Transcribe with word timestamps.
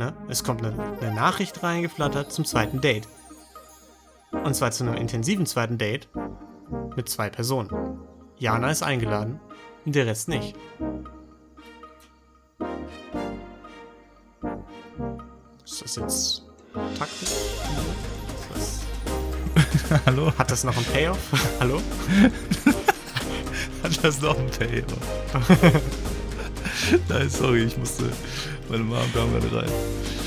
Ne? 0.00 0.14
Es 0.28 0.44
kommt 0.44 0.64
eine, 0.64 0.96
eine 0.98 1.14
Nachricht 1.14 1.62
reingeflattert 1.62 2.32
zum 2.32 2.46
zweiten 2.46 2.80
Date. 2.80 3.06
Und 4.32 4.54
zwar 4.54 4.70
zu 4.70 4.82
einem 4.82 4.94
intensiven 4.94 5.44
zweiten 5.44 5.76
Date 5.76 6.08
mit 6.96 7.10
zwei 7.10 7.28
Personen. 7.28 7.98
Jana 8.38 8.70
ist 8.70 8.82
eingeladen 8.82 9.40
und 9.84 9.94
der 9.94 10.06
Rest 10.06 10.28
nicht. 10.28 10.56
Ist 15.66 15.82
das 15.82 15.96
jetzt 15.96 16.46
taktisch? 16.98 17.34
Hallo? 20.06 20.32
hat 20.38 20.50
das 20.50 20.64
noch 20.64 20.78
einen 20.78 20.86
Payoff? 20.86 21.18
Hallo? 21.60 21.76
Hat 23.82 24.04
das 24.04 24.22
noch 24.22 24.38
ein 24.38 24.46
Payoff? 24.46 24.96
Nein, 27.08 27.28
sorry, 27.28 27.64
ich 27.64 27.76
musste. 27.76 28.10
Meine 28.70 28.84
Mom 28.84 28.98
kam 29.12 29.32
gerade 29.32 29.56
rein. 29.56 29.70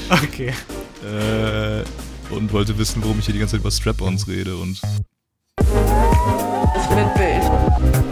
Okay. 0.10 0.54
Äh, 1.02 1.84
und 2.34 2.52
wollte 2.52 2.78
wissen, 2.78 3.02
warum 3.02 3.20
ich 3.20 3.26
hier 3.26 3.34
die 3.34 3.40
ganze 3.40 3.54
Zeit 3.54 3.62
über 3.62 3.72
Strap-Ons 3.72 4.28
rede 4.28 4.58
und. 4.58 4.82
Ich 5.60 6.90
bin 6.90 7.08
wild. 7.16 7.44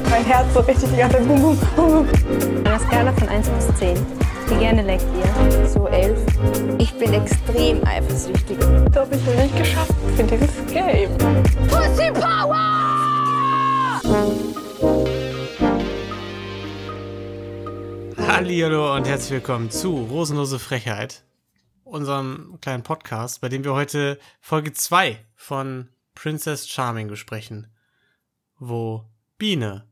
Mein 0.10 0.24
Herz 0.24 0.54
so 0.54 0.62
richtig 0.62 0.90
die 0.90 0.98
ganze 0.98 1.18
Zeit 1.18 1.28
bum, 1.28 1.42
bum, 1.42 1.58
bum, 1.76 2.08
der 2.64 2.80
Skala 2.80 3.12
von 3.14 3.28
1 3.28 3.50
bis 3.50 3.76
10. 3.78 3.98
Wie 4.48 4.56
gerne 4.56 4.84
leckt 4.84 5.06
ihr? 5.18 5.68
So 5.68 5.88
elf. 5.88 6.20
Ich 6.78 6.94
bin 6.94 7.14
extrem 7.14 7.86
eifersüchtig. 7.86 8.58
Ich 8.58 8.92
glaube, 8.92 9.16
ich 9.16 9.26
will 9.26 9.36
nicht 9.36 9.58
geschafft 9.58 9.94
für 10.16 10.24
dieses 10.24 10.66
Game. 10.72 11.10
Pussy 11.68 12.10
Power! 12.14 12.62
Hallihallo 18.42 18.96
und 18.96 19.08
herzlich 19.08 19.34
willkommen 19.34 19.70
zu 19.70 19.96
Rosenlose 20.06 20.58
Frechheit, 20.58 21.24
unserem 21.84 22.58
kleinen 22.60 22.82
Podcast, 22.82 23.40
bei 23.40 23.50
dem 23.50 23.64
wir 23.64 23.74
heute 23.76 24.18
Folge 24.40 24.74
2 24.74 25.24
von 25.36 25.90
Princess 26.16 26.68
Charming 26.68 27.08
besprechen, 27.08 27.68
wo 28.58 29.06
Biene, 29.38 29.88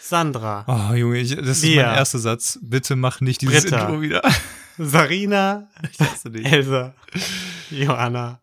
Sandra, 0.00 0.64
Oh, 0.66 0.94
Junge, 0.94 1.18
ich, 1.18 1.36
das 1.36 1.58
ist 1.58 1.62
Wir. 1.64 1.84
mein 1.84 1.96
erster 1.96 2.20
Satz. 2.20 2.58
Bitte 2.62 2.96
mach 2.96 3.20
nicht 3.20 3.42
dieses 3.42 3.64
Britta. 3.64 3.82
Intro 3.82 4.00
wieder. 4.00 4.22
Sarina. 4.78 5.68
Elsa, 6.44 6.94
Johanna, 7.68 8.40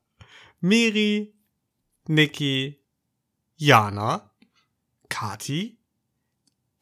Miri, 0.61 1.33
Niki, 2.07 2.79
Jana, 3.55 4.29
Kati, 5.09 5.79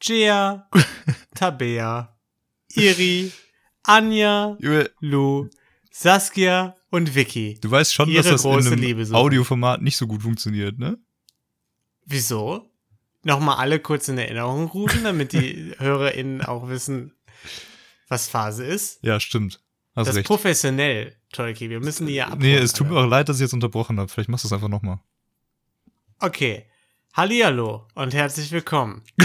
Jea, 0.02 0.68
Tabea, 1.34 2.13
Iri, 2.76 3.32
Anja, 3.82 4.56
Lou, 5.00 5.48
Saskia 5.90 6.74
und 6.90 7.14
Vicky. 7.14 7.58
du 7.60 7.70
weißt 7.70 7.94
schon, 7.94 8.12
dass 8.12 8.26
das 8.26 8.44
in 8.44 8.52
einem. 8.52 9.14
Audioformat 9.14 9.82
nicht 9.82 9.96
so 9.96 10.06
gut 10.06 10.22
funktioniert, 10.22 10.78
ne? 10.78 10.98
Wieso? 12.04 12.70
Nochmal 13.22 13.56
alle 13.56 13.80
kurz 13.80 14.08
in 14.08 14.18
Erinnerung 14.18 14.66
rufen, 14.66 15.04
damit 15.04 15.32
die 15.32 15.72
HörerInnen 15.78 16.42
auch 16.42 16.68
wissen, 16.68 17.14
was 18.08 18.28
Phase 18.28 18.64
ist. 18.64 18.98
Ja, 19.02 19.18
stimmt. 19.18 19.60
Hast 19.96 20.08
das 20.08 20.08
ist 20.08 20.16
recht. 20.18 20.26
professionell, 20.26 21.16
Tolki. 21.32 21.70
Wir 21.70 21.80
müssen 21.80 22.06
die 22.06 22.14
ja 22.14 22.26
abholen. 22.26 22.42
Nee, 22.42 22.56
es 22.56 22.72
tut 22.72 22.88
mir 22.90 22.98
auch 22.98 23.06
leid, 23.06 23.28
dass 23.28 23.36
ich 23.36 23.42
jetzt 23.42 23.54
unterbrochen 23.54 23.98
habe. 23.98 24.08
Vielleicht 24.08 24.28
machst 24.28 24.44
du 24.44 24.48
es 24.48 24.52
einfach 24.52 24.68
nochmal. 24.68 24.98
Okay. 26.18 26.66
Hallihallo 27.14 27.86
und 27.94 28.12
herzlich 28.12 28.50
willkommen. 28.50 29.02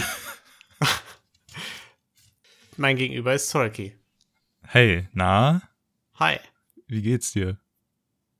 mein 2.80 2.96
Gegenüber 2.96 3.34
ist 3.34 3.52
Tolki. 3.52 3.96
Hey, 4.64 5.08
na? 5.14 5.62
Hi. 6.16 6.38
Wie 6.88 7.02
geht's 7.02 7.34
dir? 7.34 7.58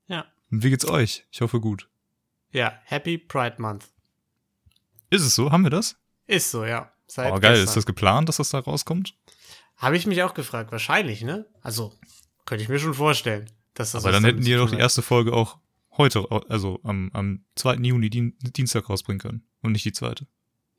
Ja. 0.06 0.26
Und 0.50 0.62
wie 0.62 0.70
geht's 0.70 0.88
euch? 0.88 1.24
Ich 1.30 1.40
hoffe 1.40 1.60
gut. 1.60 1.88
Ja, 2.50 2.80
Happy 2.84 3.18
Pride 3.18 3.56
Month. 3.58 3.88
Ist 5.10 5.22
es 5.22 5.34
so? 5.34 5.52
Haben 5.52 5.64
wir 5.64 5.70
das? 5.70 5.96
Ist 6.26 6.50
so, 6.50 6.64
ja. 6.64 6.92
Seit 7.06 7.32
oh, 7.32 7.40
geil. 7.40 7.52
gestern. 7.52 7.64
Ist 7.64 7.76
das 7.76 7.86
geplant, 7.86 8.28
dass 8.28 8.38
das 8.38 8.50
da 8.50 8.60
rauskommt? 8.60 9.14
Habe 9.76 9.96
ich 9.96 10.06
mich 10.06 10.22
auch 10.22 10.34
gefragt. 10.34 10.72
Wahrscheinlich, 10.72 11.22
ne? 11.22 11.46
Also, 11.62 11.94
könnte 12.44 12.62
ich 12.62 12.68
mir 12.68 12.78
schon 12.78 12.94
vorstellen. 12.94 13.50
Dass 13.74 13.92
das 13.92 14.04
Aber 14.04 14.12
dann 14.12 14.24
hätten 14.24 14.42
die 14.42 14.52
doch 14.52 14.68
tun 14.68 14.76
die 14.76 14.82
erste 14.82 15.02
Folge 15.02 15.32
auch 15.32 15.58
heute, 15.96 16.26
also 16.48 16.80
am, 16.82 17.10
am 17.12 17.44
2. 17.56 17.76
Juni, 17.76 18.10
Dien 18.10 18.36
Dienstag 18.40 18.88
rausbringen 18.88 19.20
können. 19.20 19.44
Und 19.62 19.72
nicht 19.72 19.84
die 19.84 19.92
zweite. 19.92 20.26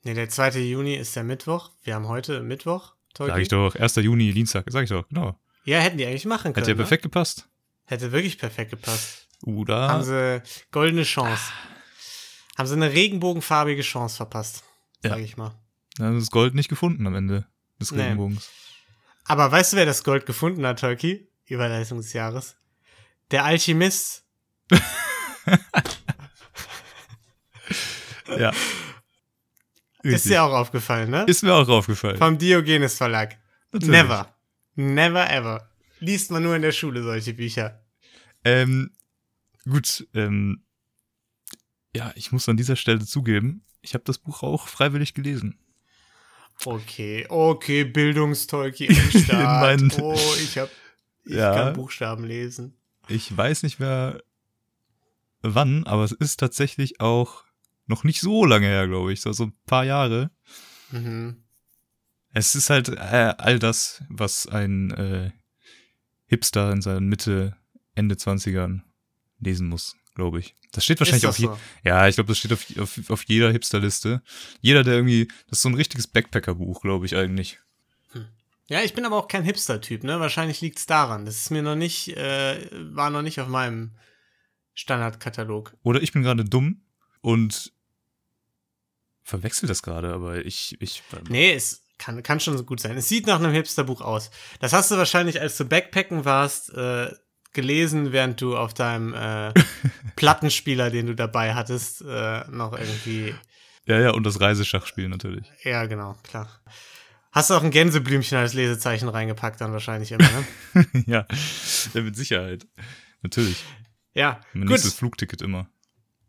Nee, 0.04 0.14
der 0.14 0.30
2. 0.30 0.60
Juni 0.60 0.96
ist 0.96 1.16
der 1.16 1.24
Mittwoch. 1.24 1.72
Wir 1.84 1.96
haben 1.96 2.08
heute 2.08 2.42
Mittwoch. 2.42 2.96
Tolki. 3.14 3.32
Sag 3.32 3.42
ich 3.42 3.48
doch. 3.50 3.76
1. 3.76 3.96
Juni, 3.98 4.34
Dienstag. 4.34 4.66
Sag 4.70 4.84
ich 4.84 4.90
doch, 4.90 5.08
genau. 5.08 5.40
Ja, 5.66 5.80
hätten 5.80 5.98
die 5.98 6.06
eigentlich 6.06 6.26
machen 6.26 6.54
können. 6.54 6.56
Hätte 6.56 6.72
ja 6.72 6.76
ne? 6.76 6.82
perfekt 6.84 7.04
gepasst. 7.04 7.48
Hätte 7.86 8.12
wirklich 8.12 8.38
perfekt 8.38 8.72
gepasst. 8.72 9.28
Oder? 9.44 9.88
Haben 9.90 10.04
sie 10.04 10.42
goldene 10.72 11.04
Chance. 11.04 11.52
Haben 12.58 12.68
sie 12.68 12.76
eine 12.76 12.92
regenbogenfarbige 12.92 13.82
Chance 13.82 14.18
verpasst. 14.18 14.64
Ja. 15.04 15.12
Sag 15.12 15.20
ich 15.20 15.38
mal. 15.38 15.56
Dann 15.98 16.08
haben 16.08 16.14
sie 16.16 16.26
das 16.26 16.32
Gold 16.32 16.54
nicht 16.56 16.70
gefunden 16.70 17.06
am 17.08 17.16
Ende 17.16 17.46
des 17.80 17.92
Nee. 17.92 18.04
Regenbogens. 18.04 18.50
Aber 19.26 19.52
weißt 19.52 19.74
du, 19.74 19.78
wer 19.78 19.86
das 19.86 20.04
Gold 20.04 20.26
gefunden 20.26 20.66
hat, 20.66 20.80
Turkey? 20.80 21.28
Überleitung 21.46 21.98
des 21.98 22.14
Jahres. 22.14 22.56
Der 23.32 23.46
Alchemist. 23.46 24.26
Ja. 28.38 28.52
Ist 30.04 30.14
Richtig. 30.14 30.32
dir 30.32 30.44
auch 30.44 30.54
aufgefallen, 30.54 31.10
ne? 31.12 31.26
Ist 31.28 31.44
mir 31.44 31.54
auch 31.54 31.68
aufgefallen. 31.70 32.18
Vom 32.18 32.38
Diogenes 32.38 32.96
Verlag. 32.96 33.38
Natürlich. 33.72 33.92
Never. 33.92 34.36
Never 34.76 35.30
ever. 35.30 35.70
Liest 36.00 36.32
man 36.32 36.42
nur 36.44 36.56
in 36.56 36.62
der 36.64 36.72
Schule 36.72 37.04
solche 37.04 37.34
Bücher. 37.34 37.84
Ähm, 38.44 38.92
gut, 39.70 40.08
ähm, 40.16 40.64
ja, 41.96 42.12
ich 42.16 42.32
muss 42.32 42.50
an 42.50 42.58
dieser 42.58 42.76
Stelle 42.76 43.06
zugeben, 43.06 43.64
ich 43.82 43.94
habe 43.94 44.04
das 44.06 44.18
Buch 44.18 44.42
auch 44.44 44.68
freiwillig 44.68 45.14
gelesen. 45.14 45.60
Okay, 46.66 47.26
okay, 47.30 47.84
Bildungstolki 47.84 48.86
im 48.88 48.96
Start. 49.22 49.62
meinen- 49.62 49.92
oh, 50.02 50.14
ich 50.44 50.58
hab, 50.58 50.70
ich 51.26 51.36
Ja. 51.36 51.54
kann 51.54 51.74
Buchstaben 51.74 52.24
lesen. 52.24 52.76
Ich 53.08 53.36
weiß 53.36 53.64
nicht 53.64 53.80
mehr 53.80 54.22
wann, 55.42 55.86
aber 55.86 56.04
es 56.04 56.12
ist 56.12 56.40
tatsächlich 56.40 57.00
auch 57.02 57.44
noch 57.92 58.04
nicht 58.04 58.22
so 58.22 58.46
lange 58.46 58.66
her, 58.66 58.88
glaube 58.88 59.14
ich, 59.14 59.22
so, 59.22 59.32
so 59.32 59.46
ein 59.46 59.54
paar 59.68 59.86
Jahre. 59.86 60.32
Mhm. 60.90 61.44
Es 62.34 62.56
ist 62.56 62.70
halt 62.70 62.90
äh, 62.90 63.34
all 63.38 63.60
das, 63.60 64.04
was 64.10 64.48
ein 64.48 64.92
äh, 64.92 65.32
Hipster 66.26 66.72
in 66.72 66.82
seinen 66.82 67.08
Mitte, 67.08 67.56
Ende 67.94 68.16
20ern 68.16 68.82
lesen 69.40 69.68
muss, 69.68 69.96
glaube 70.16 70.40
ich. 70.40 70.56
Das 70.72 70.86
steht 70.86 71.00
wahrscheinlich 71.00 71.28
auf 71.28 71.36
das 71.36 71.40
je 71.40 71.48
so? 71.48 71.60
Ja, 71.84 72.08
ich 72.08 72.16
glaube, 72.16 72.30
das 72.30 72.38
steht 72.38 72.54
auf, 72.54 72.66
auf, 72.80 73.10
auf 73.10 73.24
jeder 73.26 73.52
Hipster-Liste. 73.52 74.22
Jeder, 74.62 74.84
der 74.84 74.96
irgendwie, 74.96 75.28
das 75.50 75.60
ist 75.60 75.64
so 75.64 75.70
ein 75.70 75.76
richtiges 75.76 76.08
Backpacker-Buch, 76.08 76.82
glaube 76.82 77.06
ich 77.06 77.16
eigentlich. 77.16 77.60
Ja, 78.68 78.82
ich 78.82 78.94
bin 78.94 79.06
aber 79.06 79.18
auch 79.18 79.28
kein 79.28 79.44
Hipster-Typ, 79.44 80.06
ne? 80.06 80.22
Wahrscheinlich 80.22 80.62
liegt's 80.62 80.86
daran. 80.86 81.26
Das 81.26 81.36
ist 81.36 81.52
mir 81.52 81.62
noch 81.62 81.76
nicht, 81.76 82.16
äh, 82.16 82.70
war 82.96 83.10
noch 83.10 83.22
nicht 83.22 83.42
auf 83.42 83.50
meinem 83.50 83.92
Standardkatalog. 84.74 85.76
Oder 85.84 86.02
ich 86.02 86.14
bin 86.14 86.24
gerade 86.24 86.46
dumm 86.46 86.82
und 87.20 87.74
verwechsel 89.32 89.68
das 89.68 89.82
gerade, 89.82 90.14
aber 90.14 90.46
ich, 90.46 90.78
ich, 90.82 91.02
Nee, 91.30 91.54
es 91.54 91.84
kann, 91.98 92.22
kann 92.22 92.40
schon 92.40 92.58
so 92.58 92.64
gut 92.64 92.80
sein. 92.80 92.98
Es 92.98 93.08
sieht 93.08 93.26
nach 93.26 93.40
einem 93.40 93.54
Hipster-Buch 93.54 94.02
aus. 94.02 94.30
Das 94.60 94.74
hast 94.74 94.92
du 94.92 94.98
wahrscheinlich, 94.98 95.40
als 95.42 95.58
du 95.58 95.66
Backpacken 95.66 96.26
warst, 96.26 96.74
äh, 96.74 97.12
gelesen, 97.54 98.12
während 98.12 98.42
du 98.42 98.58
auf 98.58 98.74
deinem 98.74 99.14
äh, 99.14 99.54
Plattenspieler, 100.16 100.90
den 100.90 101.08
du 101.08 101.16
dabei 101.16 101.54
hattest, 101.54 102.02
äh, 102.02 102.44
noch 102.50 102.74
irgendwie. 102.74 103.34
ja, 103.86 104.00
ja, 104.00 104.12
und 104.12 104.24
das 104.24 104.40
Reiseschachspiel 104.40 105.10
natürlich. 105.10 105.46
Ja, 105.64 105.86
genau, 105.86 106.16
klar. 106.24 106.50
Hast 107.32 107.50
du 107.50 107.54
auch 107.54 107.64
ein 107.64 107.72
Gänseblümchen 107.72 108.38
als 108.38 108.54
Lesezeichen 108.54 109.08
reingepackt, 109.08 109.62
dann 109.62 109.72
wahrscheinlich 109.72 110.12
immer, 110.12 110.28
ne? 110.74 110.86
ja, 111.08 111.26
ja, 111.94 112.02
mit 112.02 112.16
Sicherheit. 112.18 112.68
Natürlich. 113.22 113.64
Ja, 114.14 114.42
Mein 114.54 114.64
gut. 114.64 114.72
nächstes 114.72 114.96
Flugticket 114.96 115.42
immer. 115.42 115.70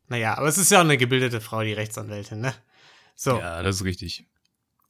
Naja, 0.09 0.37
aber 0.39 0.47
es 0.47 0.59
ist 0.59 0.71
ja 0.71 0.79
auch 0.79 0.85
eine 0.85 0.97
gebildete 0.99 1.41
Frau, 1.41 1.63
die 1.63 1.73
Rechtsanwältin, 1.73 2.41
ne? 2.41 2.55
So, 3.15 3.39
Ja, 3.39 3.63
das 3.63 3.77
ist 3.77 3.85
richtig. 3.85 4.27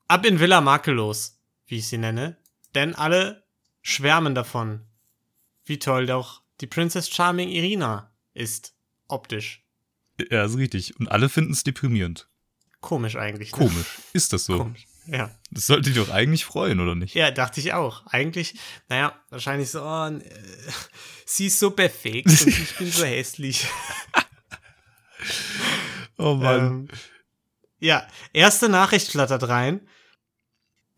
ab 0.08 0.24
in 0.24 0.40
Villa 0.40 0.60
Makellos, 0.60 1.38
wie 1.66 1.78
ich 1.78 1.88
sie 1.88 1.98
nenne. 1.98 2.36
Denn 2.74 2.94
alle 2.94 3.44
schwärmen 3.82 4.34
davon, 4.34 4.86
wie 5.64 5.78
toll 5.78 6.06
doch 6.06 6.42
die 6.60 6.66
Princess 6.66 7.08
Charming 7.10 7.48
Irina 7.50 8.12
ist, 8.34 8.74
optisch. 9.08 9.64
Ja, 10.19 10.42
das 10.42 10.52
ist 10.52 10.58
richtig. 10.58 10.98
Und 10.98 11.08
alle 11.08 11.28
finden 11.28 11.52
es 11.52 11.64
deprimierend. 11.64 12.28
Komisch 12.80 13.16
eigentlich. 13.16 13.52
Ne? 13.52 13.58
Komisch. 13.58 13.86
Ist 14.12 14.32
das 14.32 14.44
so? 14.44 14.58
Komisch. 14.58 14.86
Ja. 15.06 15.30
Das 15.50 15.66
sollte 15.66 15.90
dich 15.90 15.98
doch 15.98 16.10
eigentlich 16.12 16.44
freuen, 16.44 16.78
oder 16.80 16.94
nicht? 16.94 17.14
ja, 17.14 17.30
dachte 17.32 17.60
ich 17.60 17.72
auch. 17.72 18.06
Eigentlich, 18.06 18.54
naja, 18.88 19.14
wahrscheinlich 19.30 19.69
so, 19.70 19.82
oh, 19.82 20.06
äh, 20.06 20.20
sie 21.26 21.46
ist 21.46 21.58
so 21.58 21.70
perfekt 21.72 22.26
und 22.30 22.46
ich 22.46 22.76
bin 22.76 22.90
so 22.90 23.04
hässlich. 23.04 23.66
Oh 26.19 26.38
Ähm, 26.42 26.88
ja, 27.82 28.06
erste 28.32 28.69
Nachricht 28.69 29.11
flattert 29.11 29.49
rein. 29.49 29.81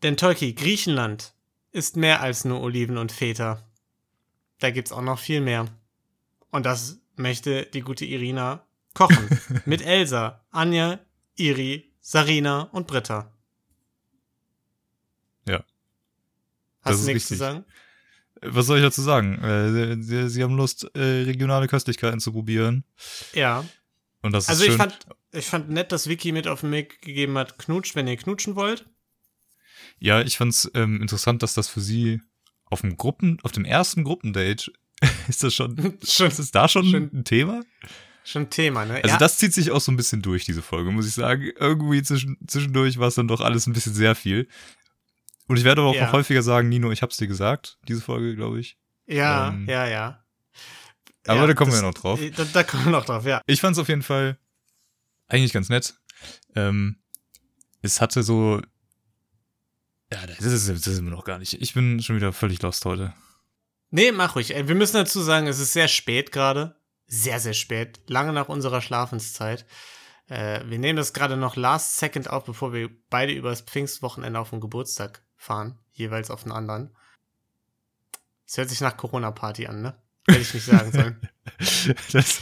Denn 0.03 0.17
Tolki, 0.17 0.53
Griechenland 0.53 1.33
ist 1.71 1.97
mehr 1.97 2.21
als 2.21 2.45
nur 2.45 2.61
Oliven 2.61 2.97
und 2.97 3.11
Feta. 3.11 3.63
da 4.59 4.69
gibt's 4.69 4.91
auch 4.91 5.01
noch 5.01 5.19
viel 5.19 5.41
mehr. 5.41 5.67
Und 6.51 6.65
das 6.65 6.99
möchte 7.15 7.65
die 7.65 7.81
gute 7.81 8.05
Irina 8.05 8.65
kochen. 8.93 9.27
Mit 9.65 9.81
Elsa, 9.81 10.45
Anja, 10.51 10.99
Iri, 11.35 11.91
Sarina 12.01 12.69
und 12.71 12.87
Britta. 12.87 13.31
Ja. 15.47 15.63
Hast 16.81 17.01
du 17.01 17.07
nichts 17.07 17.27
zu 17.27 17.33
richtig. 17.33 17.37
sagen? 17.39 17.65
Was 18.41 18.67
soll 18.67 18.77
ich 18.77 18.83
dazu 18.83 19.01
sagen? 19.01 19.43
Äh, 19.43 20.03
sie, 20.03 20.29
sie 20.29 20.43
haben 20.43 20.55
Lust, 20.55 20.87
äh, 20.95 21.23
regionale 21.23 21.67
Köstlichkeiten 21.67 22.19
zu 22.19 22.31
probieren. 22.31 22.83
Ja. 23.33 23.65
Und 24.25 24.31
das 24.31 24.49
Also 24.49 24.63
ist 24.63 24.69
ich 24.69 24.73
schön. 24.75 24.79
fand, 24.79 24.99
ich 25.33 25.45
fand 25.45 25.69
nett, 25.69 25.91
dass 25.91 26.07
Vicky 26.09 26.31
mit 26.31 26.47
auf 26.47 26.61
den 26.61 26.71
Weg 26.71 27.01
gegeben 27.01 27.37
hat, 27.37 27.59
knutscht, 27.59 27.95
wenn 27.95 28.07
ihr 28.07 28.17
knutschen 28.17 28.55
wollt. 28.55 28.85
ja, 29.99 30.21
ich 30.21 30.37
fand's 30.37 30.69
ähm, 30.73 31.01
interessant, 31.01 31.43
dass 31.43 31.53
das 31.53 31.67
für 31.67 31.81
sie 31.81 32.21
auf 32.65 32.81
dem 32.81 32.97
Gruppen, 32.97 33.37
auf 33.43 33.51
dem 33.51 33.65
ersten 33.65 34.03
Gruppendate 34.03 34.71
ist 35.27 35.43
das 35.43 35.53
schon, 35.53 35.75
Schon- 36.03 36.27
ist 36.27 36.39
das 36.39 36.51
da 36.51 36.67
schon 36.67 36.85
schon- 36.89 37.09
ein 37.13 37.23
Thema? 37.23 37.61
Schon 38.23 38.49
Thema, 38.49 38.85
ne? 38.85 38.95
Also 38.95 39.09
ja, 39.09 39.17
das 39.17 39.37
zieht 39.37 39.53
sich 39.53 39.69
auch 39.69 39.79
so 39.81 39.91
ein 39.91 39.97
bisschen 39.97 40.23
durch, 40.23 40.45
diese 40.45 40.63
Folge, 40.63 40.89
muss 40.89 41.07
ich 41.07 41.13
sagen. 41.13 41.51
Irgendwie 41.59 42.01
zwischen, 42.01 42.37
zwischendurch 42.47 42.97
war 42.97 43.09
es 43.09 43.13
dann 43.15 43.27
doch 43.27 43.39
alles 43.41 43.67
ein 43.67 43.73
bisschen 43.73 43.93
sehr 43.93 44.15
viel. 44.15 44.47
Und 45.47 45.57
ich 45.57 45.63
werde 45.63 45.81
aber 45.81 45.91
auch 45.91 45.95
Ja. 45.95 46.05
noch 46.07 46.13
häufiger 46.13 46.41
sagen, 46.41 46.67
Nino, 46.69 46.89
ich 46.91 47.03
hab's 47.03 47.17
dir 47.17 47.27
gesagt, 47.27 47.77
diese 47.87 48.01
Folge, 48.01 48.35
glaube 48.35 48.59
ich. 48.59 48.79
ja, 49.05 49.49
ähm, 49.49 49.67
ja, 49.69 49.87
ja. 49.87 50.24
Aber 51.27 51.41
Ja, 51.41 51.47
da 51.47 51.53
kommen 51.53 51.71
das- 51.71 51.81
wir 51.81 51.87
noch 51.87 51.93
drauf. 51.93 52.19
Da, 52.35 52.45
da 52.45 52.63
kommen 52.63 52.85
wir 52.85 52.91
noch 52.91 53.05
drauf, 53.05 53.25
ja. 53.25 53.41
Ich 53.45 53.61
fand's 53.61 53.79
auf 53.79 53.87
jeden 53.89 54.03
Fall 54.03 54.37
eigentlich 55.27 55.53
ganz 55.53 55.69
nett. 55.69 55.95
Ähm, 56.55 56.97
es 57.81 58.01
hatte 58.01 58.23
so. 58.23 58.61
Ja, 60.11 60.25
das 60.27 60.39
ist, 60.39 60.69
das 60.69 60.87
ist 60.87 60.99
immer 60.99 61.09
noch 61.11 61.25
gar 61.25 61.39
nicht. 61.39 61.53
Ich 61.61 61.73
bin 61.73 62.01
schon 62.01 62.15
wieder 62.15 62.31
völlig 62.31 62.61
lost 62.61 62.85
heute. 62.85 63.13
Nee, 63.89 64.11
mach 64.11 64.35
ruhig. 64.35 64.49
Wir 64.49 64.75
müssen 64.75 64.95
dazu 64.97 65.21
sagen, 65.21 65.47
es 65.47 65.59
ist 65.59 65.73
sehr 65.73 65.87
spät 65.87 66.31
gerade. 66.31 66.79
Sehr, 67.07 67.39
sehr 67.39 67.53
spät. 67.53 68.01
Lange 68.07 68.33
nach 68.33 68.49
unserer 68.49 68.81
Schlafenszeit. 68.81 69.65
Äh, 70.27 70.61
wir 70.67 70.79
nehmen 70.79 70.97
das 70.97 71.13
gerade 71.13 71.37
noch 71.37 71.55
last 71.55 71.97
second 71.97 72.29
auf, 72.29 72.45
bevor 72.45 72.73
wir 72.73 72.89
beide 73.09 73.33
übers 73.33 73.61
Pfingstwochenende 73.61 74.39
auf 74.39 74.49
den 74.49 74.59
Geburtstag 74.59 75.23
fahren. 75.37 75.77
Jeweils 75.91 76.31
auf 76.31 76.43
den 76.43 76.51
anderen. 76.51 76.95
Es 78.47 78.57
hört 78.57 78.69
sich 78.69 78.81
nach 78.81 78.97
Corona-Party 78.97 79.67
an, 79.67 79.81
ne? 79.81 79.95
Hätte 80.27 80.41
ich 80.41 80.53
nicht 80.53 80.65
sagen 80.65 80.91
sollen. 80.91 81.19
Das 82.11 82.39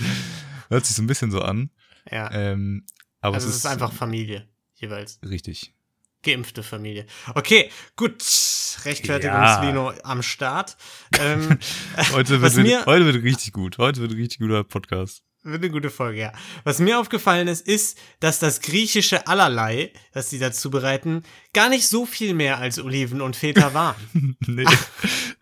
hört 0.69 0.85
sich 0.85 0.95
so 0.95 1.01
ein 1.03 1.07
bisschen 1.07 1.29
so 1.31 1.41
an. 1.41 1.69
Ja. 2.09 2.31
Ähm, 2.31 2.85
aber 3.21 3.35
also 3.35 3.47
es 3.49 3.55
ist 3.57 3.65
einfach 3.65 3.91
Familie. 3.93 4.47
Jeweils. 4.75 5.19
richtig. 5.23 5.73
Geimpfte 6.23 6.63
Familie. 6.63 7.05
Okay, 7.35 7.69
gut. 7.97 8.23
Rechtfertigung 8.85 9.35
Ja. 9.35 9.61
Lino 9.63 9.91
am 10.03 10.23
Start. 10.23 10.77
Ähm, 11.19 11.59
Heute 12.13 12.41
wird, 12.41 12.55
mir- 12.55 12.85
heute 12.85 13.05
wird 13.05 13.23
richtig 13.23 13.51
gut. 13.51 13.77
Heute 13.77 13.99
wird 14.01 14.11
ein 14.11 14.17
richtig 14.17 14.39
guter 14.39 14.63
Podcast. 14.63 15.21
Wird 15.45 15.61
eine 15.61 15.71
gute 15.71 15.89
Folge, 15.89 16.21
ja. 16.21 16.33
Was 16.63 16.79
mir 16.79 16.97
aufgefallen 16.99 17.49
ist, 17.49 17.67
ist, 17.67 17.97
dass 18.21 18.39
das 18.39 18.61
griechische 18.61 19.27
Allerlei, 19.27 19.91
das 20.13 20.29
sie 20.29 20.39
dazu 20.39 20.69
bereiten, 20.69 21.23
gar 21.53 21.67
nicht 21.67 21.87
so 21.87 22.05
viel 22.05 22.33
mehr 22.33 22.59
als 22.59 22.79
Oliven 22.79 23.19
und 23.21 23.35
Feta 23.35 23.73
waren. 23.73 24.37
nee. 24.47 24.63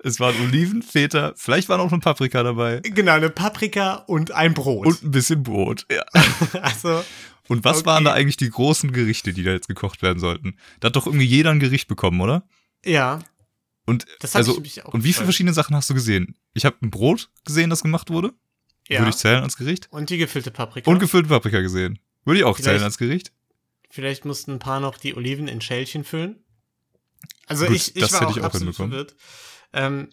es 0.04 0.20
waren 0.20 0.36
Oliven, 0.42 0.82
Feta, 0.82 1.34
vielleicht 1.36 1.70
war 1.70 1.78
noch 1.78 1.92
eine 1.92 2.00
Paprika 2.02 2.42
dabei. 2.42 2.80
genau, 2.84 3.12
eine 3.14 3.30
Paprika 3.30 3.96
und 4.08 4.32
ein 4.32 4.56
Brot. 4.56 4.88
Und 4.88 5.04
ein 5.04 5.12
bisschen 5.12 5.44
Brot. 5.44 5.86
Ja. 5.92 6.04
also, 6.62 7.04
Und 7.48 7.64
was 7.64 7.78
Okay. 7.80 7.86
waren 7.86 8.04
da 8.04 8.14
eigentlich 8.14 8.38
die 8.38 8.50
großen 8.50 8.92
Gerichte, 8.92 9.34
die 9.34 9.44
da 9.44 9.52
jetzt 9.52 9.68
gekocht 9.68 10.02
werden 10.02 10.20
sollten? 10.20 10.58
Da 10.80 10.88
hat 10.88 10.96
doch 10.96 11.06
irgendwie 11.06 11.26
jeder 11.28 11.52
ein 11.52 11.60
Gericht 11.60 11.88
bekommen, 11.88 12.22
oder? 12.22 12.44
ja, 12.84 13.20
Und, 13.86 14.08
Das 14.20 14.36
also, 14.36 14.60
mich 14.60 14.84
auch 14.84 14.94
und 14.96 15.04
wie 15.04 15.14
viele 15.14 15.26
verschiedene 15.26 15.54
Sachen 15.54 15.76
hast 15.76 15.90
du 15.92 15.94
gesehen? 15.94 16.36
Ich 16.56 16.66
habe 16.66 16.78
ein 16.82 16.90
Brot 16.90 17.30
gesehen, 17.46 17.70
das 17.70 17.84
gemacht 17.84 18.10
wurde. 18.10 18.34
Ja. 18.92 19.00
Würde 19.00 19.10
ich 19.10 19.18
zählen 19.18 19.44
als 19.44 19.58
Gericht. 19.58 19.92
und 19.92 20.10
die 20.10 20.18
gefüllte 20.18 20.52
Paprika. 20.52 20.90
Und 20.90 21.00
gefüllte 21.00 21.30
Paprika 21.30 21.62
gesehen. 21.62 22.00
Würde 22.26 22.40
ich 22.40 22.44
auch 22.46 22.56
Vielleicht- 22.58 22.70
zählen 22.70 22.84
als 22.84 22.98
Gericht. 22.98 23.32
Vielleicht 23.90 24.24
mussten 24.26 24.52
ein 24.54 24.60
paar 24.60 24.80
noch 24.80 24.98
die 24.98 25.16
Oliven 25.16 25.48
in 25.48 25.60
Schälchen 25.62 26.04
füllen. 26.04 26.44
Also 27.48 27.66
Gut, 27.66 27.76
ich, 27.76 27.96
ich 27.96 28.02
das 28.02 28.14
war 28.14 28.22
hätte 28.22 28.32
auch 28.32 28.38
ich 28.38 28.42
auch 28.42 28.46
absolut 28.46 28.76
verwirrt. 28.76 29.16
Ähm, 29.74 30.10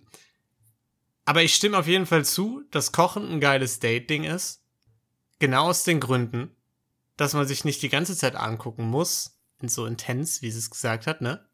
aber 1.25 1.43
ich 1.43 1.55
stimme 1.55 1.79
auf 1.79 1.87
jeden 1.87 2.07
Fall 2.07 2.25
zu, 2.25 2.63
dass 2.71 2.91
Kochen 2.93 3.31
ein 3.31 3.41
geiles 3.41 3.79
Date-Ding 3.81 4.25
ist. 4.25 4.63
Genau 5.39 5.69
aus 5.69 5.85
den 5.85 6.01
Gründen, 6.01 6.51
dass 7.17 7.35
man 7.35 7.47
sich 7.47 7.65
nicht 7.65 7.83
die 7.83 7.89
ganze 7.89 8.17
Zeit 8.17 8.35
angucken 8.35 8.85
muss, 8.89 9.39
so 9.63 9.87
intens, 9.87 10.43
wie 10.43 10.51
sie 10.51 10.59
es 10.59 10.71
gesagt 10.71 11.07
hat, 11.07 11.21
ne? 11.21 11.45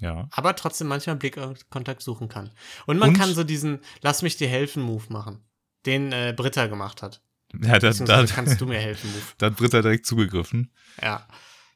Ja. 0.00 0.28
Aber 0.30 0.54
trotzdem 0.54 0.86
manchmal 0.86 1.16
Blickkontakt 1.16 2.02
suchen 2.02 2.28
kann. 2.28 2.52
Und 2.86 2.98
man 2.98 3.10
Und- 3.10 3.16
kann 3.18 3.34
so 3.34 3.42
diesen 3.42 3.80
Lass 4.00 4.22
mich 4.22 4.36
dir 4.36 4.46
helfen 4.48 4.82
Move 4.82 5.04
machen, 5.08 5.42
den 5.86 6.12
äh, 6.12 6.34
Britta 6.36 6.66
gemacht 6.66 7.02
hat. 7.02 7.22
Ja, 7.62 7.78
da, 7.78 7.90
da, 7.90 8.26
kannst 8.26 8.60
du 8.60 8.66
mir 8.66 8.78
helfen 8.78 9.10
Move. 9.10 9.22
da 9.38 9.46
hat 9.46 9.56
Britta 9.56 9.80
direkt 9.80 10.06
zugegriffen. 10.06 10.72
Ja. 11.02 11.26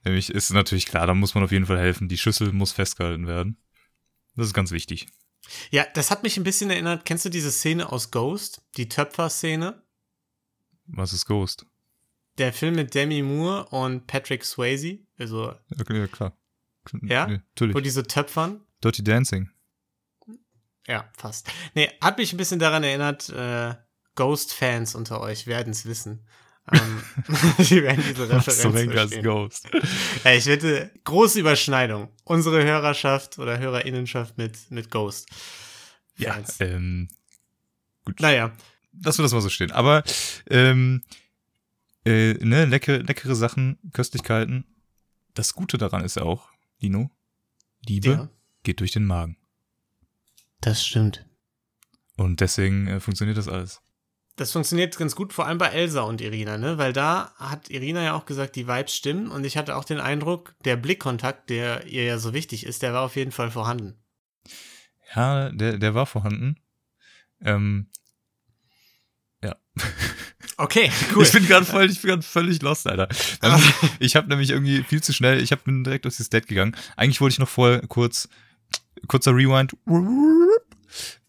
Nämlich 0.05 0.31
ist 0.31 0.51
natürlich 0.51 0.87
klar, 0.87 1.07
da 1.07 1.15
muss 1.15 1.35
man 1.35 1.45
auf 1.45 1.53
jeden 1.53 1.67
Fall 1.67 1.79
helfen. 1.79 2.09
Die 2.09 2.19
Schüssel 2.19 2.53
muss 2.53 2.73
festgehalten 2.73 3.27
werden. 3.27 3.57
Das 4.37 4.47
ist 4.47 4.55
ganz 4.55 4.71
wichtig. 4.71 5.07
Ja, 5.71 5.87
das 5.95 6.11
hat 6.11 6.23
mich 6.23 6.37
ein 6.37 6.45
bisschen 6.45 6.71
erinnert. 6.71 7.05
Kennst 7.05 7.25
du 7.25 7.29
diese 7.29 7.51
Szene 7.51 7.91
aus 7.91 8.11
Ghost? 8.11 8.63
Die 8.77 8.89
Töpfer-Szene? 8.89 9.83
Was 10.87 11.13
ist 11.13 11.27
Ghost? 11.27 11.67
Der 12.39 12.53
Film 12.53 12.75
mit 12.75 12.95
Demi 12.95 13.23
Moore 13.23 13.67
und 13.69 14.07
Patrick 14.07 14.45
Swayze, 14.45 14.99
also 15.19 15.55
Ja, 15.69 15.95
ja 15.95 16.07
klar. 16.07 16.37
Ja? 17.03 17.27
Nee, 17.27 17.41
natürlich. 17.49 17.75
wo 17.75 17.81
diese 17.81 18.03
töpfern. 18.05 18.61
Dirty 18.83 19.05
Dancing. 19.05 19.51
Ja, 20.87 21.11
fast. 21.17 21.51
Nee, 21.75 21.91
hat 22.01 22.19
mich 22.19 22.33
ein 22.33 22.37
bisschen 22.37 22.59
daran 22.59 22.83
erinnert, 22.83 23.29
äh, 23.29 23.75
Ghost-Fans 24.15 24.95
unter 24.95 25.21
euch 25.21 25.47
werden 25.47 25.71
es 25.73 25.87
wissen. 25.87 26.27
Ähm, 26.73 27.03
die 27.59 27.83
werden 27.83 28.05
diese 28.09 28.29
Referenz. 28.31 29.23
Ghost? 29.23 29.69
Ja, 30.25 30.33
ich 30.33 30.47
wette, 30.47 30.91
große 31.05 31.41
Überschneidung. 31.41 32.09
Unsere 32.25 32.63
Hörerschaft 32.63 33.39
oder 33.39 33.59
Hörerinnenschaft 33.59 34.39
mit, 34.39 34.71
mit 34.71 34.91
Ghost. 34.91 35.29
Ja, 36.17 36.35
Fans. 36.35 36.57
ähm, 36.61 37.09
gut. 38.05 38.21
Naja, 38.21 38.53
Lassen 39.01 39.19
wir 39.19 39.23
das 39.23 39.33
mal 39.33 39.41
so 39.41 39.49
stehen. 39.49 39.71
Aber, 39.71 40.05
ähm, 40.51 41.03
äh, 42.05 42.35
ne, 42.35 42.67
leckere, 42.67 42.99
leckere 42.99 43.35
Sachen, 43.35 43.79
Köstlichkeiten. 43.93 44.67
Das 45.35 45.55
Gute 45.55 45.79
daran 45.79 46.05
ist 46.05 46.17
ja 46.17 46.25
auch, 46.25 46.51
Dino, 46.83 47.11
Liebe 47.87 48.11
ja, 48.11 48.29
geht 48.65 48.81
durch 48.81 48.93
den 48.93 49.07
Magen. 49.07 49.37
das 50.61 50.85
stimmt. 50.85 51.25
Und 52.17 52.41
deswegen 52.41 52.87
äh, 52.87 53.01
funktioniert 53.01 53.39
das 53.39 53.49
alles. 53.49 53.81
Das 54.37 54.53
funktioniert 54.53 54.97
ganz 54.97 55.15
gut, 55.15 55.33
vor 55.33 55.47
allem 55.47 55.59
bei 55.59 55.69
Elsa 55.69 56.03
und 56.03 56.21
Irina, 56.21 56.57
ne? 56.57 56.79
Weil 56.79 56.93
da 56.93 57.33
hat 57.37 57.71
Irina 57.71 58.03
ja 58.03 58.15
auch 58.15 58.25
gesagt, 58.25 58.57
die 58.57 58.67
Vibes 58.67 58.95
stimmen 58.95 59.31
und 59.31 59.45
ich 59.45 59.57
hatte 59.57 59.77
auch 59.77 59.85
den 59.85 60.01
Eindruck, 60.01 60.55
der 60.65 60.77
Blickkontakt, 60.77 61.51
der 61.51 61.87
ihr 61.87 62.05
ja 62.05 62.19
so 62.19 62.33
wichtig 62.33 62.65
ist, 62.65 62.83
der 62.83 62.95
war 62.95 63.03
auf 63.03 63.17
jeden 63.17 63.33
Fall 63.33 63.51
vorhanden. 63.51 64.03
Ja, 65.15 65.51
der, 65.51 65.77
der 65.77 65.95
war 65.95 66.07
vorhanden. 66.07 66.57
Ähm, 67.45 67.89
Okay, 70.57 70.91
cool. 71.15 71.25
Ich 71.25 71.33
bin 71.33 71.47
gerade 71.47 71.65
voll, 71.65 71.91
ich 71.91 72.01
bin 72.01 72.11
gerade 72.11 72.23
völlig 72.23 72.63
lost, 72.63 72.87
Alter. 72.87 73.09
Ähm, 73.43 73.61
ich 73.99 74.17
habe 74.17 74.29
nämlich 74.29 74.51
irgendwie 74.51 74.83
viel 74.83 75.03
zu 75.03 75.13
schnell, 75.13 75.43
ich 75.43 75.53
hab, 75.53 75.65
bin 75.65 75.85
direkt 75.85 76.07
aus 76.07 76.19
das 76.19 76.31
Date 76.31 76.47
gegangen. 76.47 76.77
Eigentlich 76.97 77.21
wollte 77.21 77.35
ich 77.35 77.39
noch 77.39 77.49
vorher 77.49 77.83
kurz, 77.89 78.29
kurzer 79.09 79.33
Rewind, 79.33 79.77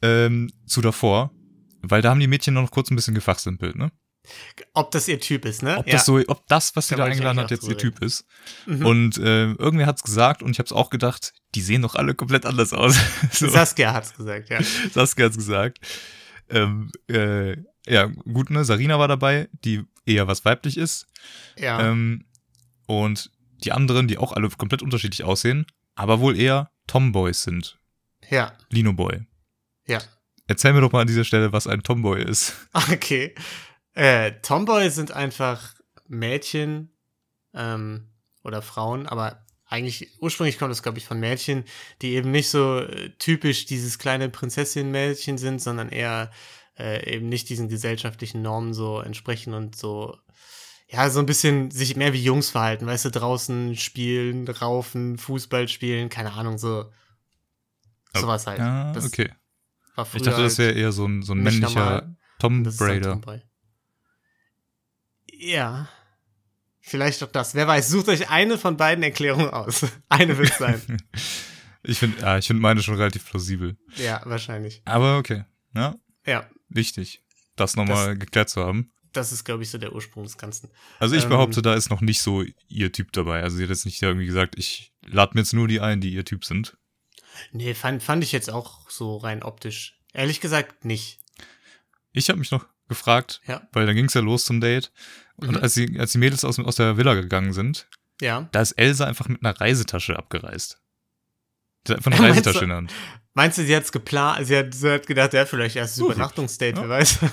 ähm, 0.02 0.52
zu 0.66 0.82
davor, 0.82 1.32
weil 1.84 2.02
da 2.02 2.10
haben 2.10 2.20
die 2.20 2.28
Mädchen 2.28 2.54
noch 2.56 2.72
kurz 2.72 2.90
ein 2.90 2.96
bisschen 2.96 3.14
gefachsimpelt, 3.14 3.76
ne? 3.76 3.92
Ob 4.74 4.92
das 4.92 5.10
ihr 5.10 5.20
Typ 5.20 5.44
ist, 5.44 5.64
ne? 5.64 5.78
Ob 5.80 5.86
das 5.86 6.06
so, 6.06 6.18
ob 6.28 6.48
das, 6.48 6.76
was 6.78 6.88
sie 6.88 6.96
Da 6.96 7.04
eingeladen 7.04 7.40
hat, 7.40 7.52
jetzt 7.52 7.64
ihr 7.64 7.76
drüber 7.76 7.98
Typ 7.98 8.02
ist. 8.02 8.26
Mhm. 8.66 8.86
Und 8.86 9.18
äh, 9.18 9.52
irgendwer 9.52 9.86
hat's 9.86 10.02
gesagt 10.02 10.42
und 10.42 10.52
ich 10.52 10.60
habe 10.60 10.68
es 10.68 10.72
auch 10.72 10.90
gedacht, 10.90 11.34
die 11.56 11.62
sehen 11.62 11.82
doch 11.82 11.96
alle 11.96 12.16
komplett 12.16 12.46
anders 12.46 12.72
aus. 12.72 12.98
so, 13.32 13.50
Saskia 13.50 13.94
hat's 13.94 14.16
gesagt, 14.16 14.50
ja. 14.50 14.60
Saskia 14.92 15.26
hat's 15.26 15.36
gesagt. 15.36 15.80
Ähm, 16.50 16.90
äh, 17.10 17.58
ja, 17.86 18.06
gut, 18.06 18.50
ne? 18.50 18.64
Sarina 18.64 18.98
war 18.98 19.10
dabei, 19.10 19.50
die 19.66 19.84
eher 20.06 20.28
was 20.28 20.46
weiblich 20.46 20.78
ist. 20.78 21.06
Ja. 21.58 21.86
Ähm, 21.86 22.26
und 22.86 23.30
die 23.64 23.74
anderen, 23.74 24.08
die 24.08 24.18
auch 24.18 24.32
alle 24.32 24.50
komplett 24.50 24.82
unterschiedlich 24.82 25.24
aussehen, 25.26 25.66
aber 25.96 26.22
wohl 26.22 26.40
eher 26.40 26.72
Tomboys 26.88 27.44
sind. 27.44 27.78
ja. 28.30 28.54
Lino 28.70 28.94
Boy. 28.94 29.26
Ja. 29.86 30.00
Erzähl 30.48 30.74
mir 30.74 30.82
doch 30.82 30.92
mal 30.92 31.02
an 31.02 31.08
dieser 31.08 31.24
Stelle, 31.24 31.54
was 31.54 31.68
ein 31.68 31.84
Tomboy 31.84 32.22
ist. 32.24 32.54
Okay. 32.92 33.34
Äh, 33.94 34.34
Tomboy 34.42 34.90
sind 34.90 35.12
einfach 35.12 35.74
Mädchen 36.08 36.92
ähm, 37.54 38.10
oder 38.44 38.62
Frauen, 38.62 39.06
aber 39.08 39.46
eigentlich 39.66 40.20
ursprünglich 40.20 40.58
kommt 40.60 40.72
das, 40.72 40.84
glaube 40.84 40.98
ich, 40.98 41.06
von 41.06 41.20
Mädchen, 41.20 41.64
die 42.02 42.14
eben 42.16 42.32
nicht 42.32 42.50
so 42.50 42.80
äh, 42.80 43.12
typisch 43.20 43.66
dieses 43.66 44.00
kleine 44.00 44.30
Prinzessin-Mädchen 44.30 45.38
sind, 45.38 45.62
sondern 45.62 45.90
eher 45.90 46.32
äh, 46.78 47.16
eben 47.16 47.30
nicht 47.30 47.50
diesen 47.50 47.70
gesellschaftlichen 47.70 48.42
Normen 48.42 48.74
so 48.74 49.00
entsprechen 49.00 49.54
und 49.54 49.76
so, 49.76 50.18
ja, 50.88 51.10
so 51.10 51.20
ein 51.20 51.26
bisschen 51.28 51.70
sich 51.72 51.96
mehr 51.96 52.14
wie 52.14 52.24
Jungs 52.24 52.50
verhalten, 52.50 52.86
weißt 52.88 53.06
du, 53.06 53.12
draußen 53.12 53.76
spielen, 53.78 54.48
raufen, 54.48 55.18
Fußball 55.18 55.68
spielen, 55.68 56.10
keine 56.10 56.34
Ahnung, 56.34 56.58
so 56.58 56.92
sowas 58.16 58.46
halt. 58.48 58.60
Ja, 58.60 58.92
Das- 58.94 59.06
okay. 59.06 59.32
War 59.96 60.06
früher 60.06 60.18
Ich 60.22 60.24
dachte, 60.24 60.44
das 60.44 60.58
halt 60.60 60.70
wäre 60.70 60.80
eher 60.80 60.92
so 60.92 61.06
ein, 61.08 61.22
so 61.24 61.34
ein 61.34 61.40
männlicher. 61.40 62.16
Tom 62.40 62.64
dann 62.64 62.76
Brader. 62.76 63.22
Ja. 65.32 65.90
Vielleicht 66.82 67.24
auch 67.24 67.32
das. 67.32 67.56
Wer 67.56 67.68
weiß, 67.68 67.88
sucht 67.90 68.10
euch 68.10 68.30
eine 68.30 68.58
von 68.58 68.76
beiden 68.76 69.04
Erklärungen 69.04 69.50
aus. 69.50 69.86
Eine 70.10 70.38
wird 70.38 70.54
sein. 70.54 70.82
Ich 71.86 72.00
finde, 72.00 72.22
ja, 72.22 72.38
ich 72.38 72.48
finde 72.48 72.62
meine 72.62 72.82
schon 72.82 72.96
relativ 72.96 73.26
plausibel. 73.30 73.76
ja, 73.98 74.22
wahrscheinlich. 74.24 74.82
Aber 74.86 75.18
okay, 75.18 75.44
ja, 75.76 75.96
Ja, 76.26 76.50
wichtig, 76.70 77.22
das 77.58 77.76
nochmal 77.76 78.18
geklärt 78.18 78.48
zu 78.48 78.64
haben. 78.64 78.90
das 79.12 79.34
ist, 79.34 79.44
glaube 79.44 79.64
ich, 79.64 79.70
so 79.70 79.78
der 79.78 79.92
Ursprung 79.94 80.24
des 80.24 80.38
Ganzen. 80.38 80.70
Also 81.00 81.16
ich 81.18 81.24
Ähm, 81.24 81.30
behaupte, 81.32 81.62
da 81.62 81.74
ist 81.74 81.90
noch 81.90 82.00
nicht 82.00 82.22
so 82.22 82.46
ihr 82.70 82.94
Typ 82.94 83.12
dabei. 83.12 83.44
Also 83.44 83.58
sie 83.58 83.64
hat 83.64 83.70
jetzt 83.70 83.84
nicht 83.86 84.02
irgendwie 84.02 84.26
gesagt, 84.26 84.58
ich 84.58 84.94
lade 85.06 85.34
mir 85.34 85.42
jetzt 85.42 85.52
nur 85.52 85.68
die 85.68 85.82
ein, 85.82 86.00
die 86.00 86.14
ihr 86.14 86.24
Typ 86.24 86.46
sind. 86.46 86.78
Nee, 87.52 87.74
fand, 87.74 88.04
fand 88.04 88.24
ich 88.24 88.32
jetzt 88.32 88.50
auch 88.50 88.90
so 88.90 89.18
rein 89.18 89.44
optisch. 89.44 90.00
Ehrlich 90.14 90.40
gesagt 90.42 90.86
nicht. 90.86 91.20
Ich 92.12 92.30
habe 92.30 92.40
mich 92.40 92.52
noch 92.52 92.66
gefragt, 92.88 93.42
Ja. 93.48 93.68
weil 93.72 93.86
dann 93.86 93.96
ging 93.96 94.06
es 94.06 94.14
ja 94.14 94.22
los 94.22 94.46
zum 94.46 94.62
Date. 94.62 94.92
Und 95.38 95.52
Mhm. 95.52 95.58
als, 95.58 95.74
die, 95.74 96.00
als 96.00 96.12
die 96.12 96.18
Mädels 96.20 96.46
aus, 96.46 96.60
aus 96.60 96.76
der 96.76 96.98
Villa 96.98 97.16
gegangen 97.16 97.54
sind, 97.54 97.88
Ja. 98.22 98.48
da 98.52 98.62
ist 98.62 98.74
Elsa 98.74 99.06
einfach 99.06 99.28
mit 99.28 99.44
einer 99.44 99.60
Reisetasche 99.60 100.16
abgereist. 100.18 100.80
Sie 101.88 101.94
hat 101.94 101.98
einfach 102.00 102.12
eine 102.12 102.22
Meinst 102.22 102.38
Reisetasche 102.38 102.60
du- 102.60 102.64
in 102.66 102.70
der 102.70 102.78
Hand. 102.78 102.94
Meinst 103.36 103.58
du, 103.58 103.64
sie 103.66 103.76
hat's 103.76 103.92
geplant, 103.92 104.46
sie 104.46 104.56
hat, 104.56 104.76
sie 104.76 104.92
hat 104.92 105.08
gedacht, 105.08 105.34
ja, 105.34 105.46
vielleicht 105.48 105.76
erstes 105.76 106.02
Uh, 106.04 106.12
Übernachtungsdate, 106.12 106.76
ja. 106.78 106.82
wer 106.84 106.90
weiß. 106.90 107.18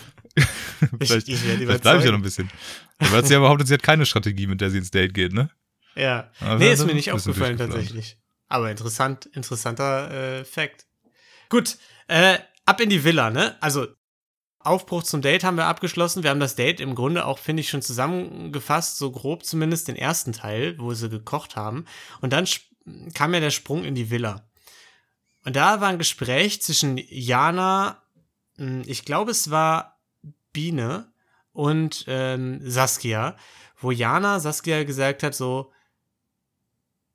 Vielleicht, 0.99 1.29
ich 1.29 1.45
werde 1.47 1.59
vielleicht 1.67 1.83
bleibe 1.83 1.99
ich 1.99 2.05
ja 2.07 2.11
noch 2.13 2.19
ein 2.19 2.23
bisschen. 2.23 2.51
Aber 2.99 3.11
hat 3.19 3.27
sie 3.27 3.35
ja 3.35 3.41
behauptet, 3.41 3.67
sie 3.69 3.75
hat 3.75 3.83
keine 3.83 4.07
Strategie, 4.07 4.47
mit 4.47 4.63
der 4.63 4.71
sie 4.71 4.79
ins 4.79 4.91
Date 4.91 5.13
geht, 5.13 5.33
ne? 5.35 5.51
Ja. 5.95 6.31
Aber 6.41 6.57
nee, 6.59 6.73
ist 6.73 6.87
mir 6.87 6.95
nicht 6.95 7.11
ein 7.11 7.17
aufgefallen 7.17 7.59
tatsächlich. 7.59 8.17
Aber 8.51 8.71
interessant, 8.71 9.27
interessanter 9.27 10.11
äh, 10.11 10.45
Fact. 10.45 10.87
Gut, 11.49 11.79
äh, 12.09 12.39
ab 12.67 12.81
in 12.81 12.91
die 12.91 13.05
Villa, 13.05 13.31
ne? 13.31 13.57
Also, 13.63 13.87
Aufbruch 14.59 15.05
zum 15.05 15.23
Date 15.23 15.45
haben 15.45 15.57
wir 15.57 15.65
abgeschlossen. 15.65 16.23
Wir 16.23 16.31
haben 16.31 16.41
das 16.41 16.57
Date 16.57 16.81
im 16.81 16.95
Grunde 16.95 17.25
auch, 17.25 17.39
finde 17.39 17.63
ich, 17.63 17.71
schon 17.71 17.81
zusammengefasst, 17.81 18.99
so 18.99 19.11
grob 19.11 19.45
zumindest 19.45 19.89
den 19.89 19.97
ersten 19.97 20.33
Teil, 20.33 20.79
wo 20.79 20.93
sie 20.93 21.09
gekocht 21.09 21.57
haben. 21.57 21.87
Und 22.21 22.35
dann 22.35 22.47
kam 23.15 23.33
ja 23.33 23.41
der 23.41 23.51
Sprung 23.51 23.85
in 23.85 23.95
die 23.95 24.11
Villa. 24.11 24.51
Und 25.45 25.57
da 25.57 25.81
war 25.81 25.89
ein 25.89 25.99
Gespräch 25.99 26.61
zwischen 26.61 26.99
Jana, 27.09 28.03
mh, 28.57 28.83
ich 28.87 29.05
glaube, 29.05 29.31
es 29.31 29.51
war 29.51 29.99
Biene 30.53 31.11
und 31.53 32.05
ähm, 32.09 32.61
Saskia, 32.69 33.37
wo 33.79 33.93
Jana 33.93 34.41
Saskia 34.41 34.85
gesagt 34.85 35.23
hat, 35.23 35.35
so 35.35 35.73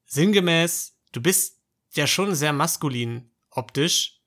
sinngemäß, 0.06 0.94
du 1.15 1.22
bist 1.22 1.60
ja 1.93 2.07
schon 2.07 2.36
sehr 2.36 2.53
maskulin 2.53 3.29
optisch. 3.50 4.19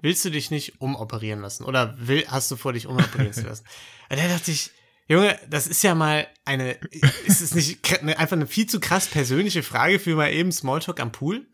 Willst 0.00 0.24
du 0.24 0.30
dich 0.30 0.50
nicht 0.50 0.80
umoperieren 0.80 1.40
lassen? 1.40 1.64
Oder 1.64 1.96
will, 1.98 2.24
hast 2.28 2.50
du 2.50 2.56
vor, 2.56 2.72
dich 2.72 2.86
umoperieren 2.86 3.32
zu 3.32 3.42
lassen? 3.46 3.64
Und 4.10 4.18
da 4.18 4.28
dachte 4.28 4.50
ich, 4.50 4.70
Junge, 5.06 5.38
das 5.48 5.66
ist 5.66 5.82
ja 5.82 5.94
mal 5.94 6.26
eine, 6.44 6.72
ist 7.26 7.40
es 7.42 7.54
nicht 7.54 8.00
eine- 8.00 8.18
einfach 8.18 8.36
eine 8.36 8.46
viel 8.46 8.66
zu 8.66 8.80
krass 8.80 9.06
persönliche 9.06 9.62
Frage 9.62 9.98
für 9.98 10.16
mal 10.16 10.32
eben 10.32 10.50
Smalltalk 10.52 10.98
am 11.00 11.12
Pool? 11.12 11.46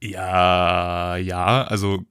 Ja, 0.00 1.16
ja, 1.16 1.64
also, 1.64 2.04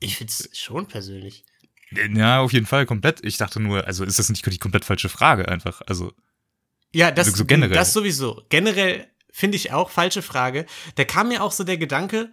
Ich 0.00 0.16
find's 0.16 0.48
schon 0.58 0.86
persönlich. 0.88 1.44
ja, 1.92 2.40
auf 2.40 2.52
jeden 2.52 2.66
Fall 2.66 2.86
komplett. 2.86 3.24
Ich 3.24 3.36
dachte 3.36 3.60
nur, 3.60 3.86
also 3.86 4.04
ist 4.04 4.18
das 4.18 4.30
nicht 4.30 4.44
die 4.46 4.58
komplett 4.58 4.84
falsche 4.84 5.08
Frage 5.08 5.48
einfach? 5.48 5.82
Also, 5.86 6.12
Ja, 6.94 7.10
das, 7.10 7.26
Also 7.28 7.38
so 7.38 7.44
generell. 7.44 7.74
das 7.74 7.92
sowieso. 7.92 8.42
Generell 8.48 9.06
finde 9.34 9.56
ich 9.56 9.72
auch 9.72 9.90
falsche 9.90 10.22
Frage. 10.22 10.64
Da 10.94 11.04
kam 11.04 11.28
mir 11.28 11.42
auch 11.42 11.50
so 11.50 11.64
der 11.64 11.76
Gedanke 11.76 12.32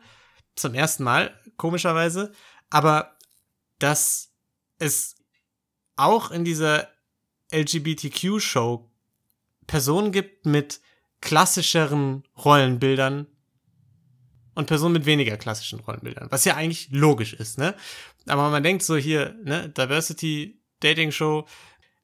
zum 0.55 0.75
ersten 0.75 1.03
Mal, 1.03 1.35
komischerweise, 1.57 2.31
aber 2.69 3.17
dass 3.79 4.31
es 4.77 5.15
auch 5.95 6.29
in 6.29 6.45
dieser 6.45 6.89
LGBTQ-Show 7.51 8.87
Personen 9.65 10.11
gibt 10.11 10.45
mit 10.45 10.79
klassischeren 11.21 12.23
Rollenbildern 12.37 13.25
und 14.53 14.67
Personen 14.67 14.93
mit 14.93 15.07
weniger 15.07 15.37
klassischen 15.37 15.79
Rollenbildern, 15.79 16.29
was 16.29 16.45
ja 16.45 16.55
eigentlich 16.55 16.89
logisch 16.91 17.33
ist, 17.33 17.57
ne? 17.57 17.75
Aber 18.27 18.51
man 18.51 18.61
denkt 18.61 18.83
so 18.83 18.95
hier, 18.95 19.35
ne, 19.43 19.69
Diversity 19.69 20.61
Dating 20.81 21.11
Show, 21.11 21.47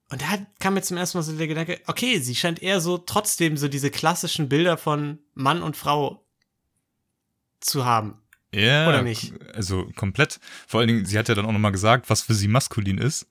und 0.10 0.22
da 0.22 0.28
kam 0.60 0.74
mir 0.76 0.82
zum 0.82 0.98
ersten 0.98 1.18
Mal 1.18 1.24
so 1.24 1.36
der 1.36 1.48
Gedanke, 1.48 1.80
okay, 1.88 2.20
sie 2.20 2.36
scheint 2.36 2.62
eher 2.62 2.80
so 2.82 2.98
trotzdem 2.98 3.58
so 3.58 3.68
diese 3.68 3.92
klassischen 3.92 4.48
Bilder 4.50 4.78
von 4.78 5.20
Mann 5.34 5.62
und 5.62 5.76
Frau 5.78 6.26
zu 7.60 7.86
haben. 7.86 8.22
ja. 8.54 8.88
Oder 8.88 9.02
nicht? 9.02 9.34
Also, 9.54 9.90
komplett. 9.96 10.40
Vor 10.68 10.80
allen 10.80 10.88
Dingen, 10.88 11.06
sie 11.06 11.18
hat 11.18 11.28
ja 11.28 11.36
dann 11.36 11.46
auch 11.46 11.52
nochmal 11.52 11.72
gesagt, 11.72 12.10
was 12.10 12.22
für 12.22 12.34
sie 12.34 12.48
maskulin 12.48 12.98
ist. 12.98 13.28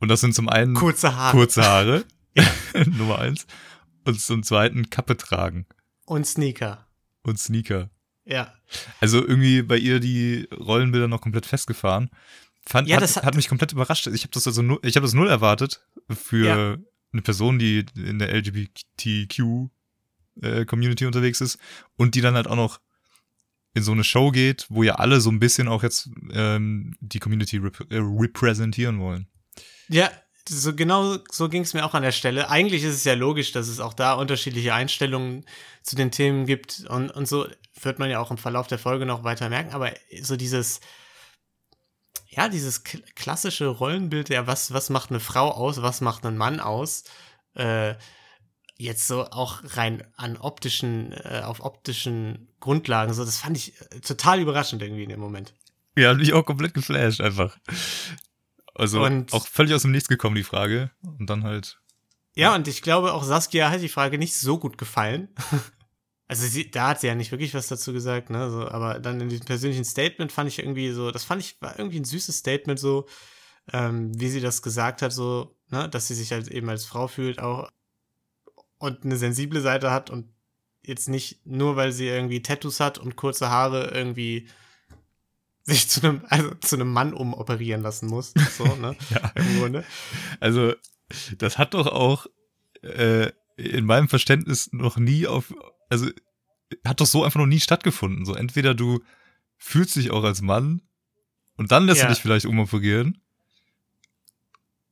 Und 0.00 0.08
das 0.08 0.20
sind 0.20 0.34
zum 0.34 0.48
einen 0.48 0.74
Kurze 0.74 1.16
Haare 1.16 1.36
kurze 1.36 1.64
Haare, 1.64 2.04
Nummer 2.86 3.18
eins. 3.18 3.46
Und 4.04 4.20
zum 4.20 4.42
zweiten 4.42 4.90
Kappe 4.90 5.16
tragen 5.16 5.66
und 6.06 6.26
Sneaker. 6.26 6.86
und 7.22 7.38
Sneaker. 7.38 7.90
Ja. 8.24 8.54
Also 9.00 9.18
irgendwie 9.18 9.62
bei 9.62 9.76
ihr 9.76 10.00
die 10.00 10.48
Rollenbilder 10.56 11.08
noch 11.08 11.20
komplett 11.20 11.46
festgefahren. 11.46 12.10
Fand, 12.68 12.86
Ja, 12.86 12.96
hat, 12.96 13.02
das 13.02 13.16
hat- 13.16 13.24
hat, 13.24 13.34
mich 13.34 13.48
komplett 13.48 13.72
überrascht. 13.72 14.06
Ich 14.08 14.22
habe 14.24 14.32
das 14.32 14.46
also 14.46 14.60
null, 14.62 14.78
ich 14.82 14.96
habe 14.96 15.04
das 15.06 15.14
null 15.14 15.28
erwartet 15.28 15.80
für 16.10 16.46
Ja. 16.46 16.76
eine 17.12 17.22
Person, 17.22 17.58
die 17.58 17.86
in 17.96 18.18
der 18.18 18.28
LGBTQ 18.34 19.70
äh, 20.42 20.64
Community 20.66 21.06
unterwegs 21.06 21.40
ist 21.40 21.58
und 21.96 22.14
die 22.14 22.20
dann 22.20 22.34
halt 22.34 22.46
auch 22.46 22.56
noch 22.56 22.80
in 23.74 23.82
so 23.82 23.92
eine 23.92 24.04
Show 24.04 24.30
geht, 24.32 24.66
wo 24.68 24.82
ja 24.82 24.96
alle 24.96 25.20
so 25.20 25.30
ein 25.30 25.38
bisschen 25.40 25.66
auch 25.68 25.82
jetzt 25.82 26.10
ähm, 26.32 26.94
die 27.00 27.18
Community 27.20 27.56
rep 27.56 27.80
äh, 27.90 27.98
repräsentieren 28.00 29.00
wollen. 29.00 29.28
Ja, 29.88 30.10
so 30.48 30.74
genau 30.74 31.18
so 31.30 31.48
ging 31.48 31.62
es 31.62 31.74
mir 31.74 31.84
auch 31.84 31.94
an 31.94 32.02
der 32.02 32.12
Stelle. 32.12 32.50
Eigentlich 32.50 32.82
ist 32.82 32.94
es 32.94 33.04
ja 33.04 33.14
logisch, 33.14 33.52
dass 33.52 33.68
es 33.68 33.80
auch 33.80 33.94
da 33.94 34.12
unterschiedliche 34.14 34.74
Einstellungen 34.74 35.44
zu 35.82 35.96
den 35.96 36.10
Themen 36.10 36.46
gibt 36.46 36.84
und, 36.88 37.10
und 37.10 37.26
so 37.28 37.46
wird 37.80 37.98
man 37.98 38.10
ja 38.10 38.18
auch 38.20 38.30
im 38.30 38.38
Verlauf 38.38 38.66
der 38.66 38.78
Folge 38.78 39.06
noch 39.06 39.24
weiter 39.24 39.48
merken, 39.48 39.72
aber 39.72 39.92
so 40.22 40.36
dieses 40.36 40.80
ja, 42.38 42.48
dieses 42.48 42.84
klassische 42.84 43.66
Rollenbild, 43.66 44.28
ja, 44.28 44.46
was, 44.46 44.72
was 44.72 44.90
macht 44.90 45.10
eine 45.10 45.18
Frau 45.18 45.50
aus, 45.50 45.82
was 45.82 46.00
macht 46.00 46.24
einen 46.24 46.36
Mann 46.36 46.60
aus, 46.60 47.02
äh, 47.54 47.94
jetzt 48.76 49.08
so 49.08 49.24
auch 49.24 49.60
rein 49.76 50.04
an 50.16 50.36
optischen, 50.36 51.10
äh, 51.12 51.42
auf 51.44 51.60
optischen 51.64 52.48
Grundlagen, 52.60 53.12
so, 53.12 53.24
das 53.24 53.38
fand 53.38 53.56
ich 53.56 53.80
äh, 53.90 54.00
total 54.00 54.38
überraschend 54.40 54.82
irgendwie 54.82 55.02
in 55.02 55.08
dem 55.08 55.18
Moment. 55.18 55.52
Ja, 55.96 56.10
hat 56.10 56.18
mich 56.18 56.32
auch 56.32 56.44
komplett 56.46 56.74
geflasht 56.74 57.20
einfach. 57.20 57.58
Also 58.76 59.02
Und- 59.02 59.32
auch 59.32 59.48
völlig 59.48 59.74
aus 59.74 59.82
dem 59.82 59.90
Nichts 59.90 60.08
gekommen, 60.08 60.36
die 60.36 60.44
Frage. 60.44 60.92
Und 61.02 61.28
dann 61.28 61.42
halt. 61.42 61.80
Ja, 62.36 62.54
und 62.54 62.68
ich 62.68 62.82
glaube, 62.82 63.14
auch 63.14 63.24
Saskia 63.24 63.68
hat 63.68 63.82
die 63.82 63.88
Frage 63.88 64.16
nicht 64.16 64.36
so 64.36 64.58
gut 64.60 64.78
gefallen. 64.78 65.28
Also 66.28 66.46
sie, 66.46 66.70
da 66.70 66.88
hat 66.88 67.00
sie 67.00 67.06
ja 67.06 67.14
nicht 67.14 67.32
wirklich 67.32 67.54
was 67.54 67.68
dazu 67.68 67.92
gesagt, 67.92 68.28
ne? 68.28 68.50
So, 68.50 68.68
aber 68.68 69.00
dann 69.00 69.20
in 69.20 69.30
diesem 69.30 69.46
persönlichen 69.46 69.84
Statement 69.84 70.30
fand 70.30 70.48
ich 70.48 70.58
irgendwie 70.58 70.90
so, 70.92 71.10
das 71.10 71.24
fand 71.24 71.42
ich 71.42 71.56
war 71.60 71.78
irgendwie 71.78 71.98
ein 71.98 72.04
süßes 72.04 72.36
Statement 72.36 72.78
so, 72.78 73.06
ähm, 73.72 74.18
wie 74.20 74.28
sie 74.28 74.40
das 74.40 74.60
gesagt 74.60 75.00
hat, 75.00 75.12
so, 75.12 75.56
ne, 75.70 75.88
dass 75.88 76.08
sie 76.08 76.14
sich 76.14 76.32
halt 76.32 76.48
eben 76.48 76.68
als 76.68 76.84
Frau 76.84 77.08
fühlt 77.08 77.38
auch 77.38 77.70
und 78.78 79.04
eine 79.04 79.16
sensible 79.16 79.62
Seite 79.62 79.90
hat 79.90 80.10
und 80.10 80.28
jetzt 80.82 81.08
nicht 81.08 81.44
nur, 81.46 81.76
weil 81.76 81.92
sie 81.92 82.06
irgendwie 82.06 82.42
Tattoos 82.42 82.78
hat 82.78 82.98
und 82.98 83.16
kurze 83.16 83.50
Haare 83.50 83.90
irgendwie 83.94 84.48
sich 85.64 85.88
zu 85.88 86.02
einem, 86.02 86.22
also 86.28 86.54
zu 86.60 86.76
einem 86.76 86.92
Mann 86.92 87.12
umoperieren 87.12 87.82
lassen 87.82 88.06
muss, 88.06 88.32
so, 88.56 88.64
ne? 88.76 88.96
Ja. 89.10 89.32
Im 89.34 89.58
Grunde. 89.58 89.84
Also, 90.40 90.74
das 91.36 91.58
hat 91.58 91.74
doch 91.74 91.86
auch 91.86 92.26
äh, 92.82 93.30
in 93.56 93.84
meinem 93.84 94.08
Verständnis 94.08 94.70
noch 94.72 94.96
nie 94.96 95.26
auf, 95.26 95.52
also 95.88 96.08
hat 96.84 97.00
doch 97.00 97.06
so 97.06 97.24
einfach 97.24 97.40
noch 97.40 97.46
nie 97.46 97.60
stattgefunden. 97.60 98.24
So 98.24 98.34
entweder 98.34 98.74
du 98.74 99.00
fühlst 99.56 99.96
dich 99.96 100.10
auch 100.10 100.24
als 100.24 100.42
Mann 100.42 100.82
und 101.56 101.72
dann 101.72 101.86
lässt 101.86 102.00
Ja. 102.00 102.06
du 102.06 102.12
dich 102.12 102.22
vielleicht 102.22 102.46
umoperieren. 102.46 103.20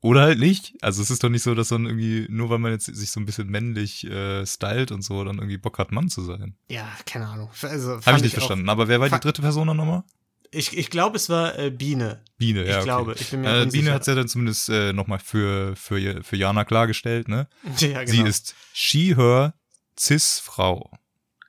Oder 0.01 0.23
halt 0.23 0.39
nicht. 0.39 0.75
Also 0.83 1.03
es 1.03 1.11
ist 1.11 1.25
doch 1.25 1.29
nicht 1.31 1.43
so, 1.43 1.55
dass 1.55 1.69
dann 1.69 1.87
irgendwie, 1.87 2.27
nur 2.29 2.49
weil 2.51 2.59
man 2.59 2.71
jetzt 2.73 2.85
sich 2.87 3.11
so 3.11 3.19
ein 3.19 3.27
bisschen 3.27 3.49
männlich 3.49 4.05
äh, 4.07 4.47
stylt 4.47 4.93
und 4.93 5.03
so, 5.03 5.25
dann 5.25 5.39
irgendwie 5.39 5.57
Bock 5.59 5.79
hat, 5.79 5.91
Mann 5.91 6.09
zu 6.09 6.23
sein. 6.23 6.55
Ja, 6.69 6.89
keine 7.07 7.27
Ahnung. 7.27 7.51
Also, 7.63 8.01
Habe 8.05 8.19
ich 8.19 8.23
nicht 8.23 8.33
auch- 8.35 8.39
verstanden. 8.39 8.69
Aber 8.69 8.89
wer 8.89 9.01
war 9.01 9.09
die 9.09 9.19
dritte 9.19 9.43
Person 9.43 9.67
dann 9.67 9.77
nochmal? 9.77 10.05
Ich, 10.53 10.77
ich 10.79 10.91
glaube, 10.91 11.17
es 11.17 11.29
war 11.29 11.59
äh, 11.59 11.71
Biene. 11.71 12.23
Biene, 12.39 12.61
ja. 12.65 12.69
ich 12.69 12.75
okay. 12.77 12.85
glaube, 12.85 13.17
ich 13.19 13.31
bin 13.31 13.41
mir 13.41 13.49
Äh, 13.49 13.63
unsicher. 13.63 13.83
Biene 13.83 13.95
hat 13.95 14.03
es 14.03 14.07
ja 14.07 14.15
dann 14.15 14.29
zumindest 14.29 14.69
äh, 14.69 14.93
nochmal 14.93 15.19
für, 15.19 15.75
für, 15.75 16.23
für 16.23 16.37
Jana 16.37 16.65
klargestellt, 16.65 17.27
ne? 17.27 17.49
ja, 17.79 18.05
genau. 18.05 18.11
Sie 18.13 18.21
ist 18.23 18.55
she, 18.73 19.17
her, 19.17 19.55
cis-Frau. 19.99 20.91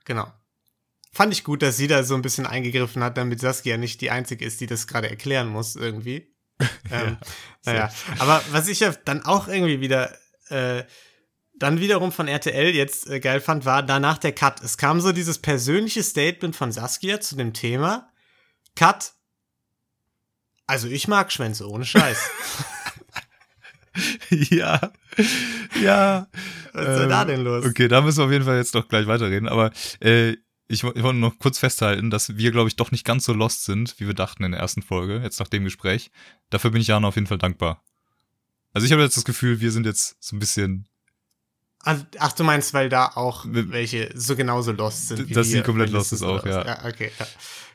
Genau. 0.05 0.31
Fand 1.11 1.33
ich 1.33 1.43
gut, 1.43 1.61
dass 1.61 1.77
sie 1.77 1.87
da 1.87 2.03
so 2.03 2.15
ein 2.15 2.21
bisschen 2.21 2.45
eingegriffen 2.45 3.03
hat, 3.03 3.17
damit 3.17 3.39
Saskia 3.39 3.77
nicht 3.77 4.01
die 4.01 4.11
Einzige 4.11 4.45
ist, 4.45 4.61
die 4.61 4.67
das 4.67 4.87
gerade 4.87 5.09
erklären 5.09 5.47
muss, 5.47 5.75
irgendwie. 5.75 6.33
ähm, 6.91 7.17
naja, 7.65 7.91
aber 8.19 8.43
was 8.51 8.67
ich 8.67 8.79
ja 8.79 8.93
dann 9.05 9.25
auch 9.25 9.47
irgendwie 9.47 9.79
wieder, 9.79 10.15
äh, 10.49 10.83
dann 11.55 11.79
wiederum 11.79 12.11
von 12.11 12.27
RTL 12.27 12.73
jetzt 12.73 13.09
äh, 13.09 13.19
geil 13.19 13.41
fand, 13.41 13.65
war 13.65 13.83
danach 13.83 14.17
der 14.17 14.31
Cut. 14.31 14.61
Es 14.61 14.77
kam 14.77 15.01
so 15.01 15.11
dieses 15.11 15.39
persönliche 15.39 16.03
Statement 16.03 16.55
von 16.55 16.71
Saskia 16.71 17.19
zu 17.19 17.35
dem 17.35 17.53
Thema. 17.53 18.11
Cut. 18.75 19.13
Also 20.67 20.87
ich 20.87 21.07
mag 21.07 21.31
Schwänze, 21.31 21.67
ohne 21.69 21.85
Scheiß. 21.85 22.29
ja. 24.29 24.91
Ja. 25.81 26.27
Was 26.77 26.87
ist 26.87 26.99
denn 27.01 27.09
da 27.09 27.25
denn 27.25 27.41
los? 27.41 27.65
Okay, 27.65 27.87
da 27.87 28.01
müssen 28.01 28.19
wir 28.19 28.25
auf 28.25 28.31
jeden 28.31 28.45
Fall 28.45 28.57
jetzt 28.57 28.75
doch 28.75 28.87
gleich 28.87 29.07
weiterreden. 29.07 29.47
Aber 29.49 29.71
äh, 29.99 30.31
ich, 30.69 30.83
ich 30.83 30.83
wollte 30.83 31.13
noch 31.19 31.39
kurz 31.39 31.59
festhalten, 31.59 32.09
dass 32.09 32.35
wir, 32.37 32.51
glaube 32.51 32.67
ich, 32.67 32.75
doch 32.75 32.91
nicht 32.91 33.05
ganz 33.05 33.25
so 33.25 33.33
lost 33.33 33.63
sind, 33.65 33.99
wie 33.99 34.07
wir 34.07 34.13
dachten 34.13 34.43
in 34.43 34.51
der 34.51 34.59
ersten 34.59 34.81
Folge, 34.81 35.19
jetzt 35.23 35.39
nach 35.39 35.47
dem 35.47 35.63
Gespräch. 35.63 36.11
Dafür 36.49 36.71
bin 36.71 36.81
ich 36.81 36.87
Jana 36.87 37.07
auf 37.07 37.15
jeden 37.15 37.27
Fall 37.27 37.37
dankbar. 37.37 37.83
Also 38.73 38.85
ich 38.85 38.91
habe 38.91 39.01
jetzt 39.01 39.17
das 39.17 39.23
Gefühl, 39.25 39.61
wir 39.61 39.71
sind 39.71 39.85
jetzt 39.85 40.17
so 40.19 40.35
ein 40.35 40.39
bisschen, 40.39 40.87
Also, 41.79 42.03
ach, 42.19 42.33
du 42.33 42.43
meinst, 42.43 42.73
weil 42.73 42.89
da 42.89 43.07
auch 43.15 43.45
welche 43.47 44.11
so 44.13 44.35
genauso 44.35 44.71
lost 44.73 45.07
sind. 45.07 45.29
wie 45.29 45.33
Dass 45.33 45.47
sie 45.47 45.55
wir, 45.55 45.63
komplett 45.63 45.89
mindestens 45.89 46.19
lost 46.21 46.45
ist 46.45 46.45
auch, 46.45 46.45
ja. 46.45 46.65
Ja, 46.65 46.85
okay. 46.85 47.11
Ja. 47.17 47.27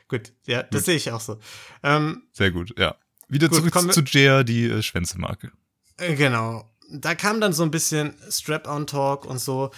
Gut, 0.07 0.33
ja, 0.45 0.63
das 0.63 0.85
sehe 0.85 0.95
ich 0.95 1.11
auch 1.11 1.21
so. 1.21 1.39
Ähm, 1.81 2.23
sehr 2.31 2.51
gut, 2.51 2.77
ja. 2.77 2.95
Wieder 3.27 3.49
Gut, 3.49 3.73
zurück 3.73 3.93
zu 3.93 4.01
Jaya, 4.01 4.43
die 4.43 4.65
äh, 4.65 4.83
Schwänze 4.83 5.17
mag. 5.19 5.51
Äh, 5.97 6.13
Genau. 6.15 6.69
Da 6.95 7.15
kam 7.15 7.41
dann 7.41 7.53
so 7.53 7.63
ein 7.63 7.71
bisschen 7.71 8.13
Strap-on-Talk 8.29 9.25
und 9.25 9.39
so. 9.39 9.71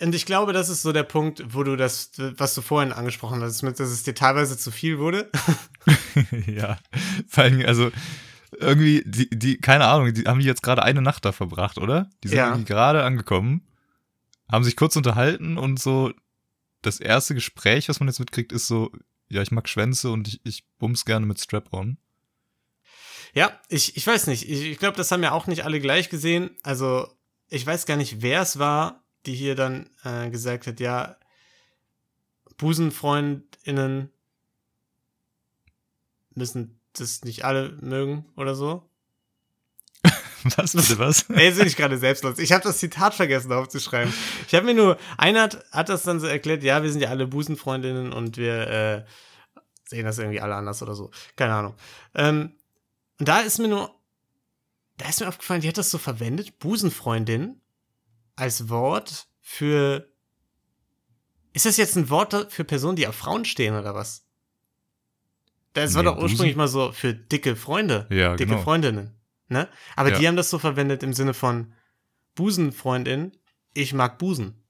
Und 0.00 0.14
ich 0.14 0.26
glaube, 0.26 0.52
das 0.52 0.68
ist 0.68 0.82
so 0.82 0.92
der 0.92 1.02
Punkt, 1.02 1.42
wo 1.54 1.64
du 1.64 1.76
das, 1.76 2.12
was 2.36 2.54
du 2.54 2.60
vorhin 2.62 2.92
angesprochen 2.92 3.40
hast, 3.42 3.62
mit, 3.62 3.80
dass 3.80 3.88
es 3.88 4.04
dir 4.04 4.14
teilweise 4.14 4.56
zu 4.56 4.70
viel 4.70 4.98
wurde. 4.98 5.30
ja. 6.46 6.78
Vor 7.26 7.44
allem, 7.44 7.64
also 7.66 7.90
irgendwie, 8.58 9.02
die, 9.06 9.28
die, 9.30 9.58
keine 9.60 9.86
Ahnung, 9.86 10.12
die 10.14 10.24
haben 10.24 10.40
die 10.40 10.46
jetzt 10.46 10.62
gerade 10.62 10.82
eine 10.82 11.02
Nacht 11.02 11.24
da 11.24 11.32
verbracht, 11.32 11.78
oder? 11.78 12.08
Die 12.22 12.28
sind 12.28 12.38
Ja. 12.38 12.48
irgendwie 12.48 12.66
gerade 12.66 13.02
angekommen, 13.02 13.66
haben 14.50 14.64
sich 14.64 14.76
kurz 14.76 14.94
unterhalten 14.94 15.58
und 15.58 15.80
so 15.80 16.12
das 16.82 17.00
erste 17.00 17.34
Gespräch, 17.34 17.88
was 17.88 17.98
man 18.00 18.08
jetzt 18.08 18.20
mitkriegt, 18.20 18.52
ist 18.52 18.66
so, 18.68 18.92
ja, 19.28 19.42
ich 19.42 19.50
mag 19.50 19.68
Schwänze 19.68 20.10
und 20.10 20.28
ich, 20.28 20.40
ich 20.44 20.64
bums 20.78 21.04
gerne 21.04 21.26
mit 21.26 21.40
Strap-on. 21.40 21.98
Ja, 23.34 23.58
ich, 23.68 23.96
ich 23.96 24.06
weiß 24.06 24.26
nicht. 24.26 24.48
Ich, 24.48 24.62
ich 24.62 24.78
glaube, 24.78 24.96
das 24.96 25.10
haben 25.10 25.22
ja 25.22 25.32
auch 25.32 25.46
nicht 25.46 25.64
alle 25.64 25.80
gleich 25.80 26.08
gesehen. 26.08 26.50
Also, 26.62 27.08
ich 27.48 27.66
weiß 27.66 27.86
gar 27.86 27.96
nicht, 27.96 28.22
wer 28.22 28.42
es 28.42 28.58
war, 28.58 29.04
die 29.26 29.34
hier 29.34 29.54
dann 29.54 29.90
äh, 30.04 30.30
gesagt 30.30 30.66
hat, 30.66 30.80
ja, 30.80 31.16
BusenfreundInnen 32.56 34.10
müssen 36.34 36.80
das 36.92 37.22
nicht 37.24 37.44
alle 37.44 37.76
mögen 37.80 38.26
oder 38.36 38.54
so. 38.54 38.88
Was, 40.56 40.72
bitte 40.72 40.98
was? 40.98 41.28
Ey, 41.30 41.46
jetzt 41.46 41.58
bin 41.58 41.66
ich 41.66 41.76
gerade 41.76 41.98
selbstlos. 41.98 42.38
Ich 42.38 42.52
habe 42.52 42.62
das 42.62 42.78
Zitat 42.78 43.14
vergessen 43.14 43.52
aufzuschreiben. 43.52 44.12
Ich 44.46 44.54
habe 44.54 44.66
mir 44.66 44.74
nur, 44.74 44.96
einer 45.16 45.42
hat, 45.42 45.64
hat 45.72 45.88
das 45.88 46.04
dann 46.04 46.20
so 46.20 46.26
erklärt, 46.26 46.62
ja, 46.62 46.82
wir 46.82 46.90
sind 46.90 47.00
ja 47.00 47.08
alle 47.08 47.26
Busenfreundinnen 47.26 48.12
und 48.12 48.36
wir 48.36 48.68
äh, 48.68 49.04
sehen 49.84 50.04
das 50.04 50.18
irgendwie 50.18 50.40
alle 50.40 50.54
anders 50.54 50.80
oder 50.82 50.94
so. 50.94 51.10
Keine 51.34 51.54
Ahnung. 51.54 51.74
Ähm, 52.14 52.52
und 53.18 53.28
da 53.28 53.40
ist 53.40 53.58
mir 53.58 53.68
nur, 53.68 53.94
da 54.96 55.08
ist 55.08 55.20
mir 55.20 55.28
aufgefallen, 55.28 55.60
die 55.60 55.68
hat 55.68 55.78
das 55.78 55.90
so 55.90 55.98
verwendet, 55.98 56.58
Busenfreundin, 56.58 57.60
als 58.36 58.68
Wort 58.68 59.28
für. 59.40 60.12
Ist 61.52 61.66
das 61.66 61.76
jetzt 61.76 61.96
ein 61.96 62.10
Wort 62.10 62.52
für 62.52 62.64
Personen, 62.64 62.96
die 62.96 63.06
auf 63.08 63.16
Frauen 63.16 63.44
stehen 63.44 63.74
oder 63.74 63.94
was? 63.94 64.26
Das 65.72 65.94
war 65.94 66.02
Nee, 66.02 66.08
doch 66.10 66.16
ursprünglich 66.18 66.54
Busen- 66.54 66.58
mal 66.58 66.68
so 66.68 66.92
für 66.92 67.14
dicke 67.14 67.56
Freunde. 67.56 68.06
Ja, 68.10 68.36
dicke 68.36 68.50
genau. 68.50 68.62
Freundinnen. 68.62 69.14
Ne? 69.48 69.68
Aber 69.96 70.10
Ja. 70.12 70.18
die 70.18 70.28
haben 70.28 70.36
das 70.36 70.50
so 70.50 70.58
verwendet 70.58 71.02
im 71.02 71.12
Sinne 71.14 71.34
von 71.34 71.72
Busenfreundin, 72.34 73.32
ich 73.74 73.92
mag 73.94 74.18
Busen. 74.18 74.62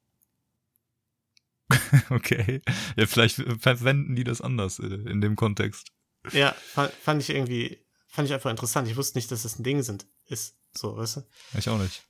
Okay. 2.11 2.63
Ja, 2.97 3.07
vielleicht 3.07 3.37
verwenden 3.61 4.15
die 4.17 4.25
das 4.25 4.41
anders 4.41 4.79
äh, 4.79 4.87
in 4.87 5.21
dem 5.21 5.37
Kontext. 5.37 5.93
Ja, 6.33 6.53
fand 6.53 7.23
ich 7.23 7.31
irgendwie, 7.31 7.85
fand 8.09 8.29
ich 8.29 8.35
einfach 8.35 8.51
interessant. 8.51 8.89
Ich 8.89 8.97
wusste 8.97 9.19
nicht, 9.19 9.31
dass 9.31 9.43
das 9.43 9.59
ein 9.59 9.63
Ding 9.63 9.83
sind. 9.83 10.07
Ist 10.27 10.57
so, 10.77 10.97
weißt 10.97 11.17
du? 11.19 11.23
Ich 11.59 11.69
auch 11.69 11.79
nicht. 11.79 12.03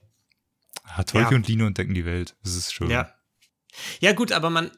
Ah, 0.85 1.03
Tolkien 1.03 1.31
Ja. 1.33 1.37
und 1.37 1.49
Lino 1.49 1.67
entdecken 1.67 1.95
die 1.95 2.05
Welt. 2.05 2.35
Das 2.43 2.55
ist 2.55 2.73
schön. 2.73 2.91
Ja. 2.91 3.13
Ja, 4.01 4.13
gut, 4.13 4.33
aber 4.33 4.49
man. 4.51 4.71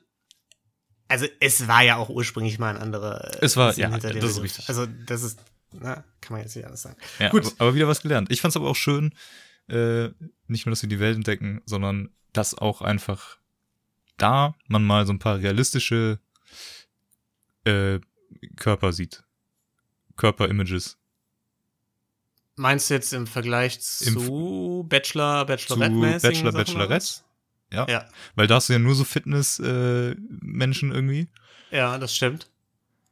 Also, 1.09 1.27
es 1.41 1.67
war 1.69 1.83
ja 1.83 1.97
auch 1.97 2.09
ursprünglich 2.09 2.59
mal 2.59 2.75
ein 2.75 2.81
anderer. 2.81 3.31
Es 3.43 3.57
war- 3.57 3.73
Sinn 3.73 3.83
ja, 3.83 3.89
das 3.99 4.05
ist 4.05 4.13
Begriff. 4.15 4.43
richtig. 4.43 4.69
Also, 4.69 4.87
das 4.87 5.23
ist. 5.23 5.41
Na, 5.73 6.05
kann 6.21 6.35
man 6.35 6.41
jetzt 6.43 6.57
nicht 6.57 6.65
alles 6.67 6.83
sagen. 6.83 6.97
Ja, 7.21 7.31
Gut. 7.31 7.47
Aber, 7.47 7.55
aber 7.61 7.75
wieder 7.75 7.87
was 7.89 8.03
gelernt. 8.03 8.31
Ich 8.31 8.41
fand 8.41 8.51
es 8.53 8.57
aber 8.57 8.69
auch 8.69 8.77
schön, 8.77 9.15
äh, 9.69 10.09
nicht 10.49 10.67
nur, 10.67 10.73
dass 10.73 10.83
wir 10.83 10.89
die 10.89 10.99
Welt 10.99 11.15
entdecken, 11.17 11.63
sondern 11.65 12.11
dass 12.33 12.55
auch 12.55 12.83
einfach 12.83 13.39
da 14.17 14.57
man 14.67 14.85
mal 14.85 15.07
so 15.07 15.13
ein 15.13 15.19
paar 15.21 15.39
realistische 15.39 16.19
äh, 17.65 18.01
Körper 18.57 18.93
sieht. 18.93 19.23
Körperimages. 20.17 20.99
Meinst 22.61 22.91
du 22.91 22.95
jetzt 22.95 23.15
im 23.15 23.27
Vergleich 23.27 23.81
zu 23.81 24.85
Bachelor, 24.87 25.47
Zu 25.47 25.77
Bachelorette-mäßigen 25.79 26.21
Bachelor, 26.21 26.21
Sachen 26.21 26.47
oder 26.47 26.59
Bachelorette. 26.89 27.07
Ja. 27.73 27.87
Ja, 27.89 28.09
Weil 28.35 28.47
da 28.49 28.57
hast 28.57 28.69
du 28.69 28.75
ja 28.75 28.79
nur 28.79 28.95
so 28.95 29.05
Fitness-Menschen 29.05 30.93
irgendwie. 30.93 31.29
ja, 31.71 31.97
das 31.99 32.15
stimmt. 32.15 32.51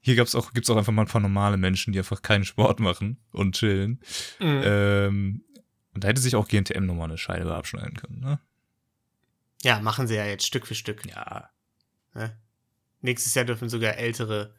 Hier 0.00 0.16
gab's 0.16 0.34
auch, 0.34 0.52
gibt's 0.52 0.68
auch 0.68 0.76
einfach 0.76 0.92
mal 0.92 1.02
ein 1.02 1.08
paar 1.08 1.20
normale 1.22 1.56
Menschen, 1.56 1.92
die 1.92 1.98
einfach 1.98 2.20
keinen 2.20 2.44
Sport 2.44 2.78
machen 2.78 3.16
und 3.32 3.54
chillen. 3.56 4.00
Mhm. 4.38 4.60
Ähm, 4.64 5.44
und 5.94 6.04
da 6.04 6.08
hätte 6.08 6.20
sich 6.20 6.36
auch 6.36 6.46
GNTM 6.46 6.84
nochmal 6.84 7.08
eine 7.08 7.18
Scheibe 7.18 7.54
abschneiden 7.54 7.94
können, 7.96 8.20
ne? 8.20 8.38
Ja, 9.62 9.80
machen 9.80 10.06
sie 10.06 10.14
ja 10.14 10.24
jetzt 10.26 10.46
Stück 10.46 10.66
für 10.66 10.74
Stück. 10.74 11.06
Ja, 11.06 11.48
Ne? 12.14 12.36
Nächstes 13.00 13.34
Jahr 13.34 13.44
dürfen 13.46 13.68
sogar 13.70 13.96
ältere 13.96 14.54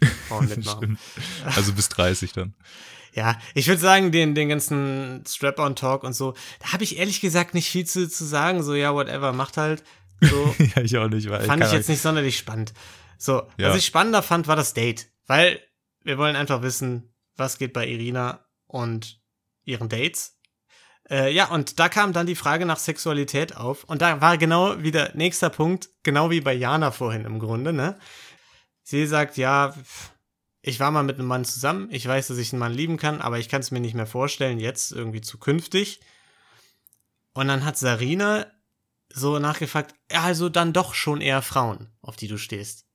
Frauen 0.28 0.48
mitmachen. 0.48 0.98
Also 1.44 1.72
bis 1.72 1.88
30 1.88 2.32
dann. 2.32 2.54
Ja, 3.14 3.38
ich 3.54 3.66
würde 3.66 3.80
sagen, 3.80 4.12
den, 4.12 4.34
den 4.34 4.50
ganzen 4.50 5.24
Strap-on-Talk 5.26 6.04
und 6.04 6.12
so, 6.12 6.34
da 6.60 6.72
habe 6.72 6.84
ich 6.84 6.98
ehrlich 6.98 7.22
gesagt 7.22 7.54
nicht 7.54 7.70
viel 7.70 7.86
zu, 7.86 8.08
zu 8.08 8.24
sagen. 8.26 8.62
So, 8.62 8.74
ja, 8.74 8.92
whatever, 8.94 9.32
macht 9.32 9.56
halt. 9.56 9.82
So, 10.20 10.54
ja, 10.76 10.82
ich 10.82 10.96
auch 10.98 11.08
nicht, 11.08 11.30
weil 11.30 11.40
fand 11.42 11.64
ich 11.64 11.72
jetzt 11.72 11.88
nicht 11.88 12.02
sonderlich 12.02 12.36
spannend. 12.36 12.74
So, 13.18 13.42
Ja. 13.56 13.70
was 13.70 13.76
ich 13.78 13.86
spannender 13.86 14.22
fand, 14.22 14.48
war 14.48 14.56
das 14.56 14.74
Date. 14.74 15.06
Weil 15.26 15.60
wir 16.04 16.18
wollen 16.18 16.36
einfach 16.36 16.60
wissen, 16.62 17.14
was 17.36 17.56
geht 17.58 17.72
bei 17.72 17.86
Irina 17.86 18.44
und 18.66 19.18
ihren 19.64 19.88
Dates. 19.88 20.34
Äh, 21.08 21.32
ja, 21.32 21.46
und 21.46 21.78
da 21.78 21.88
kam 21.88 22.12
dann 22.12 22.26
die 22.26 22.34
Frage 22.34 22.66
nach 22.66 22.78
Sexualität 22.78 23.56
auf. 23.56 23.84
Und 23.84 24.02
da 24.02 24.20
war 24.20 24.36
genau 24.38 24.82
wieder 24.82 25.12
nächster 25.14 25.50
Punkt, 25.50 25.88
genau 26.02 26.30
wie 26.30 26.40
bei 26.40 26.52
Jana 26.52 26.90
vorhin 26.90 27.24
im 27.24 27.38
Grunde, 27.38 27.72
ne? 27.72 27.98
Sie 28.88 29.04
sagt, 29.08 29.36
ja, 29.36 29.74
ich 30.62 30.78
war 30.78 30.92
mal 30.92 31.02
mit 31.02 31.18
einem 31.18 31.26
Mann 31.26 31.44
zusammen, 31.44 31.88
ich 31.90 32.06
weiß, 32.06 32.28
dass 32.28 32.38
ich 32.38 32.52
einen 32.52 32.60
Mann 32.60 32.72
lieben 32.72 32.98
kann, 32.98 33.20
aber 33.20 33.40
ich 33.40 33.48
kann 33.48 33.60
es 33.60 33.72
mir 33.72 33.80
nicht 33.80 33.96
mehr 33.96 34.06
vorstellen, 34.06 34.60
jetzt 34.60 34.92
irgendwie 34.92 35.20
zukünftig. 35.20 35.98
Und 37.34 37.48
dann 37.48 37.64
hat 37.64 37.76
Sarina 37.76 38.46
so 39.12 39.40
nachgefragt, 39.40 39.96
also 40.12 40.48
dann 40.48 40.72
doch 40.72 40.94
schon 40.94 41.20
eher 41.20 41.42
Frauen, 41.42 41.88
auf 42.00 42.14
die 42.14 42.28
du 42.28 42.38
stehst. 42.38 42.86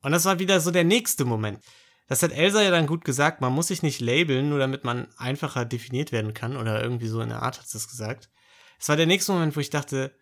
Und 0.00 0.12
das 0.12 0.26
war 0.26 0.38
wieder 0.38 0.60
so 0.60 0.70
der 0.70 0.84
nächste 0.84 1.24
Moment. 1.24 1.60
Das 2.06 2.22
hat 2.22 2.30
Elsa 2.30 2.62
ja 2.62 2.70
dann 2.70 2.86
gut 2.86 3.04
gesagt, 3.04 3.40
man 3.40 3.52
muss 3.52 3.66
sich 3.66 3.82
nicht 3.82 4.00
labeln, 4.00 4.48
nur 4.48 4.60
damit 4.60 4.84
man 4.84 5.08
einfacher 5.16 5.64
definiert 5.64 6.12
werden 6.12 6.34
kann, 6.34 6.56
oder 6.56 6.80
irgendwie 6.80 7.08
so 7.08 7.20
in 7.20 7.30
der 7.30 7.42
Art 7.42 7.58
hat 7.58 7.66
sie 7.68 7.78
es 7.78 7.88
gesagt. 7.88 8.30
Es 8.78 8.88
war 8.88 8.94
der 8.94 9.06
nächste 9.06 9.32
Moment, 9.32 9.56
wo 9.56 9.60
ich 9.60 9.70
dachte, 9.70 10.14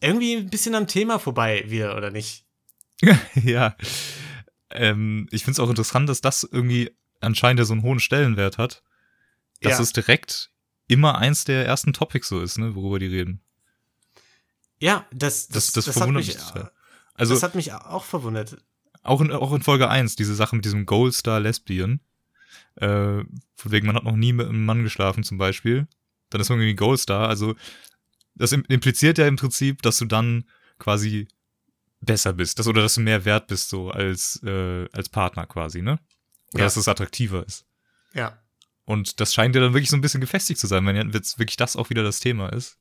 irgendwie 0.00 0.34
ein 0.36 0.50
bisschen 0.50 0.74
am 0.74 0.86
Thema 0.86 1.18
vorbei 1.18 1.64
wieder, 1.68 1.96
oder 1.96 2.10
nicht? 2.10 2.44
ja. 3.34 3.76
Ähm, 4.70 5.28
ich 5.30 5.44
finde 5.44 5.52
es 5.52 5.60
auch 5.60 5.70
interessant, 5.70 6.08
dass 6.08 6.20
das 6.20 6.42
irgendwie 6.44 6.90
anscheinend 7.20 7.58
ja 7.60 7.64
so 7.64 7.72
einen 7.74 7.82
hohen 7.82 8.00
Stellenwert 8.00 8.58
hat, 8.58 8.82
dass 9.60 9.74
Ja. 9.74 9.80
es 9.80 9.92
direkt 9.92 10.50
immer 10.88 11.18
eins 11.18 11.44
der 11.44 11.64
ersten 11.66 11.92
Topics 11.92 12.28
so 12.28 12.40
ist, 12.40 12.58
ne, 12.58 12.74
worüber 12.74 12.98
die 12.98 13.06
reden. 13.06 13.40
Ja, 14.78 15.06
das, 15.12 15.48
Das, 15.48 15.72
das, 15.72 15.72
das, 15.72 15.86
hat 15.88 15.94
verwundert 15.94 16.26
mich, 16.26 16.34
mich 16.34 16.44
total. 16.44 16.70
Also 17.14 17.34
das 17.34 17.42
hat 17.42 17.54
mich 17.54 17.72
auch 17.72 18.04
verwundert. 18.04 18.58
auch, 19.02 19.20
in, 19.20 19.32
auch 19.32 19.52
in 19.54 19.62
Folge 19.62 19.88
1, 19.88 20.16
diese 20.16 20.34
Sache 20.34 20.54
mit 20.54 20.64
diesem 20.64 20.84
Goldstar 20.84 21.40
Lesbian. 21.40 22.00
Äh, 22.76 23.24
von 23.54 23.72
wegen, 23.72 23.86
man 23.86 23.96
hat 23.96 24.04
noch 24.04 24.16
nie 24.16 24.32
mit 24.34 24.46
einem 24.48 24.64
Mann 24.66 24.82
geschlafen 24.82 25.24
zum 25.24 25.38
Beispiel. 25.38 25.86
Dann 26.28 26.40
ist 26.42 26.50
man 26.50 26.58
irgendwie 26.58 26.74
Goldstar. 26.74 27.28
Also 27.28 27.54
das 28.36 28.52
im- 28.52 28.64
impliziert 28.68 29.18
ja 29.18 29.26
im 29.26 29.36
Prinzip, 29.36 29.82
dass 29.82 29.98
du 29.98 30.04
dann 30.04 30.44
quasi 30.78 31.28
besser 32.00 32.32
bist, 32.32 32.58
dass, 32.58 32.66
oder 32.68 32.82
dass 32.82 32.94
du 32.94 33.00
mehr 33.00 33.24
wert 33.24 33.46
bist 33.48 33.68
so 33.70 33.90
als, 33.90 34.40
äh, 34.44 34.86
als 34.92 35.08
Partner 35.08 35.46
quasi, 35.46 35.82
ne? 35.82 35.98
Oder 36.52 36.60
Ja. 36.60 36.66
dass 36.66 36.76
es 36.76 36.88
attraktiver 36.88 37.44
ist. 37.46 37.64
Ja. 38.14 38.38
Und 38.84 39.20
das 39.20 39.34
scheint 39.34 39.54
ja 39.54 39.60
dann 39.60 39.72
wirklich 39.74 39.90
so 39.90 39.96
ein 39.96 40.00
bisschen 40.00 40.20
gefestigt 40.20 40.60
zu 40.60 40.66
sein, 40.68 40.86
wenn 40.86 41.10
jetzt 41.12 41.38
wirklich 41.38 41.56
das 41.56 41.74
auch 41.74 41.90
wieder 41.90 42.02
das 42.04 42.20
Thema 42.20 42.50
ist. 42.52 42.78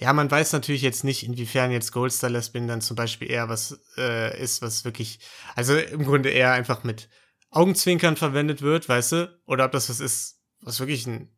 Ja, 0.00 0.12
man 0.12 0.30
weiß 0.30 0.52
natürlich 0.52 0.82
jetzt 0.82 1.04
nicht, 1.04 1.22
inwiefern 1.24 1.70
jetzt 1.70 1.92
Goldstar 1.92 2.30
Lesbian 2.30 2.68
dann 2.68 2.80
zum 2.80 2.96
Beispiel 2.96 3.30
eher 3.30 3.48
was 3.48 3.78
äh, 3.96 4.38
ist, 4.42 4.60
was 4.62 4.84
wirklich, 4.84 5.20
also 5.54 5.76
im 5.76 6.04
Grunde 6.04 6.30
eher 6.30 6.52
einfach 6.52 6.84
mit 6.84 7.08
Augenzwinkern 7.50 8.16
verwendet 8.16 8.60
wird, 8.62 8.88
weißt 8.88 9.12
du? 9.12 9.40
Oder 9.46 9.64
ob 9.66 9.72
das 9.72 9.88
was 9.88 10.00
ist, 10.00 10.40
was 10.60 10.80
wirklich 10.80 11.06
ein, 11.06 11.30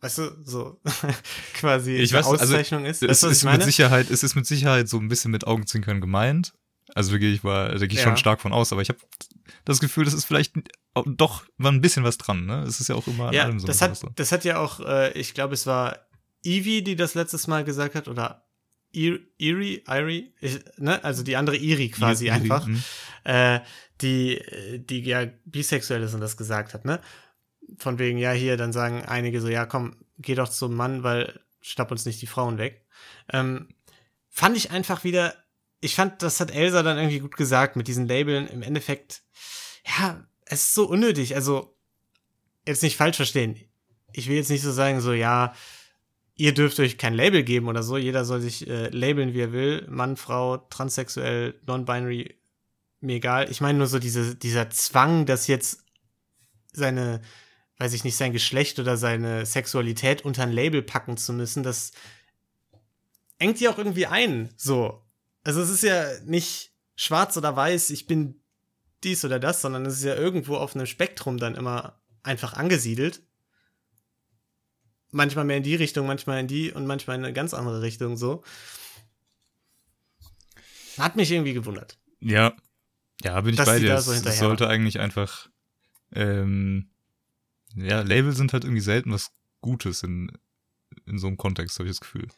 weißt 0.00 0.18
du, 0.18 0.44
so 0.44 0.80
quasi 1.54 1.96
Ich 1.96 2.12
weiß, 2.12 2.26
also, 2.26 2.44
Auszeichnung 2.44 2.84
ist. 2.84 3.02
Es 3.02 3.08
Weißt 3.08 3.22
was 3.24 3.32
ist 3.32 3.44
mit? 3.44 3.62
Sicherheit, 3.62 4.10
es 4.10 4.22
ist 4.22 4.34
mit 4.34 4.46
Sicherheit 4.46 4.88
so 4.88 4.98
ein 4.98 5.08
bisschen 5.08 5.30
mit 5.30 5.46
Augenzwinkern 5.46 6.00
gemeint. 6.00 6.52
Also 6.94 7.12
wirklich, 7.12 7.34
ich 7.34 7.44
war, 7.44 7.70
da 7.70 7.78
gehe 7.78 7.88
ich 7.88 7.96
Ja. 7.96 8.02
schon 8.04 8.16
stark 8.16 8.40
von 8.40 8.52
aus, 8.52 8.72
aber 8.72 8.80
ich 8.82 8.88
habe 8.88 8.98
das 9.64 9.80
Gefühl, 9.80 10.04
das 10.04 10.14
ist 10.14 10.24
vielleicht 10.24 10.54
doch 11.04 11.44
war 11.58 11.72
ein 11.72 11.80
bisschen 11.80 12.04
was 12.04 12.16
dran, 12.16 12.46
ne? 12.46 12.62
Es 12.62 12.80
ist 12.80 12.88
ja 12.88 12.94
auch 12.94 13.06
immer 13.06 13.28
an 13.28 13.34
Ja, 13.34 13.44
allem 13.44 13.58
so. 13.58 13.66
das 13.66 13.82
hat, 13.82 13.90
was 13.90 14.04
das 14.14 14.32
hat 14.32 14.44
ja 14.44 14.58
auch, 14.58 14.80
äh, 14.80 15.12
ich 15.12 15.34
glaube, 15.34 15.54
es 15.54 15.66
war 15.66 15.98
Evie, 16.44 16.82
die 16.82 16.96
das 16.96 17.14
letztes 17.14 17.46
Mal 17.48 17.64
gesagt 17.64 17.94
hat, 17.96 18.08
oder 18.08 18.44
Ir- 18.94 19.20
Iri, 19.36 19.82
Iri, 19.88 20.32
ne? 20.78 21.02
also 21.04 21.22
die 21.22 21.36
andere 21.36 21.56
Iri 21.56 21.88
quasi 21.90 22.26
Iri, 22.26 22.34
einfach, 22.34 22.66
mhm. 22.66 22.82
äh, 23.24 23.60
die, 24.00 24.40
die 24.88 25.00
ja 25.00 25.26
bisexuell 25.44 26.02
ist 26.02 26.14
und 26.14 26.20
das 26.20 26.36
gesagt 26.36 26.72
hat, 26.72 26.84
ne? 26.84 27.00
Von 27.78 27.98
wegen, 27.98 28.18
ja, 28.18 28.32
hier, 28.32 28.56
dann 28.56 28.72
sagen 28.72 29.04
einige 29.04 29.40
so, 29.40 29.48
ja, 29.48 29.66
komm, 29.66 29.96
geh 30.18 30.34
doch 30.34 30.48
zum 30.48 30.74
Mann, 30.74 31.02
weil 31.02 31.40
schnapp 31.60 31.90
uns 31.90 32.06
nicht 32.06 32.22
die 32.22 32.26
Frauen 32.26 32.58
weg. 32.58 32.86
Ähm, 33.32 33.68
fand 34.30 34.56
ich 34.56 34.70
einfach 34.70 35.04
wieder, 35.04 35.34
ich 35.80 35.94
fand, 35.94 36.22
das 36.22 36.40
hat 36.40 36.54
Elsa 36.54 36.82
dann 36.82 36.98
irgendwie 36.98 37.18
gut 37.18 37.36
gesagt 37.36 37.76
mit 37.76 37.88
diesen 37.88 38.06
Labeln. 38.06 38.46
Im 38.48 38.62
Endeffekt, 38.62 39.22
ja, 39.98 40.24
es 40.44 40.66
ist 40.66 40.74
so 40.74 40.88
unnötig. 40.88 41.34
Also, 41.34 41.76
jetzt 42.66 42.82
nicht 42.82 42.96
falsch 42.96 43.16
verstehen. 43.16 43.56
Ich 44.12 44.28
will 44.28 44.36
jetzt 44.36 44.50
nicht 44.50 44.62
so 44.62 44.72
sagen, 44.72 45.00
so, 45.00 45.12
ja, 45.12 45.54
ihr 46.36 46.54
dürft 46.54 46.78
euch 46.80 46.98
kein 46.98 47.14
Label 47.14 47.42
geben 47.42 47.68
oder 47.68 47.82
so. 47.82 47.96
Jeder 47.96 48.24
soll 48.24 48.40
sich 48.40 48.68
äh, 48.68 48.88
labeln, 48.88 49.34
wie 49.34 49.40
er 49.40 49.52
will. 49.52 49.86
Mann, 49.88 50.16
Frau, 50.16 50.58
transsexuell, 50.58 51.60
non-binary, 51.66 52.36
mir 53.00 53.16
egal. 53.16 53.50
Ich 53.50 53.60
meine 53.60 53.78
nur 53.78 53.86
so 53.86 53.98
diese, 53.98 54.34
dieser 54.36 54.70
Zwang, 54.70 55.26
dass 55.26 55.46
jetzt 55.46 55.84
seine, 56.72 57.20
weiß 57.78 57.92
ich 57.92 58.04
nicht, 58.04 58.16
sein 58.16 58.32
Geschlecht 58.32 58.78
oder 58.78 58.96
seine 58.96 59.44
Sexualität 59.44 60.24
unter 60.24 60.42
ein 60.42 60.52
Label 60.52 60.82
packen 60.82 61.16
zu 61.16 61.32
müssen, 61.32 61.62
das 61.62 61.92
engt 63.38 63.60
die 63.60 63.68
auch 63.68 63.78
irgendwie 63.78 64.06
ein. 64.06 64.52
So. 64.56 65.02
Also 65.44 65.60
es 65.60 65.70
ist 65.70 65.82
ja 65.82 66.06
nicht 66.24 66.72
schwarz 66.96 67.36
oder 67.36 67.54
weiß, 67.54 67.90
ich 67.90 68.06
bin 68.06 68.40
dies 69.04 69.24
oder 69.24 69.38
das, 69.38 69.60
sondern 69.60 69.84
es 69.86 69.98
ist 69.98 70.04
ja 70.04 70.14
irgendwo 70.14 70.56
auf 70.56 70.74
einem 70.74 70.86
Spektrum 70.86 71.38
dann 71.38 71.54
immer 71.54 72.00
einfach 72.22 72.54
angesiedelt. 72.54 73.22
Manchmal 75.10 75.44
mehr 75.44 75.58
in 75.58 75.62
die 75.62 75.76
Richtung, 75.76 76.06
manchmal 76.06 76.40
in 76.40 76.48
die 76.48 76.72
und 76.72 76.86
manchmal 76.86 77.16
in 77.16 77.24
eine 77.24 77.32
ganz 77.32 77.54
andere 77.54 77.82
Richtung 77.82 78.16
so. 78.16 78.42
Hat 80.98 81.16
mich 81.16 81.30
irgendwie 81.30 81.54
gewundert. 81.54 81.98
Ja. 82.20 82.54
Ja, 83.22 83.40
bin 83.40 83.54
ich 83.54 83.64
bei 83.64 83.78
dir. 83.78 83.88
da 83.88 84.00
so 84.00 84.12
hinterher 84.12 84.38
sollte 84.38 84.68
eigentlich 84.68 84.98
einfach, 84.98 85.48
ähm, 86.12 86.90
ja, 87.74 88.00
Label 88.00 88.32
sind 88.32 88.52
halt 88.52 88.64
irgendwie 88.64 88.80
selten 88.80 89.12
was 89.12 89.32
Gutes 89.60 90.02
in, 90.02 90.30
in 91.06 91.18
so 91.18 91.26
einem 91.26 91.36
Kontext, 91.36 91.78
habe 91.78 91.88
ich 91.88 91.96
das 91.96 92.00
Gefühl. 92.00 92.28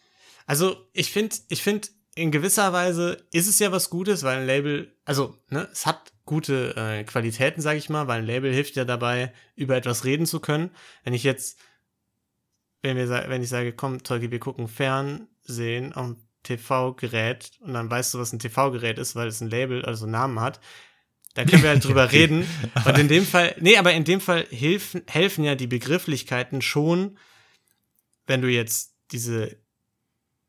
Also, 0.47 0.89
ich 0.93 1.13
finde, 1.13 1.37
ich 1.49 1.63
finde, 1.63 1.89
in 2.15 2.31
gewisser 2.31 2.73
Weise 2.73 3.25
ist 3.33 3.49
es 3.49 3.59
ja 3.59 3.71
was 3.71 3.91
Gutes, 3.91 4.23
weil 4.23 4.39
ein 4.39 4.47
Label, 4.47 4.93
also, 5.05 5.37
ne, 5.51 5.69
es 5.73 5.87
hat 5.87 6.13
gute 6.25 6.75
äh, 6.77 7.05
Qualitäten, 7.05 7.61
sage 7.61 7.79
ich 7.79 7.89
mal, 7.89 8.09
weil 8.09 8.21
ein 8.21 8.27
Label 8.27 8.53
hilft 8.53 8.77
ja 8.77 8.85
dabei, 8.85 9.33
über 9.55 9.77
etwas 9.77 10.05
reden 10.05 10.27
zu 10.27 10.41
können. 10.41 10.71
Wenn 11.05 11.15
ich 11.15 11.23
jetzt, 11.23 11.59
wenn 12.83 12.97
wir, 12.97 13.09
wenn 13.09 13.43
ich 13.43 13.49
sage, 13.49 13.73
komm, 13.73 14.03
Tolki, 14.03 14.31
wir 14.31 14.41
gucken 14.41 14.69
Fernsehen 14.69 15.95
am 15.95 16.17
TV-Gerät 16.43 17.53
und 17.61 17.75
dann 17.75 17.91
weißt 17.91 18.15
du, 18.15 18.19
was 18.19 18.33
ein 18.33 18.39
TV-Gerät 18.39 18.99
ist, 18.99 19.17
weil 19.17 19.29
es 19.29 19.41
ein 19.41 19.51
Label, 19.51 19.85
also 19.85 20.05
einen 20.05 20.13
Namen 20.13 20.41
hat, 20.41 20.61
da 21.39 21.45
können 21.45 21.63
wir 21.63 21.71
halt 21.71 21.85
drüber 21.85 22.05
Okay. 22.07 22.17
reden. 22.19 22.47
Und 22.85 22.99
in 22.99 23.07
dem 23.09 23.25
Fall, 23.25 23.55
nee, 23.61 23.77
aber 23.77 23.93
in 23.93 24.03
dem 24.05 24.21
Fall 24.21 24.47
helfen, 24.51 25.03
helfen 25.07 25.45
ja 25.45 25.55
die 25.55 25.69
Begrifflichkeiten 25.69 26.63
schon, 26.63 27.17
wenn 28.27 28.43
du 28.43 28.49
jetzt 28.49 28.95
diese 29.13 29.57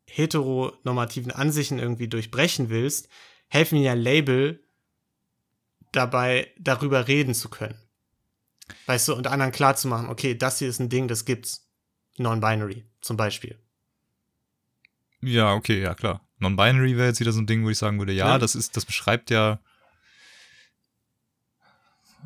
heteronormativen 0.08 1.32
Ansichten 1.32 1.78
irgendwie 1.78 2.08
durchbrechen 2.08 2.70
willst, 2.70 3.08
helfen 3.48 3.80
ja 3.82 3.94
Label 3.94 4.64
dabei, 5.92 6.52
darüber 6.58 7.08
reden 7.08 7.34
zu 7.36 7.50
können. 7.50 7.78
Weißt 8.88 9.08
du, 9.08 9.16
und 9.16 9.28
anderen 9.28 9.52
klarzumachen, 9.52 10.10
okay, 10.10 10.36
das 10.36 10.60
hier 10.60 10.70
ist 10.70 10.80
ein 10.80 10.90
Ding, 10.90 11.08
das 11.08 11.26
gibt's. 11.26 11.68
Non-binary, 12.18 12.84
zum 13.02 13.16
Beispiel. 13.16 13.58
Ja, 15.22 15.54
okay, 15.54 15.82
ja, 15.82 15.94
klar. 15.96 16.28
Non-binary 16.40 16.98
wäre 16.98 17.08
jetzt 17.08 17.20
wieder 17.20 17.32
so 17.32 17.40
ein 17.40 17.48
Ding, 17.48 17.64
wo 17.64 17.70
ich 17.70 17.78
sagen 17.78 17.98
würde, 18.00 18.12
ja, 18.14 18.28
Ja. 18.28 18.38
das 18.40 18.56
ist, 18.56 18.76
das 18.76 18.86
beschreibt 18.86 19.30
ja. 19.30 19.60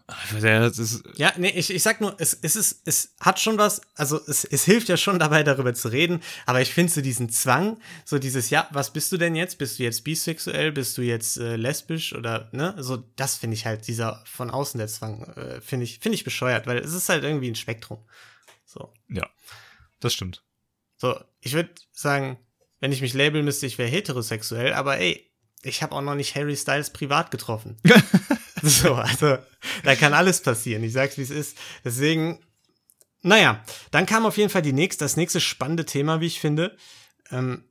Ist, 0.08 1.04
Ja, 1.16 1.32
nee, 1.38 1.52
ich, 1.52 1.70
ich 1.70 1.82
sag 1.82 2.02
nur, 2.02 2.16
es, 2.20 2.38
es 2.42 2.58
ist, 2.58 2.82
es 2.86 3.16
hat 3.22 3.40
schon 3.40 3.58
was, 3.58 3.82
also 3.96 4.20
es, 4.28 4.44
es 4.44 4.66
hilft 4.66 4.90
ja 4.90 4.98
schon 4.98 5.18
dabei, 5.18 5.44
darüber 5.44 5.74
zu 5.74 5.88
reden, 5.88 6.22
aber 6.46 6.62
ich 6.62 6.74
finde 6.74 6.92
so 6.92 7.00
diesen 7.00 7.30
Zwang, 7.30 7.80
so 8.04 8.20
dieses, 8.20 8.50
ja, 8.50 8.68
was 8.72 8.92
bist 8.92 9.14
du 9.14 9.18
denn 9.18 9.34
jetzt? 9.36 9.58
Bist 9.60 9.80
du 9.80 9.84
jetzt 9.84 10.04
bisexuell? 10.04 10.74
Bist 10.74 10.98
du 10.98 11.04
jetzt 11.04 11.38
äh, 11.38 11.56
lesbisch 11.56 12.14
oder, 12.14 12.50
ne? 12.52 12.76
So, 12.80 12.98
das 13.16 13.38
finde 13.38 13.56
ich 13.56 13.66
halt, 13.66 13.88
dieser 13.88 14.22
von 14.26 14.52
außen 14.52 14.78
der 14.78 14.90
Zwang, 14.90 15.24
äh, 15.36 15.62
finde 15.62 15.86
ich, 15.86 16.00
finde 16.00 16.16
ich 16.16 16.26
bescheuert, 16.26 16.68
weil 16.68 16.80
es 16.80 16.94
ist 16.94 17.08
halt 17.08 17.24
irgendwie 17.24 17.50
ein 17.50 17.56
Spektrum. 17.56 18.06
So. 18.66 18.92
ja, 19.08 19.30
das 20.02 20.14
stimmt. 20.14 20.44
So, 20.98 21.18
ich 21.40 21.54
würde 21.54 21.70
sagen, 21.94 22.38
wenn 22.82 22.92
ich 22.92 23.02
mich 23.02 23.14
labeln 23.14 23.46
müsste, 23.46 23.68
ich 23.68 23.78
wäre 23.78 23.90
heterosexuell, 23.90 24.74
aber 24.74 24.98
ey, 24.98 25.32
ich 25.62 25.82
habe 25.82 25.96
auch 25.96 26.02
noch 26.02 26.16
nicht 26.16 26.36
Harry 26.36 26.58
Styles 26.58 26.90
privat 26.90 27.32
getroffen. 27.32 27.78
so, 28.70 28.96
also, 28.96 29.38
da 29.84 29.96
kann 29.96 30.14
alles 30.14 30.42
passieren. 30.42 30.84
Ich 30.84 30.94
sag's, 30.94 31.18
wie 31.18 31.24
es 31.24 31.30
ist. 31.30 31.58
Deswegen, 31.84 32.40
naja, 33.22 33.62
dann 33.92 34.06
kam 34.06 34.26
auf 34.26 34.38
jeden 34.38 34.50
Fall 34.50 34.62
die 34.62 34.72
nächste, 34.72 35.04
das 35.04 35.18
nächste 35.18 35.42
spannende 35.42 35.86
Thema, 35.86 36.22
wie 36.22 36.28
ich 36.28 36.40
finde, 36.40 36.78
ähm, 37.30 37.66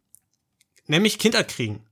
nämlich 0.86 1.18
Kinder 1.18 1.44
kriegen. 1.44 1.86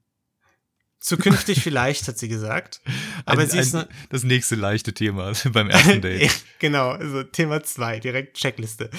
Zukünftig 1.01 1.61
vielleicht, 1.63 2.09
hat 2.09 2.19
sie 2.19 2.29
gesagt. 2.29 2.83
Aber 3.25 3.41
ein, 3.41 3.49
sie 3.49 3.59
ist 3.59 3.75
ein, 3.75 3.83
ne, 3.83 3.89
das 4.11 4.23
nächste 4.23 4.55
leichte 4.55 4.93
Thema 4.93 5.33
beim 5.53 5.71
ersten 5.71 6.03
Date. 6.03 6.31
genau, 6.59 6.91
also 6.91 7.23
Thema 7.23 7.63
2, 7.63 8.01
direkt 8.01 8.37
Checkliste. 8.37 8.91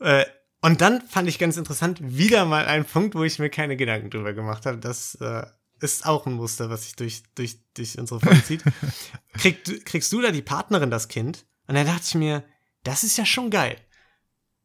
Äh, 0.00 0.24
und 0.60 0.80
dann 0.80 1.02
fand 1.02 1.28
ich 1.28 1.38
ganz 1.38 1.56
interessant, 1.56 2.00
wieder 2.02 2.46
mal 2.46 2.66
ein 2.66 2.84
Punkt, 2.84 3.14
wo 3.14 3.22
ich 3.22 3.38
mir 3.38 3.50
keine 3.50 3.76
Gedanken 3.76 4.10
drüber 4.10 4.32
gemacht 4.32 4.66
habe. 4.66 4.78
Das 4.78 5.14
äh, 5.20 5.46
ist 5.80 6.06
auch 6.06 6.26
ein 6.26 6.34
Muster, 6.34 6.70
was 6.70 6.84
sich 6.84 6.96
durch, 6.96 7.22
durch, 7.34 7.58
durch 7.74 7.98
unsere 7.98 8.20
Folge 8.20 8.42
zieht. 8.44 8.64
Krieg, 9.34 9.84
kriegst 9.84 10.12
du 10.12 10.20
da 10.22 10.30
die 10.30 10.42
Partnerin 10.42 10.90
das 10.90 11.08
Kind? 11.08 11.46
Und 11.66 11.74
dann 11.74 11.86
dachte 11.86 12.04
ich 12.06 12.14
mir, 12.14 12.44
das 12.84 13.04
ist 13.04 13.16
ja 13.16 13.26
schon 13.26 13.50
geil. 13.50 13.76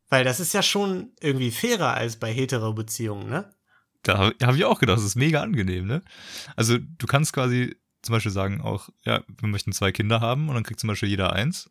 Weil 0.10 0.24
das 0.24 0.40
ist 0.40 0.54
ja 0.54 0.62
schon 0.62 1.14
irgendwie 1.22 1.52
fairer 1.52 1.94
als 1.94 2.18
bei 2.18 2.34
hetero 2.34 2.74
Beziehungen, 2.74 3.30
ne? 3.30 3.54
Da 4.04 4.18
habe 4.18 4.36
hab 4.42 4.56
ich 4.56 4.66
auch 4.66 4.80
gedacht, 4.80 4.98
das 4.98 5.06
ist 5.06 5.16
mega 5.16 5.42
angenehm, 5.42 5.86
ne? 5.86 6.02
Also 6.56 6.78
du 6.80 7.06
kannst 7.08 7.34
quasi 7.34 7.76
zum 8.02 8.14
Beispiel 8.14 8.32
sagen 8.32 8.62
auch, 8.62 8.90
ja, 9.04 9.24
wir 9.40 9.48
möchten 9.48 9.74
zwei 9.74 9.92
Kinder 9.92 10.22
haben 10.22 10.50
und 10.50 10.56
dann 10.56 10.64
kriegt 10.64 10.80
zum 10.80 10.88
Beispiel 10.88 11.10
jeder 11.10 11.34
eins 11.34 11.70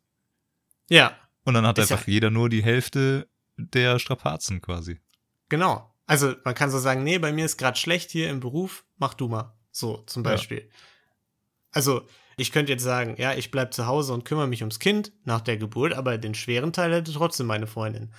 Ja, 0.88 1.12
und 1.44 1.55
dann 1.55 1.66
hat 1.66 1.79
Ist 1.79 1.90
ja- 1.90 1.96
einfach 1.96 2.07
jeder 2.09 2.31
nur 2.31 2.48
die 2.48 2.62
Hälfte 2.62 3.29
der 3.57 3.98
Strapazen 3.98 4.61
quasi. 4.62 5.00
Genau. 5.48 5.92
Also 6.11 6.35
man 6.44 6.55
kann 6.57 6.70
so 6.73 6.79
sagen, 6.81 7.05
nee, 7.05 7.18
bei 7.18 7.33
mir 7.33 7.44
ist 7.44 7.57
gerade 7.57 7.79
schlecht 7.79 8.11
hier 8.11 8.31
im 8.31 8.40
Beruf, 8.40 8.85
mach 8.99 9.14
du 9.14 9.29
mal. 9.29 9.55
So 9.70 9.99
zum 10.07 10.25
Ja. 10.25 10.31
Beispiel. 10.33 10.68
Also 11.70 12.05
ich 12.37 12.51
könnte 12.51 12.73
jetzt 12.73 12.83
sagen, 12.83 13.14
ja, 13.16 13.35
ich 13.35 13.53
bleib 13.53 13.73
zu 13.73 13.87
Hause 13.87 14.12
und 14.12 14.25
kümmere 14.25 14.49
mich 14.49 14.62
ums 14.62 14.81
Kind 14.81 15.12
nach 15.25 15.40
der 15.40 15.57
Geburt, 15.57 15.92
aber 15.92 16.18
den 16.18 16.35
schweren 16.35 16.73
Teil 16.73 16.92
hätte 16.92 17.12
trotzdem 17.12 17.46
meine 17.46 17.68
Freundin. 17.68 18.12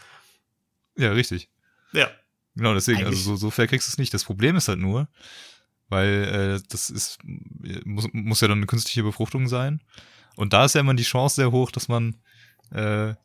Ja, 0.96 1.12
richtig. 1.12 1.50
Ja. 1.92 2.10
Genau, 2.56 2.74
deswegen, 2.74 3.00
also 3.00 3.10
Eigentlich- 3.10 3.24
so, 3.26 3.36
so 3.36 3.50
fair 3.52 3.68
kriegst 3.68 3.88
du 3.88 3.92
es 3.92 3.98
nicht. 3.98 4.14
Das 4.14 4.24
Problem 4.24 4.56
ist 4.56 4.70
halt 4.70 4.80
nur, 4.80 5.10
weil 5.90 6.60
äh, 6.62 6.68
das 6.70 6.90
ist, 6.90 7.20
muss, 7.84 8.08
muss 8.14 8.40
ja 8.40 8.48
dann 8.48 8.60
eine 8.60 8.68
künstliche 8.68 9.04
Befruchtung 9.04 9.50
sein. 9.50 9.82
Und 10.38 10.54
da 10.54 10.64
ist 10.64 10.76
ja 10.76 10.80
immer 10.82 10.94
die 10.94 11.04
Chance 11.04 11.36
sehr 11.36 11.52
hoch, 11.52 11.72
dass 11.72 11.90
man 11.90 12.16
äh, 12.72 13.16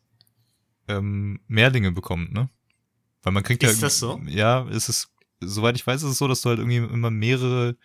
ähm, 0.89 1.41
Mehrlinge 1.47 1.93
bekommt, 1.93 2.33
ne? 2.33 2.49
Weil 3.27 3.33
man 3.33 3.43
kriegt 3.43 3.65
ja. 3.65 3.71
Ist 3.71 3.83
das 3.83 3.99
so? 3.99 4.21
Ja, 4.29 4.69
es 4.69 4.89
ist, 4.89 5.09
soweit 5.41 5.75
ich 5.75 5.85
weiß, 5.85 6.05
ist 6.05 6.11
es 6.11 6.19
so, 6.19 6.29
dass 6.29 6.43
du 6.43 6.49
halt 6.49 6.61
irgendwie 6.61 6.77
immer 6.77 7.11
mehrere 7.11 7.77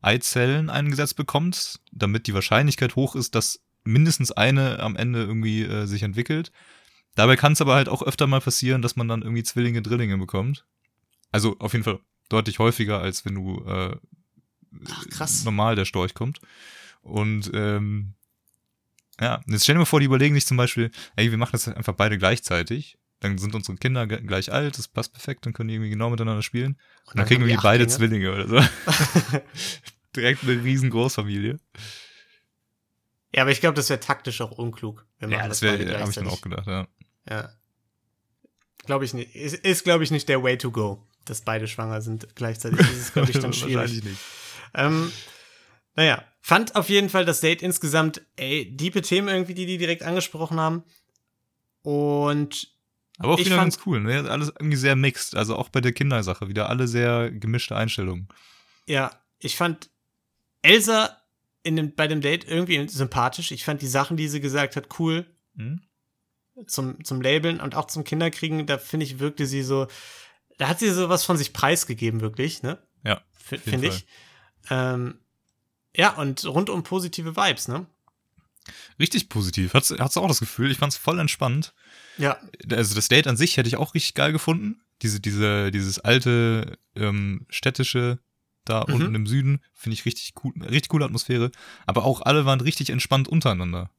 Eizellen 0.00 0.70
eingesetzt 0.70 1.14
bekommst, 1.14 1.82
damit 1.92 2.26
die 2.26 2.32
Wahrscheinlichkeit 2.32 2.96
hoch 2.96 3.14
ist, 3.14 3.34
dass 3.34 3.60
mindestens 3.84 4.32
eine 4.32 4.80
am 4.80 4.96
Ende 4.96 5.24
irgendwie 5.24 5.60
äh, 5.62 5.84
sich 5.84 6.04
entwickelt. 6.04 6.52
Dabei 7.16 7.36
kann 7.36 7.52
es 7.52 7.60
aber 7.60 7.74
halt 7.74 7.90
auch 7.90 8.02
öfter 8.02 8.26
mal 8.26 8.40
passieren, 8.40 8.80
dass 8.80 8.96
man 8.96 9.08
dann 9.08 9.20
irgendwie 9.20 9.42
Zwillinge, 9.42 9.82
Drillinge 9.82 10.16
bekommt. 10.16 10.64
Also 11.32 11.58
auf 11.58 11.74
jeden 11.74 11.84
Fall 11.84 12.00
deutlich 12.30 12.58
häufiger, 12.58 12.98
als 12.98 13.26
wenn 13.26 13.34
du 13.34 13.62
äh, 13.66 13.94
Ach, 14.88 15.06
krass. 15.10 15.44
normal 15.44 15.76
der 15.76 15.84
Storch 15.84 16.14
kommt. 16.14 16.40
Und 17.02 17.50
ähm, 17.52 18.14
ja, 19.20 19.42
jetzt 19.48 19.64
stell 19.64 19.74
dir 19.74 19.80
mal 19.80 19.84
vor, 19.84 20.00
die 20.00 20.06
überlegen 20.06 20.34
sich 20.34 20.46
zum 20.46 20.56
Beispiel, 20.56 20.90
ey, 21.16 21.30
wir 21.30 21.36
machen 21.36 21.52
das 21.52 21.68
einfach 21.68 21.94
beide 21.94 22.16
gleichzeitig. 22.16 22.97
Dann 23.20 23.36
sind 23.38 23.54
unsere 23.54 23.76
Kinder 23.76 24.06
gleich 24.06 24.52
alt, 24.52 24.78
das 24.78 24.86
passt 24.86 25.12
perfekt, 25.12 25.44
dann 25.44 25.52
können 25.52 25.68
die 25.68 25.74
irgendwie 25.74 25.90
genau 25.90 26.08
miteinander 26.08 26.42
spielen. 26.42 26.78
Und 27.06 27.18
dann, 27.18 27.26
kriegen 27.26 27.42
haben 27.42 27.48
wir 27.48 27.56
die 27.56 27.62
beide 27.62 27.84
acht 27.84 27.90
Zwillinge 27.90 28.32
oder 28.32 28.46
so. 28.46 28.60
Direkt 30.16 30.44
eine 30.44 30.62
riesen 30.62 30.90
Großfamilie. 30.90 31.58
Ja, 33.34 33.42
aber 33.42 33.50
ich 33.50 33.60
glaube, 33.60 33.74
das 33.74 33.90
wäre 33.90 34.00
taktisch 34.00 34.40
auch 34.40 34.52
unklug. 34.52 35.06
Wir 35.18 35.28
machen 35.28 35.40
Ja, 35.40 35.48
das 35.48 35.60
beide 35.60 35.86
wäre, 35.86 36.00
habe 36.00 36.10
ich 36.10 36.20
mir 36.20 36.30
auch 36.30 36.40
gedacht, 36.40 36.66
ja. 36.66 36.86
Ja. 37.28 37.52
Glaube 38.86 39.04
ich 39.04 39.12
nicht. 39.14 39.34
Ist, 39.34 39.56
ist 39.56 39.84
glaube 39.84 40.04
ich, 40.04 40.10
nicht 40.10 40.28
der 40.28 40.42
Way 40.42 40.56
to 40.58 40.70
go, 40.70 41.06
dass 41.24 41.42
beide 41.42 41.66
schwanger 41.68 42.00
sind 42.00 42.34
gleichzeitig. 42.36 42.78
Das 42.78 42.90
ist, 42.90 43.12
glaube 43.12 43.30
ich, 43.30 43.38
dann 43.40 43.52
schwierig. 43.52 43.76
Wahrscheinlich 43.76 44.04
nicht. 44.04 44.20
Ähm, 44.74 45.12
Naja, 45.94 46.24
fand 46.40 46.76
auf 46.76 46.88
jeden 46.88 47.10
Fall 47.10 47.24
das 47.24 47.40
Date 47.40 47.60
insgesamt, 47.60 48.22
ey, 48.36 48.74
diepe 48.74 49.02
Themen 49.02 49.28
irgendwie, 49.28 49.54
die 49.54 49.66
die 49.66 49.78
direkt 49.78 50.04
angesprochen 50.04 50.58
haben. 50.58 50.84
Und 51.82 52.68
Aber 53.18 53.34
auch 53.34 53.38
Ich 53.38 53.46
wieder 53.46 53.56
fand- 53.56 53.72
ganz 53.74 53.86
cool, 53.86 54.00
ne? 54.00 54.28
Alles 54.30 54.48
irgendwie 54.48 54.76
sehr 54.76 54.96
mixed. 54.96 55.36
Also 55.36 55.56
auch 55.56 55.68
bei 55.68 55.80
der 55.80 55.92
Kindersache 55.92 56.48
wieder 56.48 56.68
alle 56.68 56.86
sehr 56.88 57.30
gemischte 57.30 57.76
Einstellungen. 57.76 58.28
ja, 58.86 59.10
ich 59.40 59.56
fand 59.56 59.90
Elsa 60.62 61.16
in 61.62 61.76
dem, 61.76 61.94
bei 61.94 62.08
dem 62.08 62.20
Date 62.20 62.44
irgendwie 62.48 62.88
sympathisch. 62.88 63.52
Ich 63.52 63.64
fand 63.64 63.82
die 63.82 63.86
Sachen, 63.86 64.16
die 64.16 64.26
sie 64.28 64.40
gesagt 64.40 64.74
hat, 64.76 64.98
cool. 64.98 65.26
Hm? 65.56 65.80
zum, 66.66 67.04
zum 67.04 67.20
Labeln 67.20 67.60
und 67.60 67.76
auch 67.76 67.86
zum 67.86 68.02
Kinderkriegen, 68.02 68.66
da 68.66 68.78
finde 68.78 69.06
ich, 69.06 69.20
wirkte 69.20 69.46
sie 69.46 69.62
so, 69.62 69.86
da 70.56 70.66
hat 70.68 70.80
sie 70.80 70.90
so 70.90 71.08
was 71.08 71.22
von 71.24 71.36
sich 71.36 71.52
preisgegeben, 71.52 72.20
wirklich, 72.20 72.64
ne? 72.64 72.78
Ja, 73.04 73.22
Finde 73.38 73.86
ich. 73.88 74.06
Ähm, 74.68 75.20
ja, 75.94 76.14
und 76.16 76.44
rundum 76.44 76.82
positive 76.82 77.36
Vibes, 77.36 77.68
ne? 77.68 77.86
Richtig 78.98 79.28
positiv. 79.28 79.72
Hat's, 79.72 79.90
hat's 79.96 80.16
auch 80.16 80.26
das 80.26 80.40
Gefühl, 80.40 80.70
ich 80.72 80.78
fand's 80.78 80.96
voll 80.96 81.20
entspannt. 81.20 81.74
Ja, 82.18 82.38
Also 82.70 82.94
das 82.94 83.08
Date 83.08 83.26
an 83.26 83.36
sich 83.36 83.56
hätte 83.56 83.68
ich 83.68 83.76
auch 83.76 83.94
richtig 83.94 84.14
geil 84.14 84.32
gefunden. 84.32 84.80
Diese, 85.02 85.20
diese, 85.20 85.70
dieses 85.70 85.98
alte 86.00 86.78
ähm, 86.96 87.46
städtische 87.48 88.18
da 88.64 88.84
Mhm. 88.86 88.94
unten 88.94 89.14
im 89.14 89.26
Süden 89.26 89.60
finde 89.72 89.94
ich 89.94 90.04
richtig 90.04 90.34
cool, 90.44 90.52
richtig 90.62 90.88
coole 90.90 91.04
Atmosphäre. 91.06 91.50
Aber 91.86 92.04
auch 92.04 92.20
alle 92.22 92.44
waren 92.44 92.60
richtig 92.60 92.90
entspannt 92.90 93.26
untereinander. 93.26 93.90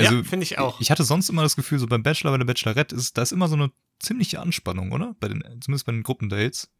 ja 0.00 0.10
finde 0.22 0.44
ich 0.44 0.58
auch. 0.58 0.74
Also 0.74 0.80
Ich 0.80 0.90
hatte 0.90 1.02
sonst 1.04 1.28
immer 1.28 1.42
das 1.42 1.56
Gefühl, 1.56 1.78
so 1.78 1.86
beim 1.86 2.02
Bachelor, 2.04 2.30
bei 2.30 2.38
der 2.38 2.44
Bachelorette 2.44 2.94
ist, 2.94 3.18
da 3.18 3.22
ist 3.22 3.32
immer 3.32 3.48
so 3.48 3.56
eine 3.56 3.72
ziemliche 3.98 4.38
Anspannung, 4.40 4.92
oder? 4.92 5.16
Bei 5.18 5.28
den, 5.28 5.42
zumindest 5.60 5.86
bei 5.86 5.92
den 5.92 6.04
Gruppendates. 6.04 6.70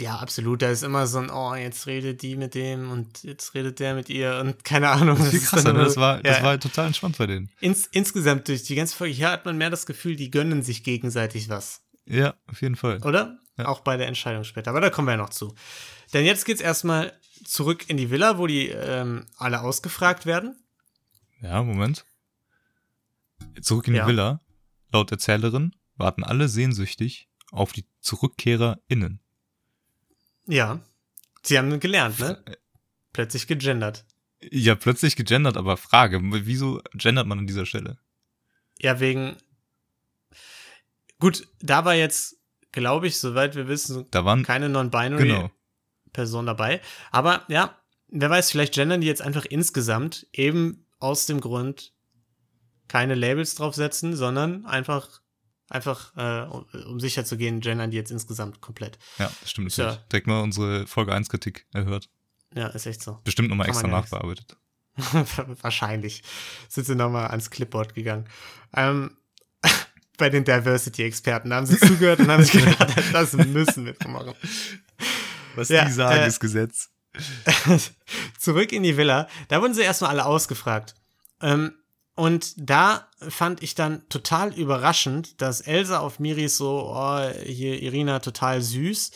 Ja, 0.00 0.16
absolut. 0.16 0.62
Da 0.62 0.70
ist 0.70 0.82
immer 0.82 1.06
so 1.06 1.18
ein, 1.18 1.30
oh, 1.30 1.54
jetzt 1.54 1.86
redet 1.86 2.22
die 2.22 2.36
mit 2.36 2.54
dem 2.54 2.90
und 2.90 3.22
jetzt 3.22 3.54
redet 3.54 3.78
der 3.78 3.94
mit 3.94 4.08
ihr 4.08 4.38
und 4.40 4.64
keine 4.64 4.88
Ahnung. 4.90 5.18
Das 5.18 5.32
ist 5.32 5.50
krasser, 5.50 5.64
dann 5.64 5.76
ne? 5.76 5.80
immer 5.80 5.88
Das 5.88 5.96
war, 5.96 6.22
das 6.22 6.38
ja, 6.38 6.42
war 6.42 6.58
total 6.58 6.86
entspannt 6.88 7.16
bei 7.18 7.26
denen. 7.26 7.50
ins, 7.60 7.86
insgesamt 7.86 8.48
durch 8.48 8.64
die 8.64 8.74
ganze 8.74 8.96
Folge 8.96 9.14
hier 9.14 9.30
hat 9.30 9.44
man 9.44 9.56
mehr 9.56 9.70
das 9.70 9.86
Gefühl, 9.86 10.16
die 10.16 10.30
gönnen 10.30 10.62
sich 10.62 10.82
gegenseitig 10.82 11.48
was. 11.48 11.82
Ja, 12.06 12.34
auf 12.48 12.60
jeden 12.60 12.76
Fall. 12.76 13.02
Oder? 13.04 13.38
Ja. 13.56 13.66
Auch 13.66 13.80
bei 13.80 13.96
der 13.96 14.08
Entscheidung 14.08 14.42
später. 14.44 14.70
Aber 14.70 14.80
da 14.80 14.90
kommen 14.90 15.06
wir 15.06 15.12
ja 15.12 15.18
noch 15.18 15.30
zu. 15.30 15.54
Denn 16.12 16.24
jetzt 16.24 16.44
geht's 16.44 16.60
erstmal 16.60 17.12
zurück 17.44 17.88
in 17.88 17.96
die 17.96 18.10
Villa, 18.10 18.36
wo 18.36 18.46
die 18.48 18.68
ähm, 18.68 19.26
alle 19.36 19.60
ausgefragt 19.60 20.26
werden. 20.26 20.56
Ja, 21.40 21.62
Moment. 21.62 22.04
Zurück 23.60 23.86
in 23.86 23.92
die 23.94 23.98
Ja. 24.00 24.06
Villa. 24.08 24.40
Laut 24.92 25.10
Erzählerin 25.12 25.74
warten 25.96 26.24
alle 26.24 26.48
sehnsüchtig 26.48 27.28
auf 27.52 27.72
die 27.72 27.86
ZurückkehrerInnen. 28.00 29.20
Ja. 30.46 30.80
Sie 31.42 31.58
haben 31.58 31.78
gelernt, 31.80 32.18
ne? 32.20 32.42
Plötzlich 33.12 33.46
gegendert. 33.46 34.04
Ja, 34.50 34.74
plötzlich 34.74 35.16
gegendert, 35.16 35.56
aber 35.56 35.76
Frage, 35.76 36.20
wieso 36.22 36.82
gendert 36.94 37.26
man 37.26 37.38
an 37.38 37.46
dieser 37.46 37.66
Stelle? 37.66 37.98
Ja, 38.78 39.00
wegen. 39.00 39.36
Gut, 41.18 41.46
da 41.60 41.84
war 41.84 41.94
jetzt, 41.94 42.36
glaube 42.72 43.06
ich, 43.06 43.18
soweit 43.18 43.54
wir 43.54 43.68
wissen, 43.68 44.06
Da 44.10 44.24
waren, 44.24 44.42
keine 44.42 44.68
non-binary 44.68 45.22
genau. 45.22 45.50
Dabei. 46.12 46.80
Aber 47.10 47.44
ja, 47.48 47.78
wer 48.08 48.30
weiß, 48.30 48.50
vielleicht 48.50 48.74
gendern 48.74 49.00
die 49.00 49.06
jetzt 49.06 49.22
einfach 49.22 49.44
insgesamt 49.44 50.26
eben 50.32 50.86
aus 50.98 51.26
dem 51.26 51.40
Grund 51.40 51.92
keine 52.88 53.14
Labels 53.14 53.54
draufsetzen, 53.54 54.14
sondern 54.14 54.64
einfach, 54.66 55.20
einfach, 55.68 56.14
äh, 56.16 56.46
um, 56.86 57.00
sicher 57.00 57.24
zu 57.24 57.36
gehen, 57.36 57.60
gendern 57.60 57.90
die 57.90 57.96
jetzt 57.96 58.10
insgesamt 58.10 58.60
komplett. 58.60 58.98
Ja, 59.18 59.30
das 59.40 59.50
stimmt 59.50 59.68
Ist 59.68 59.78
ja-. 59.78 59.96
Direkt 60.10 60.26
mal 60.26 60.40
unsere 60.40 60.86
Folge 60.86 61.12
1 61.12 61.28
Kritik 61.28 61.66
erhört. 61.72 62.08
Ja, 62.54 62.68
ist 62.68 62.86
echt 62.86 63.02
so. 63.02 63.20
Bestimmt 63.24 63.48
nochmal 63.48 63.68
extra 63.68 63.88
ja 63.88 63.94
nachbearbeitet. 63.94 64.56
Wahrscheinlich. 65.62 66.22
Sind 66.68 66.86
sie 66.86 66.94
nochmal 66.94 67.28
ans 67.28 67.50
Clipboard 67.50 67.94
gegangen. 67.94 68.28
Ähm, 68.76 69.16
bei 70.16 70.30
den 70.30 70.44
Diversity-Experten 70.44 71.52
haben 71.52 71.66
sie 71.66 71.78
zugehört 71.78 72.20
und 72.20 72.30
haben 72.30 72.44
sich 72.44 72.52
gedacht, 72.52 72.94
das 73.12 73.32
müssen 73.32 73.86
wir 73.86 73.96
machen. 74.08 74.34
Was 75.56 75.68
Ja, 75.68 75.86
äh, 75.86 76.30
Gesetz. 76.38 76.90
Zurück 78.38 78.72
in 78.72 78.82
die 78.82 78.96
Villa. 78.96 79.28
Da 79.48 79.60
wurden 79.60 79.74
sie 79.74 79.82
erstmal 79.82 80.10
alle 80.10 80.26
ausgefragt. 80.26 80.94
Ähm, 81.40 81.72
und 82.14 82.54
da 82.56 83.08
fand 83.20 83.62
ich 83.62 83.74
dann 83.74 84.08
total 84.08 84.54
überraschend, 84.54 85.40
dass 85.40 85.60
Elsa 85.60 85.98
auf 85.98 86.20
Miris 86.20 86.56
so, 86.56 86.92
oh, 86.94 87.30
hier 87.44 87.82
Irina 87.82 88.20
total 88.20 88.62
süß, 88.62 89.10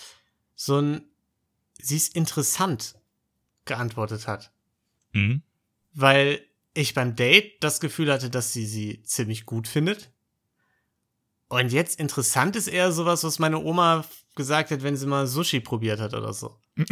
so 0.55 0.81
ein, 0.81 1.05
sie 1.79 1.97
ist 1.97 2.17
interessant 2.17 2.97
geantwortet 3.65 4.27
hat. 4.27 4.53
Mhm. 5.13 5.43
weil 5.95 6.41
ich 6.75 6.95
beim 6.95 7.17
Date 7.17 7.63
das 7.63 7.81
Gefühl 7.81 8.13
hatte, 8.13 8.31
dass 8.31 8.53
sie 8.53 8.67
sie 8.67 9.03
ziemlich 9.03 9.47
gut 9.47 9.67
findet. 9.67 10.13
Und 11.49 11.73
jetzt 11.73 11.99
interessant 11.99 12.57
ist 12.57 12.69
eher 12.69 12.93
sowas, 12.93 13.25
was 13.25 13.39
meine 13.39 13.59
Oma 13.59 14.05
gesagt 14.37 14.71
hat, 14.71 14.83
wenn 14.83 14.97
sie 14.97 15.07
mal 15.07 15.27
Sushi 15.27 15.61
probiert 15.61 15.99
hat 15.99 16.15
oder 16.15 16.33
so. 16.33 16.61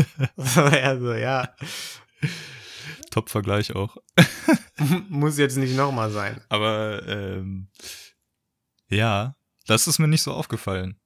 so 0.36 0.60
eher 0.60 1.00
so, 1.00 1.14
ja, 1.14 1.54
Top-Vergleich 3.12 3.74
auch. 3.76 3.96
muss 5.08 5.38
jetzt 5.38 5.56
nicht 5.56 5.76
nochmal 5.76 6.10
sein. 6.10 6.40
Aber 6.48 7.06
ähm, 7.06 7.68
ja, 8.88 9.34
das 9.66 9.86
ist 9.86 9.98
mir 9.98 10.08
nicht 10.08 10.22
so 10.22 10.32
aufgefallen. 10.32 10.98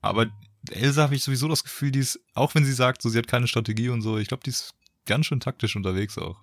Aber 0.00 0.26
Elsa 0.70 1.02
habe 1.04 1.14
ich 1.14 1.22
sowieso 1.22 1.48
das 1.48 1.64
Gefühl, 1.64 1.90
die 1.90 2.00
ist, 2.00 2.20
auch 2.34 2.54
wenn 2.54 2.64
sie 2.64 2.72
sagt, 2.72 3.00
so 3.02 3.08
sie 3.08 3.18
hat 3.18 3.28
keine 3.28 3.46
Strategie 3.48 3.88
und 3.88 4.02
so, 4.02 4.18
ich 4.18 4.28
glaube, 4.28 4.42
die 4.44 4.50
ist 4.50 4.74
ganz 5.06 5.26
schön 5.26 5.40
taktisch 5.40 5.76
unterwegs 5.76 6.18
auch. 6.18 6.42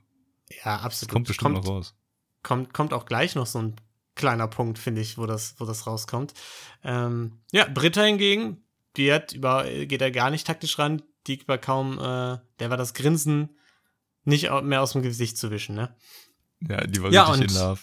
Ja, 0.63 0.77
Das 0.77 0.83
absolut. 0.85 1.11
kommt 1.11 1.27
bestimmt 1.27 1.53
kommt, 1.55 1.65
noch 1.65 1.71
raus. 1.71 1.95
kommt, 2.41 2.73
kommt 2.73 2.93
auch 2.93 3.05
gleich 3.05 3.35
noch 3.35 3.45
so 3.47 3.61
ein 3.61 3.75
kleiner 4.15 4.47
Punkt, 4.47 4.77
finde 4.77 5.01
ich, 5.01 5.17
wo 5.17 5.25
das, 5.25 5.55
wo 5.57 5.65
das 5.65 5.87
rauskommt. 5.87 6.33
Ähm, 6.83 7.39
ja, 7.51 7.65
Britta 7.67 8.03
hingegen, 8.03 8.63
die 8.97 9.11
hat 9.11 9.33
über, 9.33 9.65
geht 9.65 10.01
da 10.01 10.09
gar 10.09 10.29
nicht 10.29 10.45
taktisch 10.47 10.77
ran, 10.79 11.01
die 11.27 11.45
war 11.47 11.57
kaum, 11.57 11.97
äh, 11.99 12.37
der 12.59 12.69
war 12.69 12.77
das 12.77 12.93
Grinsen 12.93 13.57
nicht 14.23 14.49
mehr 14.63 14.81
aus 14.81 14.93
dem 14.93 15.01
Gesicht 15.01 15.37
zu 15.37 15.51
wischen, 15.51 15.75
ne? 15.75 15.95
Ja, 16.61 16.85
die 16.85 17.01
war 17.01 17.11
Ja, 17.11 17.25
richtig 17.25 17.51
in 17.51 17.61
Love. 17.61 17.81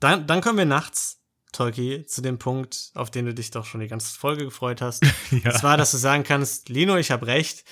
Dann, 0.00 0.26
dann 0.26 0.40
kommen 0.40 0.58
wir 0.58 0.66
nachts, 0.66 1.22
Tolki, 1.52 2.04
zu 2.06 2.20
dem 2.20 2.38
Punkt, 2.38 2.90
auf 2.94 3.10
den 3.10 3.26
du 3.26 3.34
dich 3.34 3.50
doch 3.50 3.64
schon 3.64 3.80
die 3.80 3.88
ganze 3.88 4.16
Folge 4.18 4.44
gefreut 4.44 4.82
hast. 4.82 5.02
Ja. 5.30 5.50
Und 5.50 5.58
zwar, 5.58 5.76
dass 5.76 5.90
du 5.92 5.96
sagen 5.96 6.24
kannst, 6.24 6.68
Lino, 6.68 6.96
ich 6.96 7.10
habe 7.10 7.26
recht. 7.26 7.64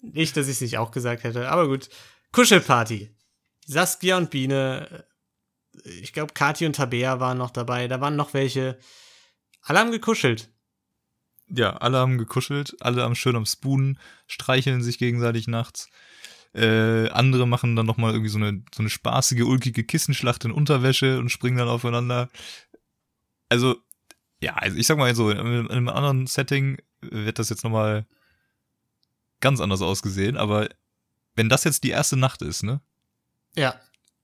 Nicht, 0.00 0.36
dass 0.36 0.46
ich 0.46 0.54
es 0.54 0.60
nicht 0.60 0.78
auch 0.78 0.90
gesagt 0.90 1.24
hätte, 1.24 1.48
aber 1.48 1.66
gut. 1.66 1.88
Kuschelparty. 2.32 3.14
Saskia 3.66 4.16
und 4.16 4.30
Biene, 4.30 5.06
äh, 5.84 5.90
ich 5.90 6.12
glaube, 6.12 6.34
Kati 6.34 6.66
und 6.66 6.76
Tabea 6.76 7.20
waren 7.20 7.38
noch 7.38 7.50
dabei, 7.50 7.88
da 7.88 8.00
waren 8.00 8.16
noch 8.16 8.34
welche. 8.34 8.78
Alle 9.62 9.80
haben 9.80 9.90
gekuschelt. 9.90 10.50
Ja, 11.48 11.76
alle 11.76 11.98
haben 11.98 12.18
gekuschelt, 12.18 12.76
alle 12.80 13.02
haben 13.02 13.14
schön 13.14 13.36
am 13.36 13.46
Spoonen, 13.46 13.98
streicheln 14.26 14.82
sich 14.82 14.98
gegenseitig 14.98 15.48
nachts. 15.48 15.88
Äh, 16.54 17.08
andere 17.10 17.46
machen 17.46 17.76
dann 17.76 17.86
nochmal 17.86 18.12
irgendwie 18.12 18.30
so 18.30 18.38
eine, 18.38 18.62
so 18.74 18.80
eine 18.82 18.90
spaßige, 18.90 19.42
ulkige 19.42 19.84
Kissenschlacht 19.84 20.44
in 20.44 20.50
Unterwäsche 20.50 21.18
und 21.18 21.28
springen 21.28 21.58
dann 21.58 21.68
aufeinander. 21.68 22.28
Also, 23.48 23.76
ja, 24.40 24.54
also 24.54 24.76
ich 24.76 24.86
sag 24.86 24.98
mal 24.98 25.14
so, 25.14 25.30
in 25.30 25.38
einem 25.38 25.66
in 25.66 25.70
einem 25.70 25.88
anderen 25.88 26.26
Setting 26.26 26.78
wird 27.00 27.38
das 27.38 27.50
jetzt 27.50 27.64
nochmal 27.64 28.06
ganz 29.40 29.60
anders 29.60 29.82
ausgesehen, 29.82 30.36
aber 30.36 30.68
wenn 31.36 31.48
das 31.48 31.64
jetzt 31.64 31.84
die 31.84 31.90
erste 31.90 32.16
Nacht 32.16 32.42
ist, 32.42 32.62
ne? 32.62 32.80
Ja. 33.54 33.80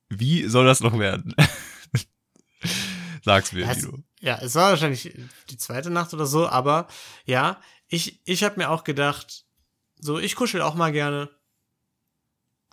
Wie 0.09 0.49
soll 0.49 0.67
das 0.67 0.81
noch 0.81 0.99
werden? 0.99 1.35
Sag's 3.25 3.53
mir, 3.53 3.67
Guido. 3.67 3.99
ja, 4.21 4.39
es 4.43 4.55
war 4.55 4.71
wahrscheinlich 4.71 5.17
die 5.49 5.57
zweite 5.57 5.91
Nacht 5.91 6.13
oder 6.13 6.27
so, 6.27 6.49
aber 6.49 6.89
ja, 7.25 7.61
ich, 7.89 8.21
ich 8.25 8.45
habe 8.45 8.59
mir 8.59 8.71
auch 8.71 8.85
gedacht, 8.85 9.45
so, 9.97 10.19
ich 10.19 10.35
kuschel 10.35 10.61
auch 10.61 10.75
mal 10.75 10.93
gerne. 10.93 11.31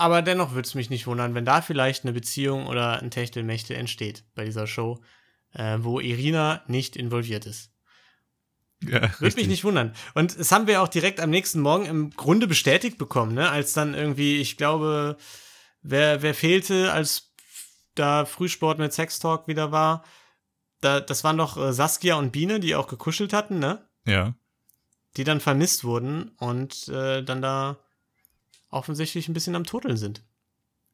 Aber 0.01 0.23
dennoch 0.23 0.53
würde 0.53 0.65
es 0.65 0.73
mich 0.73 0.89
nicht 0.89 1.05
wundern, 1.05 1.35
wenn 1.35 1.45
da 1.45 1.61
vielleicht 1.61 2.05
eine 2.05 2.11
Beziehung 2.11 2.65
oder 2.65 3.03
ein 3.03 3.11
Techtelmechtel 3.11 3.75
entsteht 3.75 4.23
bei 4.33 4.45
dieser 4.45 4.65
Show, 4.65 4.99
äh, 5.53 5.77
wo 5.81 5.99
Irina 5.99 6.63
nicht 6.65 6.95
involviert 6.95 7.45
ist. 7.45 7.71
Ja, 8.83 8.93
Würde 9.01 9.11
mich 9.11 9.21
richtig. 9.21 9.47
nicht 9.47 9.63
wundern. 9.63 9.93
Und 10.15 10.35
es 10.35 10.51
haben 10.51 10.65
wir 10.65 10.81
auch 10.81 10.87
direkt 10.87 11.19
am 11.19 11.29
nächsten 11.29 11.59
Morgen 11.59 11.85
im 11.85 12.09
Grunde 12.09 12.47
bestätigt 12.47 12.97
bekommen, 12.97 13.35
ne? 13.35 13.51
Als 13.51 13.73
dann 13.73 13.93
irgendwie, 13.93 14.41
ich 14.41 14.57
glaube, 14.57 15.17
wer, 15.83 16.23
wer 16.23 16.33
fehlte, 16.33 16.91
als 16.91 17.35
da 17.93 18.25
Frühsport 18.25 18.79
mit 18.79 18.93
Sextalk 18.93 19.47
wieder 19.47 19.71
war, 19.71 20.03
da, 20.79 20.99
das 20.99 21.23
waren 21.23 21.37
doch 21.37 21.57
äh, 21.57 21.73
Saskia 21.73 22.15
und 22.15 22.31
Biene, 22.31 22.59
die 22.59 22.73
auch 22.73 22.87
gekuschelt 22.87 23.33
hatten, 23.33 23.59
ne? 23.59 23.87
Ja. 24.07 24.33
Die 25.15 25.25
dann 25.25 25.41
vermisst 25.41 25.83
wurden 25.83 26.31
und 26.39 26.87
äh, 26.87 27.21
dann 27.21 27.43
da 27.43 27.77
offensichtlich 28.71 29.27
ein 29.27 29.33
bisschen 29.33 29.55
am 29.55 29.63
Turteln 29.65 29.97
sind. 29.97 30.23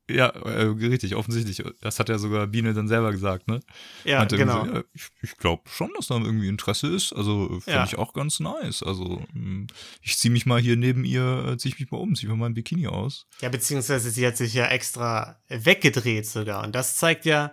Ja, 0.10 0.28
äh, 0.30 0.62
richtig, 0.64 1.16
offensichtlich. 1.16 1.62
Das 1.82 2.00
hat 2.00 2.08
ja 2.08 2.18
sogar 2.18 2.48
Biene 2.48 2.74
dann 2.74 2.88
selber 2.88 3.12
gesagt, 3.12 3.50
ne? 3.50 3.60
Ja, 4.06 4.20
Meinte 4.20 4.38
genau. 4.38 4.66
ja, 4.66 4.84
ich 4.94 5.10
ich 5.22 5.36
glaube 5.36 5.64
schon, 5.70 5.92
dass 5.98 6.08
da 6.08 6.16
irgendwie 6.16 6.48
Interesse 6.48 6.88
ist. 6.88 7.12
Also 7.12 7.60
finde 7.60 7.80
Ja. 7.80 7.84
ich 7.84 7.98
auch 7.98 8.14
ganz 8.14 8.40
nice. 8.40 8.84
Also 8.84 9.22
mh, 9.34 9.68
ich 10.02 10.18
ziehe 10.18 10.32
mich 10.32 10.46
mal 10.46 10.62
hier 10.62 10.78
neben 10.78 11.04
ihr, 11.04 11.44
äh, 11.46 11.58
ziehe 11.58 11.74
ich 11.74 11.80
mich 11.82 11.92
mal 11.92 11.98
um, 11.98 12.16
ziehe 12.16 12.30
mir 12.32 12.38
mal 12.38 12.46
ein 12.46 12.54
Bikini 12.54 12.88
aus. 12.88 13.28
Ja, 13.42 13.50
beziehungsweise 13.50 14.10
sie 14.10 14.26
hat 14.26 14.38
sich 14.38 14.54
ja 14.54 14.68
extra 14.68 15.42
weggedreht 15.50 16.26
sogar. 16.26 16.64
Und 16.64 16.74
das 16.74 16.96
zeigt 16.96 17.26
ja, 17.26 17.52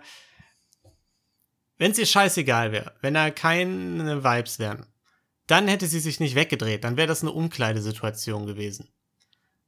wenn 1.77 1.91
es 1.91 1.97
ihr 1.99 2.05
scheißegal 2.05 2.71
wäre, 2.71 2.93
wenn 3.01 3.15
da 3.15 3.31
keine 3.31 4.23
Vibes 4.23 4.59
wären, 4.59 4.85
dann 5.47 5.67
hätte 5.67 5.87
sie 5.87 5.99
sich 5.99 6.21
nicht 6.21 6.35
weggedreht. 6.35 6.85
Dann 6.85 6.95
wäre 6.95 7.07
das 7.09 7.21
eine 7.21 7.33
Umkleidesituation 7.33 8.45
gewesen. 8.45 8.87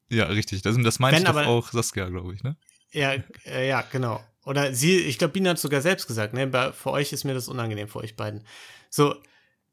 Ja, 0.10 0.26
richtig. 0.26 0.62
Das, 0.62 0.76
das 0.82 1.00
meinte 1.00 1.20
Wenn 1.22 1.28
aber- 1.28 1.48
auch 1.48 1.72
Saskia, 1.72 2.08
glaube 2.10 2.34
ich, 2.34 2.44
ne? 2.44 2.56
Ja, 2.92 3.16
äh, 3.46 3.68
ja, 3.68 3.82
genau. 3.92 4.24
Oder 4.46 4.74
sie, 4.74 4.98
ich 5.00 5.18
glaube, 5.18 5.34
Biene 5.34 5.50
hat 5.50 5.60
sogar 5.60 5.82
selbst 5.82 6.08
gesagt, 6.08 6.34
ne, 6.34 6.48
bei, 6.48 6.72
für 6.72 6.92
euch 6.92 7.12
ist 7.12 7.26
mir 7.26 7.34
das 7.34 7.50
unangenehm, 7.50 7.90
für 7.90 8.00
euch 8.00 8.16
beiden. 8.16 8.46
So, 8.90 9.16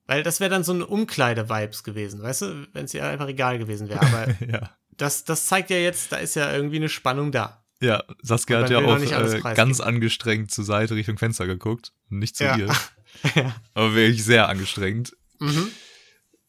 weil 0.06 0.24
das 0.24 0.40
wäre 0.40 0.50
dann 0.50 0.64
so 0.64 0.72
eine 0.72 0.84
Umkleide-Vibes 0.86 1.84
gewesen, 1.84 2.20
weißt 2.22 2.42
du, 2.42 2.66
wenn 2.72 2.86
es 2.86 2.94
ihr 2.94 3.06
einfach 3.06 3.28
egal 3.28 3.58
gewesen 3.58 3.88
wäre. 3.88 4.00
Aber 4.02 4.34
ja. 4.50 4.70
das, 4.96 5.24
das 5.24 5.46
zeigt 5.46 5.70
ja 5.70 5.76
jetzt, 5.76 6.10
da 6.10 6.16
ist 6.16 6.34
ja 6.34 6.52
irgendwie 6.52 6.76
eine 6.76 6.88
Spannung 6.88 7.30
da. 7.30 7.64
Ja, 7.80 8.02
Saskia 8.22 8.60
hat 8.62 8.70
ja 8.70 8.78
auch 8.78 8.98
äh, 8.98 9.54
ganz 9.54 9.80
angestrengt 9.80 10.50
zur 10.50 10.64
Seite 10.64 10.94
Richtung 10.96 11.18
Fenster 11.18 11.46
geguckt. 11.46 11.92
Nicht 12.08 12.36
zu 12.36 12.44
Ja. 12.44 12.56
ihr, 12.56 12.66
ja. 13.36 13.54
aber 13.74 13.94
wirklich 13.94 14.24
sehr 14.24 14.48
angestrengt. 14.48 15.16
Mhm. 15.38 15.70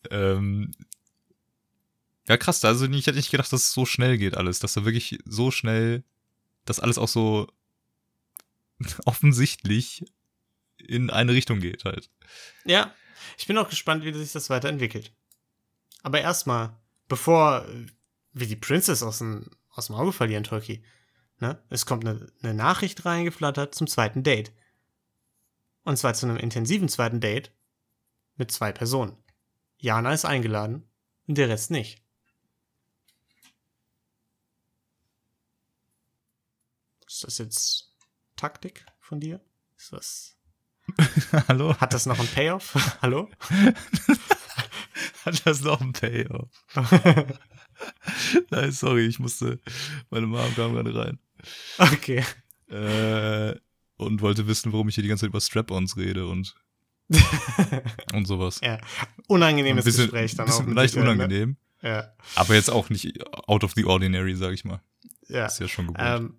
Ähm, 0.09 0.71
ja, 2.27 2.37
krass. 2.37 2.63
Also 2.65 2.85
ich 2.85 3.07
hätte 3.07 3.17
nicht 3.17 3.31
gedacht, 3.31 3.51
dass 3.51 3.61
es 3.61 3.73
so 3.73 3.85
schnell 3.85 4.17
geht 4.17 4.35
alles. 4.35 4.59
Dass 4.59 4.73
da 4.73 4.85
wirklich 4.85 5.19
so 5.25 5.51
schnell, 5.51 6.03
dass 6.65 6.79
alles 6.79 6.97
auch 6.97 7.07
so 7.07 7.47
offensichtlich 9.05 10.05
in 10.77 11.09
eine 11.09 11.33
Richtung 11.33 11.59
geht 11.59 11.85
halt. 11.85 12.09
Ja, 12.65 12.93
ich 13.37 13.47
bin 13.47 13.57
auch 13.57 13.69
gespannt, 13.69 14.03
wie 14.03 14.13
sich 14.13 14.31
das 14.31 14.49
weiterentwickelt. 14.49 15.11
Aber 16.03 16.21
erstmal, 16.21 16.75
bevor 17.07 17.65
wir 18.33 18.47
die 18.47 18.55
Princess 18.55 19.03
aus 19.03 19.19
dem, 19.19 19.49
aus 19.69 19.87
dem 19.87 19.95
Auge 19.95 20.11
verlieren, 20.11 20.43
Tolki, 20.43 20.83
ne? 21.39 21.61
Es 21.69 21.85
kommt 21.85 22.05
eine, 22.05 22.27
eine 22.41 22.53
Nachricht 22.53 23.05
reingeflattert 23.05 23.75
zum 23.75 23.87
zweiten 23.87 24.23
Date. 24.23 24.51
Und 25.83 25.97
zwar 25.97 26.13
zu 26.13 26.25
einem 26.25 26.37
intensiven 26.37 26.89
zweiten 26.89 27.19
Date 27.19 27.51
mit 28.35 28.51
zwei 28.51 28.71
Personen. 28.71 29.15
Jana 29.77 30.13
ist 30.13 30.25
eingeladen 30.25 30.87
und 31.27 31.37
der 31.37 31.49
Rest 31.49 31.71
nicht. 31.71 32.04
Ist 37.15 37.23
das 37.23 37.37
jetzt 37.37 37.93
Taktik 38.35 38.85
von 38.99 39.21
dir? 39.21 39.39
Ist 39.77 39.93
das, 39.93 40.35
Hallo? 41.47 41.73
hat 41.77 41.93
das 41.93 42.05
noch 42.07 42.19
einen 42.19 42.27
Payoff? 42.27 42.75
Hallo? 43.01 43.29
Hat 45.23 45.45
das 45.45 45.61
noch 45.61 45.79
einen 45.79 45.93
Payoff? 45.93 46.49
Nein, 48.49 48.69
sorry, 48.73 49.05
ich 49.05 49.19
musste, 49.19 49.61
meine 50.09 50.27
Mom 50.27 50.53
kam 50.55 50.73
gerade 50.73 50.93
rein. 50.93 51.19
okay. 51.79 52.21
Äh, 52.69 53.55
und 53.95 54.19
wollte 54.21 54.45
wissen, 54.47 54.73
warum 54.73 54.89
ich 54.89 54.95
hier 54.95 55.01
die 55.01 55.07
ganze 55.07 55.21
Zeit 55.21 55.29
über 55.29 55.39
Strap-Ons 55.39 55.95
rede 55.95 56.27
und, 56.27 56.53
und 58.11 58.25
sowas. 58.25 58.59
Ja, 58.61 58.77
unangenehmes 59.29 59.83
Ein 59.83 59.85
bisschen, 59.85 60.03
Gespräch 60.03 60.35
dann 60.35 60.47
bisschen 60.47 60.67
auch. 60.69 60.73
leicht 60.73 60.95
Sicherheit, 60.95 61.13
unangenehm. 61.15 61.55
Ne? 61.81 61.89
Ja, 61.89 62.13
Aber 62.35 62.55
jetzt 62.55 62.69
auch 62.69 62.89
nicht 62.89 63.17
out 63.47 63.63
of 63.63 63.71
the 63.73 63.85
ordinary, 63.85 64.35
sag 64.35 64.51
ich 64.51 64.65
mal. 64.65 64.81
ja. 65.29 65.45
Ist 65.45 65.61
ja 65.61 65.69
schon 65.69 65.87
gewohnt. 65.87 66.01
Ähm, 66.01 66.37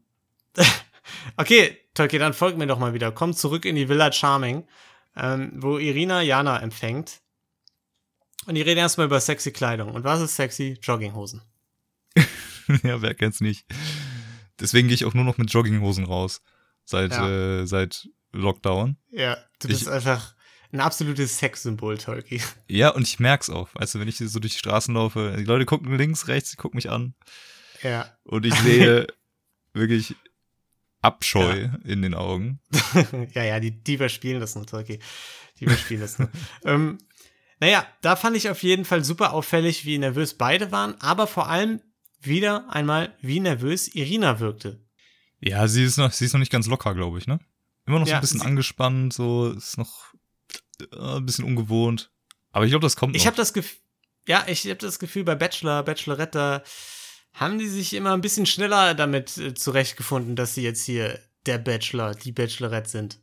okay, 1.37 1.79
Tolkien, 1.95 2.21
dann 2.21 2.35
folgt 2.35 2.59
mir 2.59 2.67
doch 2.67 2.79
mal 2.79 2.95
wieder. 2.95 3.13
Komm 3.13 3.33
zurück 3.35 3.65
in 3.65 3.77
die 3.77 3.89
Villa 3.89 4.13
Charming, 4.13 4.67
ähm, 5.17 5.53
wo 5.57 5.79
Irina 5.79 6.23
Jana 6.23 6.61
empfängt. 6.61 7.21
Und 8.47 8.55
die 8.55 8.63
reden 8.63 8.79
erstmal 8.79 9.07
über 9.07 9.21
sexy 9.21 9.51
Kleidung. 9.53 9.93
Und 9.95 10.05
was 10.05 10.21
ist 10.21 10.37
sexy? 10.37 10.79
Jogginghosen. 10.83 11.43
ja, 12.83 13.03
wer 13.03 13.15
kennt's 13.15 13.41
nicht. 13.41 13.67
Deswegen 14.61 14.89
gehe 14.89 14.95
ich 14.95 15.05
auch 15.05 15.15
nur 15.15 15.25
noch 15.25 15.39
mit 15.39 15.51
Jogginghosen 15.53 16.05
raus. 16.05 16.43
Seit, 16.85 17.13
Ja. 17.13 17.29
äh, 17.63 17.67
seit 17.67 18.09
Lockdown. 18.33 18.97
Ja, 19.11 19.37
du 19.59 19.69
bist 19.69 19.83
Ich- 19.83 19.89
einfach 19.91 20.35
ein 20.73 20.81
absolutes 20.81 21.39
Sexsymbol, 21.39 21.99
Tolkien. 21.99 22.43
Ja, 22.69 22.91
und 22.91 23.03
ich 23.03 23.19
merk's 23.19 23.51
auch. 23.51 23.69
Du, 23.71 24.01
wenn 24.01 24.09
ich 24.09 24.19
so 24.19 24.39
durch 24.39 24.53
die 24.53 24.59
Straßen 24.59 24.95
laufe, 24.95 25.35
die 25.39 25.45
Leute 25.45 25.65
gucken 25.65 25.97
links, 25.97 26.29
rechts, 26.29 26.51
die 26.51 26.57
gucken 26.57 26.77
mich 26.77 26.91
an. 26.91 27.15
Ja. 27.83 28.11
Und 28.25 28.47
ich 28.47 28.55
sehe 28.55 29.07
wirklich 29.73 30.15
Abscheu 31.07 31.69
in 31.85 32.03
den 32.03 32.15
Augen. 32.15 32.61
ja, 33.33 33.45
ja, 33.45 33.61
die, 33.61 33.71
die 33.71 33.95
überspielen 33.95 34.41
das 34.41 34.55
nur, 34.55 34.67
Tolkien. 34.67 35.01
Die 35.59 35.65
überspielen 35.65 36.01
das 36.03 36.19
nur. 36.19 36.29
ähm, 36.65 36.99
naja, 37.61 37.87
da 38.03 38.17
fand 38.17 38.37
ich 38.37 38.51
auf 38.51 38.63
jeden 38.63 38.85
Fall 38.85 39.05
super 39.05 39.33
auffällig, 39.33 39.85
wie 39.85 39.99
nervös 39.99 40.35
beide 40.35 40.73
waren, 40.73 41.01
aber 41.01 41.27
vor 41.27 41.49
allem 41.49 41.81
wieder 42.21 42.69
einmal, 42.69 43.15
wie 43.21 43.41
nervös 43.41 43.89
Irina 43.89 44.41
wirkte. 44.41 44.85
Ja, 45.41 45.69
sie 45.69 45.85
ist 45.85 45.97
noch, 45.97 46.13
sie 46.13 46.25
ist 46.27 46.33
noch 46.33 46.41
nicht 46.41 46.53
ganz 46.53 46.67
locker, 46.67 46.95
glaube 46.95 47.19
ich, 47.19 47.27
ne? 47.27 47.39
Immer 47.87 48.01
noch 48.01 48.07
so 48.07 48.11
Ja, 48.11 48.19
ein 48.19 48.21
bisschen 48.21 48.43
angespannt, 48.43 49.13
so 49.13 49.53
ist 49.53 49.79
noch 49.79 50.13
äh, 50.81 51.17
ein 51.17 51.25
bisschen 51.25 51.45
ungewohnt. 51.45 52.11
Aber 52.51 52.65
ich 52.65 52.71
glaube, 52.71 52.83
das 52.83 52.97
kommt 52.97 53.15
Ich 53.17 53.27
habe 53.27 53.37
das 53.37 53.53
Gefühl, 53.53 53.79
ja, 54.27 54.45
ich 54.49 54.65
habe 54.65 54.77
das 54.77 54.99
Gefühl, 54.99 55.25
bei 55.25 55.35
Bachelor, 55.37 55.83
Bachelorette, 55.85 56.65
haben 57.37 57.59
die 57.59 57.69
sich 57.69 57.93
immer 57.93 58.15
ein 58.15 58.23
bisschen 58.23 58.47
schneller 58.47 58.95
damit 58.95 59.37
äh, 59.37 59.55
zurechtgefunden, 59.55 60.37
dass 60.37 60.55
sie 60.55 60.63
jetzt 60.63 60.85
hier 60.85 61.21
der 61.45 61.59
Bachelor, 61.59 62.15
die 62.15 62.33
Bachelorette 62.33 62.89
sind. 62.89 63.21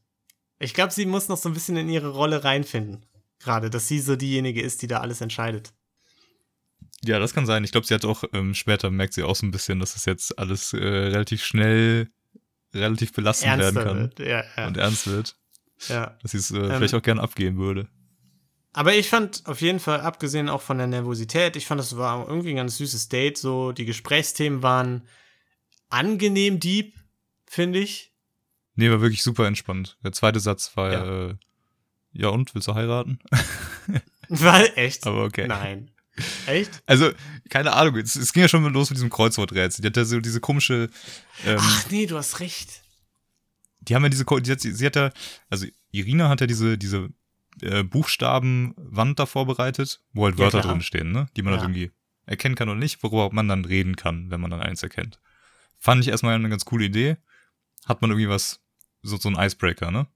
Ich 0.60 0.73
glaube, 0.73 0.93
sie 0.93 1.06
muss 1.06 1.28
noch 1.28 1.38
so 1.38 1.49
ein 1.49 1.54
bisschen 1.54 1.76
in 1.76 1.89
ihre 1.89 2.10
Rolle 2.10 2.43
reinfinden. 2.43 3.06
Gerade, 3.39 3.69
dass 3.69 3.88
sie 3.88 3.99
so 3.99 4.15
diejenige 4.15 4.62
ist, 4.62 4.82
die 4.82 4.88
da 4.88 5.02
alles 5.02 5.19
entscheidet. 5.19 5.73
Ja, 7.04 7.19
das 7.19 7.34
kann 7.34 7.45
sein. 7.45 7.63
Ich 7.65 7.71
glaube, 7.71 7.86
sie 7.86 7.93
hat 7.93 8.06
auch 8.06 8.23
ähm, 8.32 8.54
später 8.54 8.89
merkt 8.89 9.13
sie 9.13 9.23
auch 9.23 9.36
so 9.36 9.45
ein 9.45 9.52
bisschen, 9.52 9.80
dass 9.80 9.93
das 9.93 10.06
jetzt 10.06 10.39
alles 10.39 10.71
äh, 10.71 10.78
relativ 10.78 11.43
schnell, 11.43 12.10
relativ 12.73 13.12
belastend 13.12 13.58
werden 13.58 13.76
kann 13.76 13.99
wird. 13.99 14.19
Ja, 14.19 14.43
ja, 14.56 14.67
und 14.67 14.78
ernst 14.78 15.08
wird, 15.08 15.36
ja. 15.89 16.17
dass 16.21 16.32
sie 16.32 16.38
es 16.38 16.52
äh, 16.52 16.78
vielleicht 16.78 16.93
auch 16.93 17.02
gern 17.02 17.19
abgehen 17.19 17.58
würde. 17.58 17.89
Aber 18.74 18.96
ich 18.96 19.08
fand 19.10 19.44
auf 19.46 19.62
jeden 19.62 19.80
Fall, 19.80 20.02
abgesehen 20.02 20.50
auch 20.50 20.62
von 20.62 20.80
der 20.80 20.88
Nervosität, 20.88 21.56
ich 21.56 21.68
fand, 21.68 21.80
das 21.80 21.96
war 21.96 22.28
irgendwie 22.28 22.50
ein 22.50 22.56
ganz 22.56 22.78
süßes 22.78 23.08
Date. 23.10 23.38
So, 23.38 23.72
die 23.72 23.86
Gesprächsthemen 23.86 24.64
waren 24.64 25.08
angenehm 25.90 26.60
deep, 26.60 26.96
finde 27.46 27.80
ich. 27.80 28.12
Nee, 28.76 28.90
war 28.90 29.02
wirklich 29.02 29.22
super 29.22 29.46
entspannt. 29.46 29.98
Der 30.04 30.12
zweite 30.12 30.40
Satz 30.40 30.76
war 30.76 30.92
Ja. 30.92 31.28
äh, 31.30 31.36
ja 32.14 32.28
und, 32.30 32.54
willst 32.56 32.68
du 32.68 32.74
heiraten? 32.76 33.20
War 34.30 34.78
echt? 34.78 35.06
Aber 35.06 35.24
okay. 35.26 35.48
Nein. 35.48 35.92
Echt? 36.48 36.82
Also, 36.86 37.12
keine 37.50 37.74
Ahnung, 37.74 37.98
es, 37.98 38.16
es 38.16 38.34
ging 38.34 38.42
ja 38.42 38.48
schon 38.48 38.64
mal 38.64 38.72
los 38.72 38.90
mit 38.90 38.98
diesem 38.98 39.10
Kreuzworträtsel. 39.10 39.82
Die 39.82 39.88
hat 39.88 39.98
ja 39.98 40.06
so 40.06 40.20
diese 40.20 40.40
komische, 40.40 40.90
ähm, 41.46 41.58
Ach 41.60 41.90
nee, 41.92 42.06
du 42.06 42.16
hast 42.18 42.40
recht. 42.40 42.82
die 43.82 43.94
haben 43.96 44.04
ja 44.04 44.10
diese, 44.10 44.26
die 44.26 44.52
hat, 44.52 44.62
sie 44.62 44.86
hat 44.86 44.96
ja, 44.96 45.12
also 45.50 45.68
Irina 45.92 46.30
hat 46.30 46.42
ja 46.42 46.48
diese, 46.48 46.78
diese 46.78 47.10
äh, 47.62 47.84
Buchstabenwand 47.84 49.20
da 49.20 49.26
vorbereitet, 49.26 50.02
wo 50.13 50.26
halt 50.26 50.36
Ja, 50.36 50.46
Wörter 50.46 50.62
klar. 50.62 50.74
drin 50.74 50.82
stehen, 50.82 51.12
ne? 51.12 51.28
Die 51.36 51.42
man 51.44 51.54
Ja. 51.54 51.60
halt 51.60 51.70
irgendwie 51.70 51.92
erkennen 52.26 52.56
kann 52.56 52.70
oder 52.70 52.80
nicht, 52.80 53.04
worüber 53.04 53.30
man 53.34 53.48
dann 53.48 53.66
reden 53.66 53.96
kann, 53.96 54.32
wenn 54.32 54.42
man 54.42 54.52
dann 54.52 54.62
eins 54.62 54.82
erkennt. 54.84 55.20
Fand 55.78 56.02
ich 56.02 56.08
erstmal 56.10 56.36
eine 56.36 56.50
ganz 56.50 56.66
coole 56.66 56.86
Idee. 56.86 57.18
Hat 57.86 58.02
man 58.02 58.12
irgendwie 58.12 58.30
was, 58.30 58.62
so, 59.02 59.18
so 59.18 59.30
ein 59.30 59.36
Icebreaker, 59.36 59.92
ne? 59.92 60.08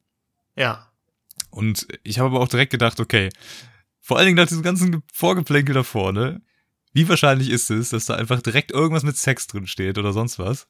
Ja. 0.56 0.92
Und 1.50 1.88
ich 2.04 2.20
habe 2.20 2.30
aber 2.30 2.40
auch 2.40 2.48
direkt 2.48 2.72
gedacht, 2.72 3.00
okay, 3.00 3.30
vor 4.00 4.18
allen 4.18 4.28
Dingen 4.28 4.38
nach 4.38 4.48
diesem 4.48 4.64
ganzen 4.64 4.92
Ge- 4.92 5.02
Vorgeplänkel 5.14 5.74
davor, 5.76 6.14
ne? 6.14 6.42
Wie 6.94 7.08
wahrscheinlich 7.10 7.50
ist 7.50 7.70
es, 7.70 7.90
dass 7.90 8.06
da 8.06 8.16
einfach 8.16 8.42
direkt 8.42 8.72
irgendwas 8.72 9.04
mit 9.04 9.18
Sex 9.18 9.46
drin 9.48 9.68
steht 9.68 9.98
oder 9.98 10.14
sonst 10.14 10.40
was? 10.40 10.68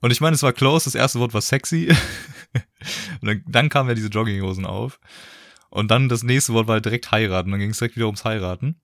Und 0.00 0.12
ich 0.12 0.20
meine, 0.20 0.34
es 0.36 0.42
war 0.44 0.52
close, 0.52 0.84
das 0.84 0.94
erste 0.94 1.18
Wort 1.18 1.34
war 1.34 1.40
sexy. 1.42 1.88
und 3.20 3.26
dann, 3.26 3.42
dann 3.48 3.68
kamen 3.68 3.88
ja 3.88 3.94
diese 3.96 4.08
Jogginghosen 4.08 4.64
auf. 4.64 5.00
Und 5.70 5.90
dann 5.90 6.08
das 6.08 6.22
nächste 6.22 6.54
Wort 6.54 6.66
war 6.66 6.74
halt 6.74 6.84
direkt 6.84 7.10
heiraten. 7.10 7.50
Dann 7.50 7.60
ging 7.60 7.70
es 7.70 7.78
direkt 7.78 7.96
wieder 7.96 8.06
ums 8.06 8.24
Heiraten. 8.24 8.80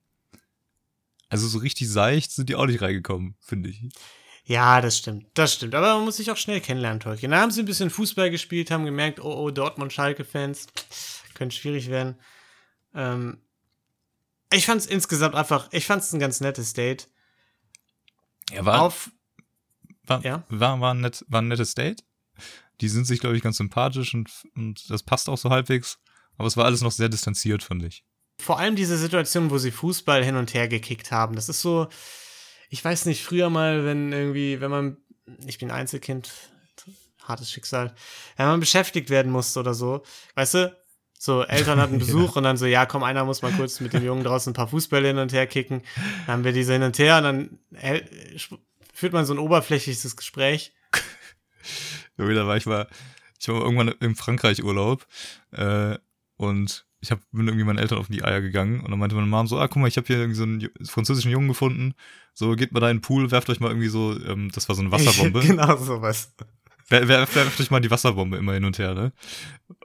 Also 1.29 1.47
so 1.47 1.57
richtig 1.57 1.89
seicht 1.89 2.31
sind 2.31 2.49
die 2.49 2.55
auch 2.55 2.67
nicht 2.67 2.81
reingekommen, 2.81 3.35
finde 3.39 3.69
ich. 3.69 3.81
Ja, 4.43 4.79
das 4.79 4.99
stimmt. 4.99 5.25
Das 5.33 5.55
stimmt. 5.55 5.73
Aber 5.73 5.95
man 5.95 6.05
muss 6.05 6.17
sich 6.17 6.29
auch 6.29 6.37
schnell 6.37 6.61
kennenlernen, 6.61 6.99
Tolkien. 6.99 7.31
Da 7.31 7.41
haben 7.41 7.49
sie 7.49 7.61
ein 7.61 7.65
bisschen 7.65 7.89
Fußball 7.89 8.29
gespielt, 8.29 8.69
haben 8.69 8.85
gemerkt, 8.85 9.19
oh, 9.19 9.33
oh, 9.33 9.49
Dortmund-Schalke-Fans. 9.49 10.67
Könnte 11.33 11.55
schwierig 11.55 11.89
werden. 11.89 12.15
Ähm, 12.93 13.41
ich 14.53 14.67
fand 14.67 14.81
es 14.81 14.87
insgesamt 14.87 15.33
einfach, 15.33 15.67
ich 15.71 15.85
fand 15.85 16.03
es 16.03 16.13
ein 16.13 16.19
ganz 16.19 16.41
nettes 16.41 16.73
Date. 16.73 17.09
Ja, 18.51 18.63
war, 18.63 18.81
Auf, 18.83 19.11
war, 20.03 20.23
ja. 20.23 20.45
war, 20.49 20.79
war, 20.79 20.93
ein, 20.93 21.01
net, 21.01 21.25
war 21.27 21.41
ein 21.41 21.47
nettes 21.47 21.73
Date. 21.73 22.03
Die 22.81 22.89
sind 22.89 23.05
sich, 23.05 23.19
glaube 23.19 23.35
ich, 23.35 23.41
ganz 23.41 23.57
sympathisch 23.57 24.13
und, 24.13 24.29
und 24.55 24.89
das 24.89 25.01
passt 25.01 25.27
auch 25.27 25.37
so 25.37 25.49
halbwegs. 25.49 25.99
Aber 26.37 26.47
es 26.47 26.57
war 26.57 26.65
alles 26.65 26.81
noch 26.81 26.91
sehr 26.91 27.09
distanziert, 27.09 27.63
fand 27.63 27.83
ich. 27.83 28.03
vor 28.39 28.59
allem 28.59 28.75
diese 28.75 28.97
Situation, 28.97 29.49
wo 29.49 29.57
sie 29.57 29.71
Fußball 29.71 30.23
hin 30.23 30.35
und 30.35 30.53
her 30.53 30.67
gekickt 30.67 31.11
haben. 31.11 31.35
Das 31.35 31.47
ist 31.49 31.61
so, 31.61 31.87
ich 32.69 32.83
weiß 32.83 33.05
nicht, 33.05 33.23
früher 33.23 33.49
mal, 33.49 33.85
wenn 33.85 34.11
irgendwie, 34.11 34.59
wenn 34.59 34.71
man 34.71 34.97
ich 35.45 35.57
bin 35.57 35.71
Einzelkind, 35.71 36.31
hartes 37.23 37.49
Schicksal, 37.49 37.95
wenn 38.37 38.45
man 38.45 38.59
beschäftigt 38.59 39.09
werden 39.09 39.31
musste 39.31 39.59
oder 39.59 39.73
so, 39.73 40.03
weißt 40.35 40.53
du, 40.55 40.77
so 41.17 41.43
Eltern 41.43 41.79
hatten 41.79 41.97
Besuch 42.05 42.35
und 42.35 42.43
dann 42.43 42.57
so, 42.57 42.65
ja, 42.65 42.85
komm, 42.85 43.03
einer 43.03 43.25
muss 43.25 43.41
mal 43.41 43.51
kurz 43.53 43.79
mit 43.79 43.93
dem 43.93 44.03
Jungen 44.05 44.23
draußen 44.23 44.51
ein 44.51 44.55
paar 44.55 44.67
Fußbälle 44.67 45.07
hin 45.07 45.17
und 45.17 45.33
her 45.33 45.47
kicken. 45.47 45.81
Dann 46.27 46.33
haben 46.33 46.43
wir 46.43 46.51
diese 46.51 46.73
hin 46.73 46.83
und 46.83 46.99
her 46.99 47.17
und 47.17 47.23
dann 47.23 47.59
hält, 47.73 48.09
führt 48.93 49.13
man 49.13 49.25
so 49.25 49.33
ein 49.33 49.39
oberflächliches 49.39 50.15
Gespräch. 50.15 50.73
Ja, 52.17 52.25
da 52.25 52.47
war 52.47 52.55
ich 52.55 52.65
mal, 52.65 52.87
ich 53.41 53.47
war 53.49 53.59
irgendwann 53.59 53.89
im 53.99 54.15
Frankreich 54.15 54.63
Urlaub 54.63 55.05
äh, 55.51 55.97
und 56.37 56.85
ich 57.01 57.11
hab, 57.11 57.19
bin 57.31 57.47
irgendwie 57.47 57.65
meinen 57.65 57.77
Eltern 57.77 57.99
auf 57.99 58.07
die 58.07 58.23
Eier 58.23 58.41
gegangen 58.41 58.79
und 58.79 58.89
dann 58.89 58.99
meinte 58.99 59.15
meine 59.15 59.27
Mom 59.27 59.47
so, 59.47 59.59
ah, 59.59 59.67
guck 59.67 59.77
mal, 59.77 59.87
ich 59.87 59.97
habe 59.97 60.07
hier 60.07 60.17
irgendwie 60.17 60.37
so 60.37 60.43
einen 60.43 60.69
französischen 60.83 61.31
Jungen 61.31 61.47
gefunden, 61.47 61.93
so 62.33 62.55
geht 62.55 62.71
mal 62.71 62.79
da 62.79 62.89
in 62.89 62.97
den 62.97 63.01
Pool, 63.01 63.29
werft 63.31 63.49
euch 63.49 63.59
mal 63.59 63.69
irgendwie 63.69 63.89
so, 63.89 64.19
ähm, 64.25 64.49
das 64.51 64.67
war 64.67 64.75
so 64.75 64.81
eine 64.81 64.91
Wasserbombe, 64.91 65.41
genau 65.41 65.77
sowas. 65.77 66.33
Wer- 66.87 67.07
wer- 67.07 67.27
werft 67.35 67.59
euch 67.59 67.71
mal 67.71 67.79
die 67.79 67.89
Wasserbombe 67.89 68.37
immer 68.37 68.53
hin 68.53 68.63
und 68.63 68.77
her, 68.77 68.93
ne? 68.93 69.11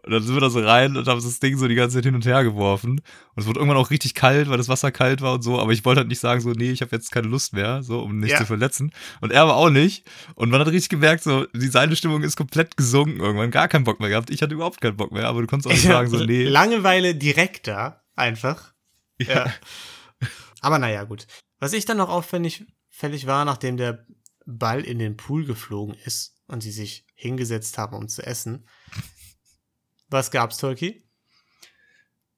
Und 0.03 0.13
dann 0.13 0.23
sind 0.23 0.35
wir 0.35 0.41
da 0.41 0.51
so 0.51 0.61
rein 0.61 0.97
und 0.99 1.09
haben 1.09 1.23
das 1.23 1.41
Ding 1.41 1.57
so 1.57 1.67
die 1.67 1.75
ganze 1.75 1.97
Zeit 1.97 2.05
hin 2.05 2.15
und 2.15 2.27
her 2.27 2.45
geworfen. 2.45 2.91
Und 2.91 3.03
es 3.43 3.47
wurde 3.47 3.59
irgendwann 3.61 3.79
auch 3.79 3.91
richtig 3.91 4.15
kalt, 4.15 4.51
weil 4.51 4.59
das 4.59 4.69
Wasser 4.69 4.93
kalt 4.93 5.23
war 5.23 5.33
und 5.35 5.43
so. 5.43 5.59
Aber 5.59 5.73
ich 5.73 5.85
wollte 5.87 6.01
halt 6.01 6.09
nicht 6.09 6.21
sagen, 6.21 6.43
so, 6.43 6.51
nee, 6.51 6.71
ich 6.71 6.83
habe 6.83 6.95
jetzt 6.95 7.11
keine 7.11 7.29
Lust 7.29 7.55
mehr, 7.55 7.83
so, 7.83 8.01
um 8.03 8.19
nicht 8.19 8.33
Ja. 8.33 8.37
zu 8.39 8.45
verletzen. 8.45 8.93
Und 9.23 9.33
er 9.33 9.43
aber 9.43 9.57
auch 9.57 9.71
nicht. 9.71 10.07
Und 10.35 10.51
man 10.51 10.61
hat 10.61 10.69
richtig 10.69 10.91
gemerkt, 10.91 11.23
so, 11.23 11.47
die 11.55 11.69
seine 11.69 11.97
Stimmung 11.97 12.23
ist 12.23 12.37
komplett 12.37 12.77
gesunken 12.77 13.21
irgendwann. 13.21 13.51
Gar 13.51 13.69
keinen 13.69 13.85
Bock 13.85 13.99
mehr 14.01 14.11
gehabt. 14.11 14.29
Ich 14.29 14.43
hatte 14.43 14.53
überhaupt 14.55 14.83
keinen 14.83 14.97
Bock 14.99 15.11
mehr, 15.13 15.27
aber 15.27 15.41
du 15.41 15.47
konntest 15.47 15.69
auch 15.69 15.73
nicht 15.73 15.85
sagen, 15.87 16.11
so, 16.11 16.23
nee. 16.23 16.45
Langeweile 16.45 17.15
direkt 17.15 17.67
da, 17.67 18.03
einfach. 18.17 18.75
Ja. 19.19 19.51
Aber 20.61 20.79
naja, 20.79 21.05
gut. 21.05 21.27
Was 21.59 21.73
ich 21.73 21.87
dann 21.87 21.97
noch 21.97 22.11
auffällig 22.11 22.65
fällig 22.91 23.27
war, 23.27 23.45
nachdem 23.47 23.77
der 23.79 24.05
Ball 24.47 24.81
in 24.83 24.99
den 24.99 25.17
Pool 25.17 25.45
geflogen 25.47 25.95
ist 26.05 26.37
und 26.51 26.63
sie 26.63 26.73
sich 26.73 27.05
hingesetzt 27.15 27.79
haben, 27.79 27.97
um 27.97 28.09
zu 28.09 28.25
essen. 28.27 28.67
Was 30.09 30.31
gab's, 30.31 30.57
Turkey? 30.57 31.05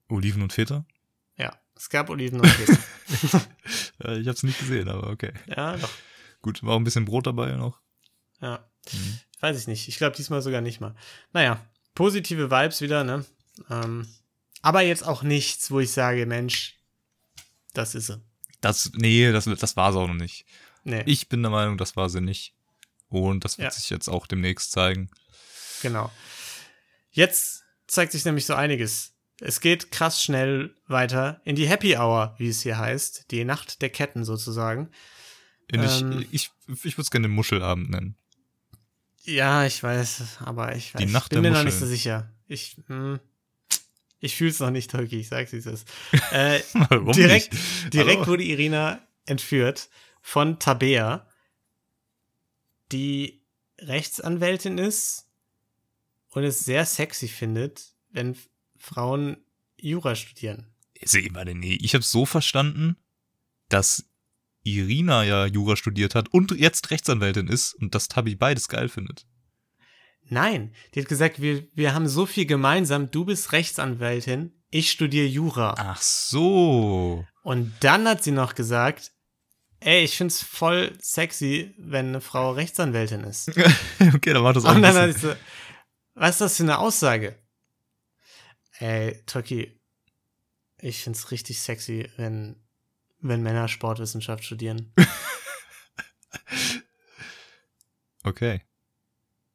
Oliven 0.08 0.42
und 0.42 0.52
Feta? 0.52 0.84
Ja, 1.36 1.58
es 1.74 1.88
gab 1.88 2.10
Oliven 2.10 2.40
und 2.40 2.56
Käse. 2.56 2.78
Äh, 4.02 4.18
ich 4.18 4.26
hab's 4.26 4.42
nicht 4.42 4.58
gesehen, 4.58 4.88
aber 4.88 5.10
okay. 5.10 5.32
ja, 5.46 5.76
doch. 5.76 5.90
Gut, 6.40 6.62
war 6.64 6.74
auch 6.74 6.78
ein 6.78 6.84
bisschen 6.84 7.04
Brot 7.04 7.26
dabei 7.26 7.52
noch. 7.52 7.78
Ja. 8.40 8.68
Weiß 9.40 9.58
ich 9.60 9.68
nicht. 9.68 9.86
Ich 9.86 9.98
glaube 9.98 10.16
diesmal 10.16 10.42
sogar 10.42 10.60
nicht 10.60 10.80
mal. 10.80 10.96
Naja, 11.32 11.64
positive 11.94 12.50
Vibes 12.50 12.80
wieder, 12.80 13.04
ne? 13.04 13.24
Ähm, 13.70 14.08
aber 14.62 14.80
jetzt 14.80 15.06
auch 15.06 15.22
nichts, 15.22 15.70
wo 15.70 15.78
ich 15.78 15.92
sage, 15.92 16.26
Mensch, 16.26 16.80
das 17.74 17.94
ist 17.94 18.06
sie. 18.06 18.20
Das, 18.60 18.90
nee, 18.94 19.30
das, 19.30 19.44
das 19.44 19.76
war's 19.76 19.94
auch 19.94 20.08
noch 20.08 20.14
nicht. 20.14 20.46
Nee, 20.84 21.02
Ich 21.06 21.28
bin 21.28 21.42
der 21.42 21.50
Meinung, 21.50 21.78
das 21.78 21.94
war 21.94 22.08
sie 22.08 22.20
nicht. 22.20 22.54
Und 23.20 23.44
das 23.44 23.58
wird 23.58 23.72
Ja. 23.72 23.78
sich 23.78 23.90
jetzt 23.90 24.08
auch 24.08 24.26
demnächst 24.26 24.72
zeigen. 24.72 25.10
genau. 25.82 26.10
Jetzt 27.10 27.64
zeigt 27.86 28.12
sich 28.12 28.24
nämlich 28.24 28.46
so 28.46 28.54
einiges. 28.54 29.12
Es 29.40 29.60
geht 29.60 29.90
krass 29.90 30.22
schnell 30.22 30.74
weiter 30.86 31.40
in 31.44 31.56
die 31.56 31.68
Happy 31.68 31.96
Hour, 31.96 32.34
wie 32.38 32.48
es 32.48 32.62
hier 32.62 32.78
heißt. 32.78 33.30
Die 33.30 33.44
Nacht 33.44 33.82
der 33.82 33.90
Ketten 33.90 34.24
sozusagen. 34.24 34.90
In 35.68 35.82
Ähm. 35.82 36.26
ich 36.30 36.50
ich, 36.68 36.84
ich 36.84 36.96
würde 36.96 37.02
es 37.02 37.10
gerne 37.10 37.28
den 37.28 37.34
Muschelabend 37.34 37.90
nennen. 37.90 38.16
Ja, 39.24 39.64
ich 39.66 39.82
weiß, 39.82 40.38
aber 40.44 40.74
ich, 40.74 40.92
Die 40.98 41.04
ich 41.04 41.12
Nacht 41.12 41.30
bin 41.30 41.42
der 41.42 41.52
mir 41.52 41.58
noch 41.58 41.64
nicht 41.64 41.74
so 41.74 41.80
Muscheln. 41.80 41.96
sicher. 41.96 42.32
Ich, 42.48 42.76
hm, 42.86 43.20
ich 44.20 44.36
fühl's 44.36 44.58
noch 44.60 44.70
nicht, 44.70 44.90
Tolki, 44.90 45.20
ich 45.20 45.28
sag's, 45.28 45.52
wie 45.52 45.56
es 45.58 45.66
ist. 45.66 45.88
Äh, 46.32 46.60
Warum 46.72 47.12
direkt 47.12 47.52
nicht? 47.52 47.92
direkt 47.94 48.18
Hallo? 48.20 48.26
wurde 48.28 48.42
Irina 48.44 49.00
entführt 49.26 49.88
von 50.22 50.58
Tabea, 50.58 51.26
die 52.92 53.44
Rechtsanwältin 53.78 54.78
ist 54.78 55.28
und 56.30 56.44
es 56.44 56.60
sehr 56.60 56.84
sexy 56.86 57.28
findet, 57.28 57.94
wenn 58.10 58.36
Frauen 58.76 59.36
Jura 59.76 60.14
studieren. 60.14 60.72
Seh 61.04 61.28
mal, 61.30 61.44
nee, 61.44 61.78
ich 61.80 61.94
habe 61.94 62.04
so 62.04 62.26
verstanden, 62.26 62.96
dass 63.68 64.04
Irina 64.62 65.24
ja 65.24 65.46
Jura 65.46 65.76
studiert 65.76 66.14
hat 66.14 66.28
und 66.28 66.52
jetzt 66.52 66.90
Rechtsanwältin 66.90 67.48
ist 67.48 67.74
und 67.74 67.94
dass 67.94 68.08
Tabi 68.08 68.36
beides 68.36 68.68
geil 68.68 68.88
findet. 68.88 69.26
Nein, 70.28 70.72
die 70.94 71.00
hat 71.00 71.08
gesagt, 71.08 71.42
wir, 71.42 71.66
wir 71.74 71.94
haben 71.94 72.08
so 72.08 72.26
viel 72.26 72.46
gemeinsam, 72.46 73.10
du 73.10 73.24
bist 73.24 73.52
Rechtsanwältin, 73.52 74.52
ich 74.70 74.90
studiere 74.90 75.26
Jura. 75.26 75.74
Ach 75.76 76.00
so. 76.00 77.26
Und 77.42 77.74
dann 77.80 78.08
hat 78.08 78.22
sie 78.22 78.30
noch 78.30 78.54
gesagt, 78.54 79.12
ey, 79.84 80.04
ich 80.04 80.16
find's 80.16 80.42
voll 80.42 80.96
sexy, 81.00 81.74
wenn 81.78 82.08
eine 82.08 82.20
Frau 82.20 82.52
Rechtsanwältin 82.52 83.24
ist. 83.24 83.48
okay, 84.14 84.32
dann 84.32 84.44
war 84.44 84.52
das 84.52 84.64
auch 84.64 84.70
ein 84.70 84.76
Und 84.76 84.82
dann 84.82 84.94
hat 84.96 85.12
bisschen. 85.12 85.30
ich 85.32 85.36
so, 85.36 85.40
was 86.14 86.30
ist 86.32 86.40
das 86.40 86.56
für 86.56 86.62
eine 86.64 86.78
Aussage? 86.78 87.38
Ey, 88.78 89.22
Toki, 89.26 89.78
ich 90.78 91.02
find's 91.02 91.30
richtig 91.30 91.60
sexy, 91.60 92.10
wenn, 92.16 92.56
wenn 93.20 93.42
Männer 93.42 93.68
Sportwissenschaft 93.68 94.44
studieren. 94.44 94.92
Okay. 98.24 98.62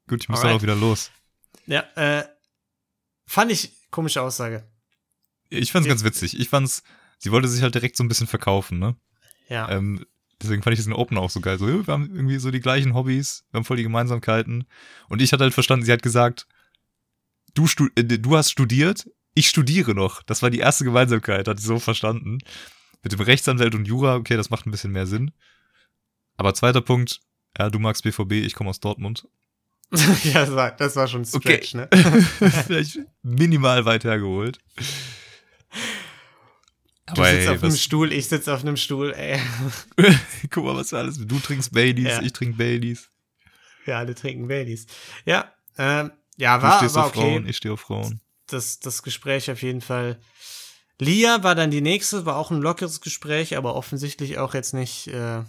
Gut, 0.08 0.22
ich 0.22 0.30
muss 0.30 0.40
dann 0.42 0.48
Alright. 0.50 0.60
auch 0.60 0.64
wieder 0.64 0.76
los. 0.76 1.12
ja, 1.68 1.82
äh, 1.96 2.28
fand 3.26 3.52
ich 3.52 3.72
komische 3.92 4.22
Aussage. 4.22 4.70
Ich 5.50 5.72
fand's 5.72 5.86
Die- 5.86 5.90
ganz 5.90 6.04
witzig. 6.04 6.40
Ich 6.40 6.50
fand's, 6.50 6.84
sie 7.18 7.32
wollte 7.32 7.48
sich 7.48 7.62
halt 7.62 7.76
direkt 7.76 7.96
so 7.96 8.04
ein 8.04 8.08
bisschen 8.10 8.28
verkaufen, 8.28 8.80
ne? 8.80 8.96
Ja. 9.48 9.70
Ähm, 9.70 10.06
deswegen 10.42 10.62
fand 10.62 10.74
ich 10.74 10.80
diesen 10.80 10.94
Open 10.94 11.18
auch 11.18 11.30
so 11.30 11.42
geil. 11.42 11.58
So, 11.58 11.68
wir 11.68 11.94
haben 11.94 12.10
irgendwie 12.14 12.38
so 12.38 12.52
die 12.52 12.60
gleichen 12.60 12.94
Hobbys, 12.94 13.44
wir 13.52 13.60
haben 13.60 13.66
voll 13.66 13.78
die 13.78 13.84
Gemeinsamkeiten. 13.84 14.66
Und 15.10 15.22
ich 15.22 15.34
hatte 15.34 15.44
halt 15.44 15.54
verstanden, 15.54 15.86
sie 15.86 15.92
hat 15.92 16.04
gesagt, 16.04 16.48
du, 17.54 17.68
stu 17.68 17.88
äh, 17.96 18.04
du 18.04 18.38
hast 18.38 18.52
studiert, 18.52 19.10
ich 19.34 19.50
studiere 19.50 19.94
noch. 19.94 20.24
Das 20.24 20.42
war 20.42 20.50
die 20.50 20.60
erste 20.60 20.84
Gemeinsamkeit, 20.84 21.48
hatte 21.48 21.60
ich 21.60 21.66
so 21.66 21.80
verstanden. 21.80 22.40
Mit 23.04 23.12
dem 23.12 23.22
Rechtsanwalt 23.22 23.76
und 23.76 23.88
Jura, 23.88 24.16
okay, 24.16 24.36
das 24.36 24.50
macht 24.50 24.66
ein 24.66 24.72
bisschen 24.72 24.92
mehr 24.92 25.08
Sinn. 25.08 25.32
Aber 26.36 26.54
zweiter 26.54 26.82
Punkt, 26.82 27.20
ja, 27.58 27.70
du 27.70 27.80
magst 27.80 28.04
BVB, 28.04 28.34
ich 28.34 28.54
komme 28.54 28.70
aus 28.70 28.80
Dortmund. 28.80 29.28
ja, 30.24 30.46
das 30.46 30.54
war, 30.54 30.72
das 30.72 30.96
war 30.96 31.08
schon 31.08 31.22
ein 31.22 31.28
Okay. 31.32 31.62
Stretch, 31.64 31.74
ne? 31.76 31.88
Vielleicht 32.66 33.00
minimal 33.24 33.86
weit 33.86 34.04
hergeholt. 34.04 34.60
Du 37.16 37.24
sitzt 37.24 37.48
ey, 37.48 37.48
auf 37.48 37.64
einem 37.64 37.76
Stuhl, 37.76 38.12
ich 38.12 38.28
sitz 38.28 38.48
auf 38.48 38.62
einem 38.62 38.76
Stuhl, 38.78 39.14
ey. 39.14 39.40
Guck 40.52 40.66
mal, 40.66 40.76
was 40.76 40.94
alles. 40.94 41.18
Du 41.26 41.40
trinkst 41.40 41.72
Baileys, 41.74 42.06
Ja. 42.18 42.22
ich 42.22 42.34
trink 42.34 42.58
Baileys. 42.58 43.10
Wir 43.86 43.98
alle 43.98 44.14
trinken 44.14 44.48
Baileys. 44.50 44.88
Ja, 45.26 45.52
ähm, 45.78 46.12
ja, 46.36 46.58
Du 46.58 46.64
war, 46.64 46.78
stehst 46.80 46.96
war 46.96 47.06
auf 47.06 47.16
okay. 47.16 47.22
Frauen, 47.22 47.48
ich 47.48 47.58
stehe 47.58 47.74
auf 47.74 47.80
Frauen. 47.82 48.20
das, 48.48 48.80
das 48.80 49.04
Gespräch 49.04 49.50
auf 49.50 49.62
jeden 49.62 49.82
Fall. 49.82 50.20
Lia 51.00 51.44
war 51.44 51.56
dann 51.56 51.72
die 51.72 51.82
nächste, 51.82 52.26
war 52.26 52.36
auch 52.36 52.52
ein 52.52 52.62
lockeres 52.62 53.00
Gespräch, 53.02 53.56
aber 53.56 53.76
offensichtlich 53.76 54.38
auch 54.40 54.54
jetzt 54.54 54.74
nicht 54.74 55.08
äh, 55.08 55.44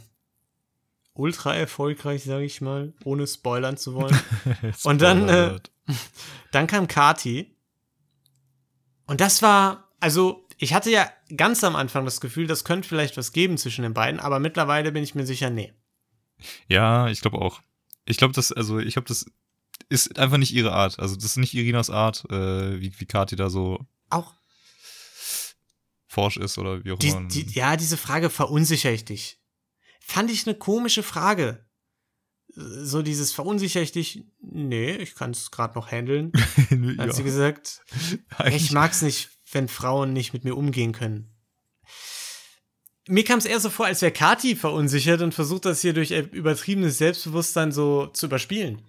ultra 1.14 1.54
erfolgreich, 1.54 2.22
sage 2.22 2.44
ich 2.44 2.60
mal, 2.60 2.92
ohne 3.04 3.26
spoilern 3.26 3.76
zu 3.76 3.94
wollen. 3.94 4.16
Und 4.84 5.02
dann, 5.02 5.28
äh, 5.28 5.58
dann 6.52 6.66
kam 6.68 6.86
Kati. 6.86 7.56
Und 9.06 9.20
das 9.20 9.42
war, 9.42 9.88
also 10.00 10.46
ich 10.58 10.74
hatte 10.74 10.90
ja 10.90 11.10
ganz 11.36 11.64
am 11.64 11.76
Anfang 11.76 12.04
das 12.04 12.20
Gefühl, 12.20 12.46
das 12.46 12.64
könnte 12.64 12.88
vielleicht 12.88 13.16
was 13.16 13.32
geben 13.32 13.56
zwischen 13.58 13.82
den 13.82 13.94
beiden, 13.94 14.20
aber 14.20 14.40
mittlerweile 14.40 14.92
bin 14.92 15.02
ich 15.02 15.14
mir 15.14 15.26
sicher, 15.26 15.50
nee. 15.50 15.72
Ja, 16.68 17.08
ich 17.08 17.20
glaube 17.20 17.38
auch. 17.38 17.60
Ich 18.04 18.16
glaube, 18.16 18.34
das, 18.34 18.52
also 18.52 18.78
ich 18.78 18.94
glaube, 18.94 19.08
das 19.08 19.26
ist 19.88 20.18
einfach 20.18 20.38
nicht 20.38 20.52
ihre 20.52 20.72
Art. 20.72 20.98
Also 20.98 21.14
das 21.14 21.24
ist 21.24 21.36
nicht 21.36 21.54
Irinas 21.54 21.90
Art, 21.90 22.24
äh, 22.30 22.80
wie, 22.80 22.92
wie 22.98 23.06
Kati 23.06 23.36
da 23.36 23.50
so 23.50 23.86
Auch 24.10 24.34
forsch 26.08 26.38
ist 26.38 26.58
oder 26.58 26.84
wie 26.84 26.92
auch 26.92 26.98
die, 26.98 27.08
immer. 27.10 27.28
die, 27.28 27.46
ja, 27.52 27.76
diese 27.76 27.96
Frage 27.96 28.30
verunsicher 28.30 28.90
ich 28.90 29.04
dich. 29.04 29.38
Fand 30.00 30.30
ich 30.30 30.46
eine 30.46 30.56
komische 30.56 31.02
Frage. 31.02 31.66
So 32.48 33.02
dieses 33.02 33.30
verunsicher 33.32 33.82
ich 33.82 33.92
dich, 33.92 34.24
nee, 34.40 34.96
ich 34.96 35.14
kann 35.14 35.30
es 35.30 35.50
gerade 35.50 35.74
noch 35.78 35.92
handeln. 35.92 36.32
Hat 36.98 37.14
sie 37.14 37.22
gesagt, 37.22 37.82
Ey, 38.38 38.56
ich 38.56 38.72
mag's 38.72 39.02
nicht, 39.02 39.37
wenn 39.52 39.68
Frauen 39.68 40.12
nicht 40.12 40.32
mit 40.32 40.44
mir 40.44 40.56
umgehen 40.56 40.92
können. 40.92 41.28
Mir 43.06 43.24
kam 43.24 43.38
es 43.38 43.46
eher 43.46 43.60
so 43.60 43.70
vor, 43.70 43.86
als 43.86 44.02
wäre 44.02 44.12
Kati 44.12 44.54
verunsichert 44.54 45.22
und 45.22 45.32
versucht 45.32 45.64
das 45.64 45.80
hier 45.80 45.94
durch 45.94 46.10
übertriebenes 46.10 46.98
Selbstbewusstsein 46.98 47.72
so 47.72 48.06
zu 48.08 48.26
überspielen. 48.26 48.82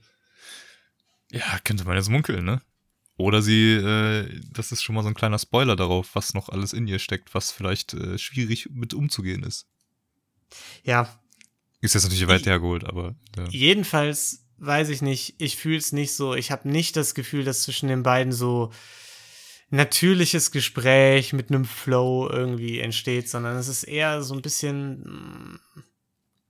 ja, 1.32 1.60
könnte 1.64 1.86
man 1.86 1.96
jetzt 1.96 2.10
munkeln, 2.10 2.44
ne? 2.44 2.62
Oder 3.16 3.42
sie, 3.42 3.74
äh, 3.74 4.42
das 4.54 4.72
ist 4.72 4.82
schon 4.82 4.96
mal 4.96 5.02
so 5.04 5.10
ein 5.10 5.14
kleiner 5.14 5.40
Spoiler 5.40 5.76
darauf, 5.76 6.16
was 6.16 6.34
noch 6.34 6.48
alles 6.50 6.72
in 6.72 6.88
ihr 6.88 7.00
steckt, 7.00 7.34
was 7.34 7.52
vielleicht 7.52 7.94
äh, 7.94 8.18
schwierig 8.18 8.70
mit 8.72 8.94
umzugehen 8.94 9.44
ist. 9.44 9.68
Ja, 10.84 11.22
Ist 11.82 11.96
jetzt 11.96 12.04
natürlich 12.04 12.28
weit 12.28 12.46
hergeholt, 12.46 12.86
aber 12.86 13.16
ja. 13.38 13.46
jedenfalls 13.50 14.46
weiß 14.58 14.90
ich 14.90 15.02
nicht, 15.02 15.36
ich 15.38 15.58
fühle 15.58 15.78
es 15.78 15.92
nicht 15.92 16.14
so. 16.14 16.34
Ich 16.34 16.52
habe 16.52 16.70
nicht 16.70 16.96
das 16.96 17.14
Gefühl, 17.14 17.44
dass 17.44 17.64
zwischen 17.64 17.88
den 17.90 18.04
beiden 18.04 18.34
so 18.34 18.72
natürliches 19.70 20.52
Gespräch 20.52 21.34
mit 21.34 21.50
einem 21.50 21.66
Flow 21.66 22.30
irgendwie 22.30 22.80
entsteht, 22.80 23.30
sondern 23.30 23.58
es 23.58 23.68
ist 23.68 23.84
eher 23.84 24.24
so 24.24 24.34
ein 24.34 24.42
bisschen 24.42 25.02
mm, 25.02 25.60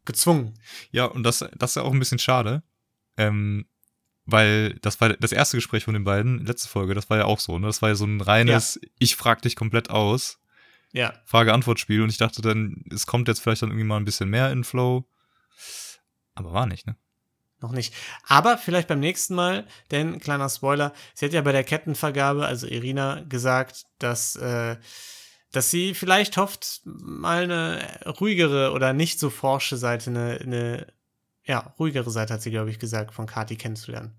gezwungen. 0.05 0.53
Ja, 0.91 1.05
und 1.05 1.23
das, 1.23 1.45
das 1.57 1.71
ist 1.71 1.75
ja 1.75 1.81
auch 1.83 1.93
ein 1.93 1.99
bisschen 1.99 2.19
schade. 2.19 2.63
Ähm, 3.17 3.65
weil 4.25 4.75
das 4.81 5.01
war 5.01 5.09
das 5.09 5.31
erste 5.31 5.57
Gespräch 5.57 5.83
von 5.83 5.93
den 5.93 6.03
beiden, 6.03 6.45
letzte 6.45 6.69
Folge, 6.69 6.93
das 6.93 7.09
war 7.09 7.17
ja 7.17 7.25
auch 7.25 7.39
so, 7.39 7.57
ne? 7.57 7.67
Das 7.67 7.81
war 7.81 7.89
ja 7.89 7.95
so 7.95 8.05
ein 8.05 8.21
reines, 8.21 8.79
ich 8.99 9.15
frag 9.15 9.41
dich 9.41 9.55
komplett 9.55 9.89
aus, 9.89 10.39
Ja, 10.91 11.13
Frage-Antwort-Spiel 11.25 12.01
und 12.03 12.09
ich 12.09 12.17
dachte 12.17 12.41
dann, 12.41 12.83
es 12.91 13.07
kommt 13.07 13.27
jetzt 13.27 13.41
vielleicht 13.41 13.63
dann 13.63 13.69
irgendwie 13.69 13.87
mal 13.87 13.97
ein 13.97 14.05
bisschen 14.05 14.29
mehr 14.29 14.51
in 14.51 14.63
Flow. 14.63 15.07
Aber 16.35 16.53
war 16.53 16.67
nicht, 16.67 16.87
ne? 16.87 16.95
Noch 17.61 17.71
nicht. 17.71 17.93
Aber 18.27 18.57
vielleicht 18.57 18.87
beim 18.87 18.99
nächsten 18.99 19.35
Mal, 19.35 19.67
denn 19.91 20.19
kleiner 20.19 20.49
Spoiler, 20.49 20.93
sie 21.13 21.25
hat 21.25 21.33
ja 21.33 21.41
bei 21.41 21.51
der 21.51 21.63
Kettenvergabe, 21.63 22.45
also 22.45 22.67
Irina, 22.67 23.21
gesagt, 23.27 23.85
dass, 23.99 24.35
äh, 24.37 24.77
dass 25.51 25.71
sie 25.71 25.93
vielleicht 25.93 26.37
hofft, 26.37 26.81
mal 26.85 27.43
eine 27.43 28.01
ruhigere 28.19 28.71
oder 28.71 28.93
nicht 28.93 29.19
so 29.19 29.29
forsche 29.29 29.77
Seite, 29.77 30.09
eine, 30.09 30.39
eine 30.41 30.87
ja, 31.43 31.73
ruhigere 31.79 32.11
Seite, 32.11 32.33
hat 32.35 32.41
sie, 32.41 32.51
glaube 32.51 32.69
ich, 32.69 32.79
gesagt, 32.79 33.13
von 33.13 33.25
Kati 33.25 33.55
kennenzulernen. 33.55 34.13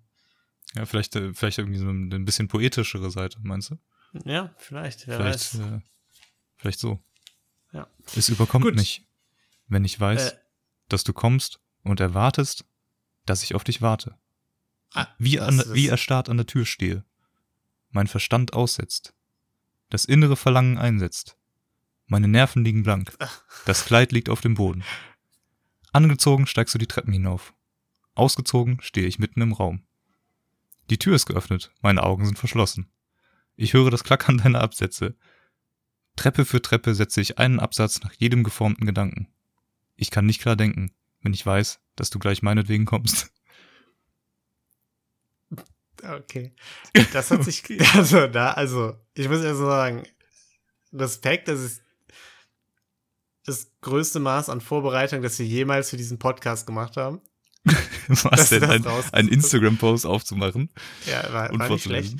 Ja, 0.74 0.86
vielleicht, 0.86 1.16
äh, 1.16 1.32
vielleicht 1.34 1.59
irgendwie 1.59 1.78
so 1.78 1.88
eine 1.88 2.14
ein 2.16 2.24
bisschen 2.24 2.49
poetischere 2.49 3.11
Seite, 3.11 3.38
meinst 3.43 3.70
du? 3.70 3.78
Ja, 4.24 4.53
vielleicht, 4.57 5.07
wer 5.07 5.16
Vielleicht, 5.18 5.55
weiß. 5.55 5.61
äh, 5.61 5.80
vielleicht 6.57 6.80
so. 6.80 6.99
Ja. 7.72 7.86
Es 8.16 8.28
überkommt 8.28 8.64
Gut. 8.64 8.74
mich, 8.74 9.07
wenn 9.68 9.84
ich 9.84 9.99
weiß, 9.99 10.32
Äh. 10.32 10.36
dass 10.88 11.05
du 11.05 11.12
kommst 11.12 11.61
und 11.84 12.01
erwartest, 12.01 12.64
dass 13.27 13.43
ich 13.43 13.55
auf 13.55 13.64
dich 13.64 13.83
warte. 13.83 14.16
Ah, 14.93 15.07
Wie, 15.18 15.39
an, 15.41 15.62
wie 15.68 15.89
erstarrt 15.89 16.29
an 16.29 16.37
der 16.37 16.47
Tür 16.47 16.66
stehe. 16.66 17.05
Mein 17.91 18.07
Verstand 18.07 18.53
aussetzt. 18.53 19.14
Das 19.89 20.05
innere 20.05 20.37
Verlangen 20.37 20.79
einsetzt. 20.79 21.37
Meine 22.07 22.29
Nerven 22.29 22.64
liegen 22.64 22.83
blank. 22.83 23.16
Das 23.66 23.85
Kleid 23.85 24.11
liegt 24.11 24.31
auf 24.31 24.41
dem 24.41 24.55
Boden. 24.55 24.83
Angezogen 25.93 26.47
steigst 26.47 26.75
du 26.75 26.79
die 26.79 26.87
Treppen 26.87 27.12
hinauf. 27.12 27.53
Ausgezogen 28.14 28.81
stehe 28.81 29.07
ich 29.07 29.18
mitten 29.18 29.43
im 29.43 29.53
Raum. 29.53 29.85
Die 30.89 30.99
Tür 30.99 31.14
ist 31.14 31.27
geöffnet, 31.27 31.73
meine 31.83 32.03
Augen 32.03 32.25
sind 32.25 32.39
verschlossen. 32.39 32.91
Ich 33.55 33.75
höre 33.75 33.91
das 33.91 34.03
Klackern 34.03 34.39
deiner 34.43 34.61
Absätze. 34.61 35.16
Treppe 36.16 36.45
für 36.45 36.62
Treppe 36.62 36.95
setze 36.95 37.21
ich 37.21 37.39
einen 37.39 37.61
Absatz 37.61 38.03
nach 38.03 38.12
jedem 38.14 38.45
geformten 38.45 38.87
Gedanken. 38.87 39.29
Ich 39.95 40.11
kann 40.11 40.27
nicht 40.27 40.41
klar 40.41 40.57
denken, 40.57 40.93
wenn 41.23 41.35
ich 41.35 41.45
weiß, 41.45 41.81
dass 41.97 42.11
du 42.11 42.18
gleich 42.18 42.43
meinetwegen 42.43 42.85
kommst. 42.87 43.33
Okay. 46.03 46.55
Das 47.12 47.31
hat 47.31 47.45
sich, 47.45 47.62
also 47.95 48.27
da, 48.27 48.53
also, 48.53 48.97
ich 49.14 49.29
muss 49.29 49.43
ja 49.43 49.55
so 49.55 49.66
sagen, 49.66 50.05
Respekt, 50.93 51.49
das 51.49 51.61
ist 51.61 51.83
das 53.45 53.71
größte 53.81 54.21
Maß 54.21 54.49
an 54.49 54.61
Vorbereitung, 54.61 55.23
das 55.23 55.39
wir 55.39 55.47
jemals 55.47 55.91
für 55.91 55.97
diesen 55.97 56.18
Podcast 56.18 56.66
gemacht 56.66 56.97
haben. 56.97 57.21
Was 58.09 58.49
denn? 58.49 58.64
Ein, 58.64 58.87
ein 59.12 59.29
Instagram-Post 59.29 60.07
aufzumachen 60.07 60.71
Ja, 61.07 61.33
war, 61.33 61.59
war 61.59 61.68
nicht 61.68 61.83
schlecht. 61.83 62.16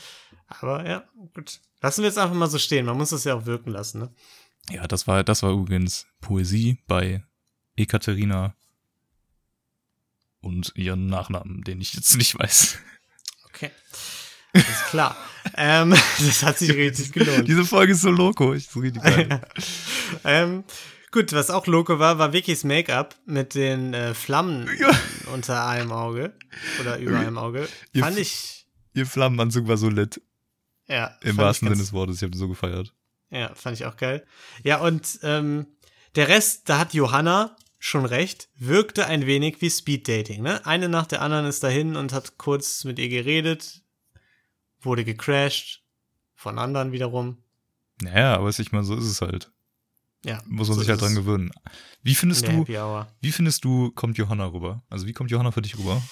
Aber 0.47 0.87
ja, 0.87 1.05
gut. 1.35 1.61
Lassen 1.81 2.03
wir 2.03 2.09
jetzt 2.09 2.19
einfach 2.19 2.37
mal 2.37 2.51
so 2.51 2.59
stehen. 2.59 2.85
Man 2.85 2.99
muss 2.99 3.11
das 3.11 3.25
ja 3.25 3.35
auch 3.35 3.47
wirken 3.47 3.71
lassen, 3.71 4.01
ne? 4.01 4.15
Ja, 4.69 4.87
das 4.87 5.07
war, 5.07 5.25
das 5.25 5.43
war 5.43 5.53
übrigens 5.53 6.07
Poesie 6.21 6.79
bei 6.87 7.25
Ekaterina 7.77 8.55
und 10.41 10.73
ihren 10.75 11.07
Nachnamen, 11.07 11.63
den 11.63 11.81
ich 11.81 11.95
jetzt 11.95 12.17
nicht 12.17 12.39
weiß. 12.39 12.79
Okay. 13.49 13.71
Ist 14.53 14.87
klar. 14.91 15.17
ähm, 15.57 15.91
das 15.91 16.43
hat 16.43 16.59
sich 16.59 16.73
richtig 16.73 17.13
gelohnt. 17.13 17.47
Diese 17.47 17.65
Folge 17.65 17.93
ist 17.93 18.01
so 18.03 18.11
loco, 18.11 18.53
ich 18.55 18.69
so 18.69 18.81
richtig 18.81 19.03
geil. 19.03 19.41
ähm, 20.25 20.65
gut, 21.13 21.33
was 21.33 21.51
auch 21.51 21.67
loco 21.67 21.99
war, 21.99 22.19
war 22.19 22.33
Vickys 22.33 22.65
Make-up 22.65 23.15
mit 23.27 23.55
den 23.55 23.95
äh, 23.95 24.15
Flammen 24.15 24.69
Ja. 24.79 24.91
unter 25.33 25.67
einem 25.67 25.93
Auge 25.93 26.35
oder 26.81 26.99
über 26.99 27.19
einem 27.19 27.39
Auge. 27.39 27.69
Ihr 27.93 28.03
Fand 28.03 28.19
ich, 28.19 28.67
Ihr 28.93 29.07
Flammenanzug 29.07 29.69
war 29.69 29.77
so 29.77 29.89
lit, 29.89 30.21
ja. 30.89 31.17
im 31.23 31.37
wahrsten 31.37 31.69
Sinne 31.69 31.81
des 31.81 31.93
Wortes. 31.93 32.17
Ich 32.17 32.23
habe 32.25 32.37
so 32.37 32.49
gefeiert. 32.49 32.93
Ja, 33.31 33.55
fand 33.55 33.77
ich 33.79 33.87
auch 33.87 33.97
geil. 33.97 34.27
Ja, 34.65 34.79
und 34.81 35.21
ähm, 35.23 35.67
der 36.17 36.27
Rest, 36.27 36.69
da 36.69 36.79
hat 36.81 36.93
Johanna 36.95 37.55
schon 37.81 38.05
recht, 38.05 38.51
wirkte 38.57 39.07
ein 39.07 39.27
wenig 39.27 39.61
wie 39.61 39.71
Speeddating. 39.71 40.43
Ne? 40.43 40.65
Eine 40.67 40.89
nach 40.89 41.07
der 41.07 41.23
anderen 41.23 41.47
ist 41.47 41.65
dahin 41.65 41.97
und 41.97 42.13
hat 42.13 42.37
kurz 42.37 42.85
mit 42.85 42.99
ihr 42.99 43.09
geredet, 43.09 43.83
wurde 44.81 45.05
gecrashed, 45.05 45.83
von 46.35 46.59
anderen 46.59 46.93
wiederum. 46.93 47.39
Naja, 48.03 48.35
aber 48.37 48.51
ich 48.51 48.73
meine, 48.73 48.85
so 48.85 48.95
ist 48.97 49.07
es 49.07 49.21
halt. 49.21 49.51
Ja, 50.25 50.43
Muss 50.47 50.69
man 50.69 50.77
so 50.77 50.81
sich 50.83 50.91
halt 50.91 51.01
dran 51.01 51.15
gewöhnen. 51.15 51.51
Wie 52.03 52.15
findest 52.15 52.47
du, 52.47 52.67
wie 53.21 53.33
findest 53.33 53.65
du, 53.65 53.91
kommt 53.93 54.19
Johanna 54.19 54.47
rüber? 54.47 54.83
Also 54.91 55.07
wie 55.07 55.15
kommt 55.15 55.31
Johanna 55.31 55.51
für 55.51 55.63
dich 55.63 55.79
rüber? 55.79 56.03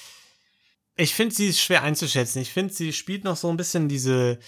Ich 0.97 1.15
finde 1.15 1.35
sie 1.35 1.49
ist 1.49 1.61
schwer 1.61 1.83
einzuschätzen. 1.83 2.41
Ich 2.41 2.51
finde, 2.51 2.73
sie 2.73 2.95
spielt 2.95 3.25
noch 3.25 3.37
so 3.37 3.51
ein 3.51 3.59
bisschen 3.59 3.89
diese, 3.89 4.39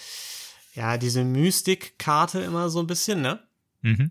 ja, 0.74 0.96
diese 0.96 1.22
Mystik-Karte 1.22 2.40
immer 2.40 2.70
so 2.70 2.80
ein 2.80 2.86
bisschen, 2.86 3.20
ne? 3.20 3.46
Mhm. 3.82 4.10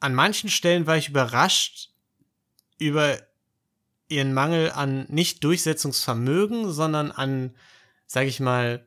An 0.00 0.14
manchen 0.14 0.50
Stellen 0.50 0.86
war 0.86 0.96
ich 0.96 1.08
überrascht 1.08 1.90
über 2.78 3.18
ihren 4.08 4.32
Mangel 4.32 4.70
an 4.70 5.06
nicht 5.08 5.44
Durchsetzungsvermögen, 5.44 6.70
sondern 6.70 7.10
an, 7.10 7.54
sag 8.06 8.26
ich 8.26 8.40
mal, 8.40 8.86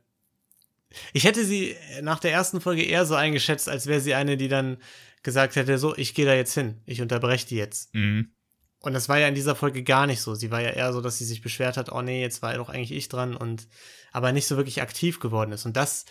ich 1.14 1.24
hätte 1.24 1.46
sie 1.46 1.76
nach 2.02 2.20
der 2.20 2.32
ersten 2.32 2.60
Folge 2.60 2.84
eher 2.84 3.06
so 3.06 3.16
eingeschätzt, 3.16 3.70
als 3.70 3.88
wäre 3.88 4.02
sie 4.02 4.14
eine, 4.14 4.36
die 4.38 4.48
dann 4.48 4.78
gesagt 5.24 5.56
hätte, 5.56 5.78
so, 5.78 5.96
ich 5.96 6.14
gehe 6.16 6.26
da 6.26 6.34
jetzt 6.34 6.54
hin, 6.54 6.82
ich 6.86 7.02
unterbreche 7.02 7.48
die 7.48 7.56
jetzt. 7.56 7.94
Mhm. 7.94 8.32
Und 8.80 8.94
das 8.94 9.08
war 9.08 9.20
ja 9.20 9.28
in 9.28 9.36
dieser 9.36 9.56
Folge 9.56 9.84
gar 9.84 10.08
nicht 10.08 10.22
so. 10.22 10.34
Sie 10.34 10.50
war 10.50 10.60
ja 10.60 10.72
eher 10.72 10.92
so, 10.92 11.02
dass 11.02 11.20
sie 11.20 11.26
sich 11.26 11.42
beschwert 11.42 11.78
hat, 11.78 11.92
oh 11.92 12.02
nee, 12.02 12.20
jetzt 12.20 12.42
war 12.42 12.56
doch 12.56 12.70
eigentlich 12.70 12.92
ich 12.92 13.10
dran 13.10 13.36
und 13.36 13.68
aber 14.12 14.32
nicht 14.32 14.48
so 14.48 14.58
wirklich 14.58 14.82
aktiv 14.82 15.20
geworden 15.20 15.52
ist. 15.52 15.66
Und 15.66 15.78
das 15.78 16.06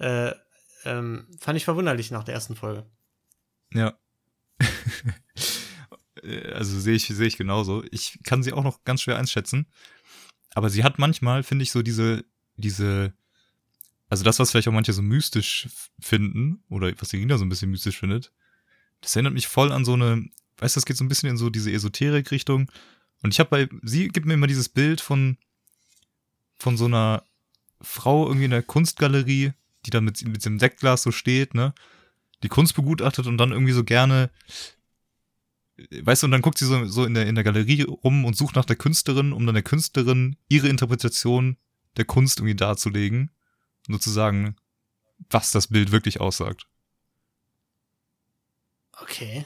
äh, 0.00 0.32
ähm, 0.84 1.28
fand 1.38 1.56
ich 1.56 1.64
verwunderlich 1.64 2.10
nach 2.10 2.24
der 2.24 2.34
ersten 2.34 2.56
Folge. 2.56 2.86
Ja. 3.72 3.96
Also 6.52 6.78
sehe 6.80 6.94
ich, 6.94 7.06
sehe 7.06 7.26
ich 7.26 7.36
genauso. 7.36 7.84
Ich 7.92 8.18
kann 8.24 8.42
sie 8.42 8.52
auch 8.52 8.64
noch 8.64 8.84
ganz 8.84 9.02
schwer 9.02 9.18
einschätzen. 9.18 9.66
Aber 10.54 10.68
sie 10.68 10.82
hat 10.82 10.98
manchmal, 10.98 11.42
finde 11.42 11.62
ich, 11.62 11.70
so 11.70 11.82
diese, 11.82 12.24
diese, 12.56 13.12
also 14.08 14.24
das, 14.24 14.38
was 14.38 14.50
vielleicht 14.50 14.68
auch 14.68 14.72
manche 14.72 14.92
so 14.92 15.02
mystisch 15.02 15.68
finden, 16.00 16.62
oder 16.68 16.92
was 16.98 17.12
Irina 17.12 17.38
so 17.38 17.44
ein 17.44 17.48
bisschen 17.48 17.70
mystisch 17.70 17.98
findet, 17.98 18.32
das 19.00 19.14
erinnert 19.14 19.34
mich 19.34 19.46
voll 19.46 19.70
an 19.70 19.84
so 19.84 19.94
eine, 19.94 20.28
weißt 20.58 20.74
du, 20.74 20.80
das 20.80 20.86
geht 20.86 20.96
so 20.96 21.04
ein 21.04 21.08
bisschen 21.08 21.28
in 21.28 21.36
so 21.36 21.50
diese 21.50 21.70
Esoterik-Richtung. 21.70 22.70
Und 23.22 23.32
ich 23.32 23.40
habe 23.40 23.50
bei, 23.50 23.68
sie 23.82 24.08
gibt 24.08 24.26
mir 24.26 24.34
immer 24.34 24.46
dieses 24.46 24.68
Bild 24.68 25.00
von, 25.00 25.36
von 26.56 26.76
so 26.76 26.86
einer 26.86 27.22
Frau 27.80 28.26
irgendwie 28.26 28.46
in 28.46 28.50
der 28.50 28.62
Kunstgalerie, 28.62 29.52
die 29.86 29.90
da 29.90 30.00
mit, 30.00 30.26
mit 30.26 30.44
dem 30.44 30.58
Sektglas 30.58 31.02
so 31.02 31.12
steht, 31.12 31.54
ne? 31.54 31.74
Die 32.42 32.48
Kunst 32.48 32.74
begutachtet 32.74 33.26
und 33.26 33.38
dann 33.38 33.52
irgendwie 33.52 33.72
so 33.72 33.84
gerne, 33.84 34.30
weißt 35.90 36.22
du, 36.22 36.26
und 36.26 36.30
dann 36.30 36.42
guckt 36.42 36.58
sie 36.58 36.66
so, 36.66 36.86
so 36.86 37.04
in, 37.04 37.14
der, 37.14 37.26
in 37.26 37.34
der 37.34 37.44
Galerie 37.44 37.82
rum 37.82 38.24
und 38.24 38.36
sucht 38.36 38.56
nach 38.56 38.64
der 38.64 38.76
Künstlerin, 38.76 39.32
um 39.32 39.44
dann 39.46 39.54
der 39.54 39.64
Künstlerin 39.64 40.36
ihre 40.48 40.68
Interpretation 40.68 41.56
der 41.96 42.04
Kunst 42.04 42.38
irgendwie 42.38 42.54
darzulegen. 42.54 43.30
Und 43.86 43.94
sozusagen, 43.94 44.56
was 45.30 45.50
das 45.50 45.68
Bild 45.68 45.90
wirklich 45.90 46.20
aussagt. 46.20 46.66
Okay. 49.00 49.44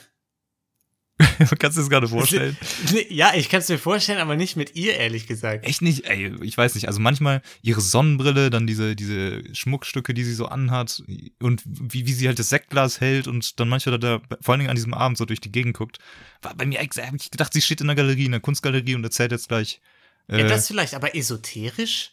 Kannst 1.38 1.62
du 1.62 1.68
dir 1.68 1.70
das 1.82 1.90
gerade 1.90 2.08
vorstellen? 2.08 2.56
Ja, 3.08 3.32
ich 3.34 3.48
kann 3.48 3.60
es 3.60 3.68
mir 3.68 3.78
vorstellen, 3.78 4.18
aber 4.18 4.36
nicht 4.36 4.56
mit 4.56 4.74
ihr, 4.74 4.94
ehrlich 4.96 5.26
gesagt. 5.26 5.64
Echt 5.66 5.82
nicht, 5.82 6.04
ey, 6.06 6.34
ich 6.42 6.56
weiß 6.56 6.74
nicht. 6.74 6.88
Also 6.88 7.00
manchmal 7.00 7.42
ihre 7.62 7.80
Sonnenbrille, 7.80 8.50
dann 8.50 8.66
diese, 8.66 8.94
diese 8.96 9.42
Schmuckstücke, 9.54 10.14
die 10.14 10.24
sie 10.24 10.34
so 10.34 10.46
anhat 10.46 11.02
und 11.40 11.62
wie, 11.66 12.06
wie 12.06 12.12
sie 12.12 12.26
halt 12.28 12.38
das 12.38 12.48
Sektglas 12.48 13.00
hält 13.00 13.28
und 13.28 13.58
dann 13.60 13.68
manchmal 13.68 13.98
da, 13.98 14.20
vor 14.40 14.52
allen 14.52 14.60
Dingen 14.60 14.70
an 14.70 14.76
diesem 14.76 14.94
Abend 14.94 15.18
so 15.18 15.24
durch 15.24 15.40
die 15.40 15.52
Gegend 15.52 15.76
guckt. 15.76 15.98
War 16.42 16.54
bei 16.54 16.66
mir, 16.66 16.80
ex- 16.80 16.96
hab 16.98 17.14
ich 17.14 17.30
gedacht, 17.30 17.52
sie 17.52 17.62
steht 17.62 17.80
in 17.80 17.86
der 17.86 17.96
Galerie, 17.96 18.24
in 18.26 18.32
der 18.32 18.40
Kunstgalerie 18.40 18.94
und 18.94 19.04
erzählt 19.04 19.32
jetzt 19.32 19.48
gleich. 19.48 19.80
Ja, 20.28 20.38
Äh, 20.38 20.48
das 20.48 20.66
vielleicht, 20.68 20.94
aber 20.94 21.14
esoterisch? 21.14 22.12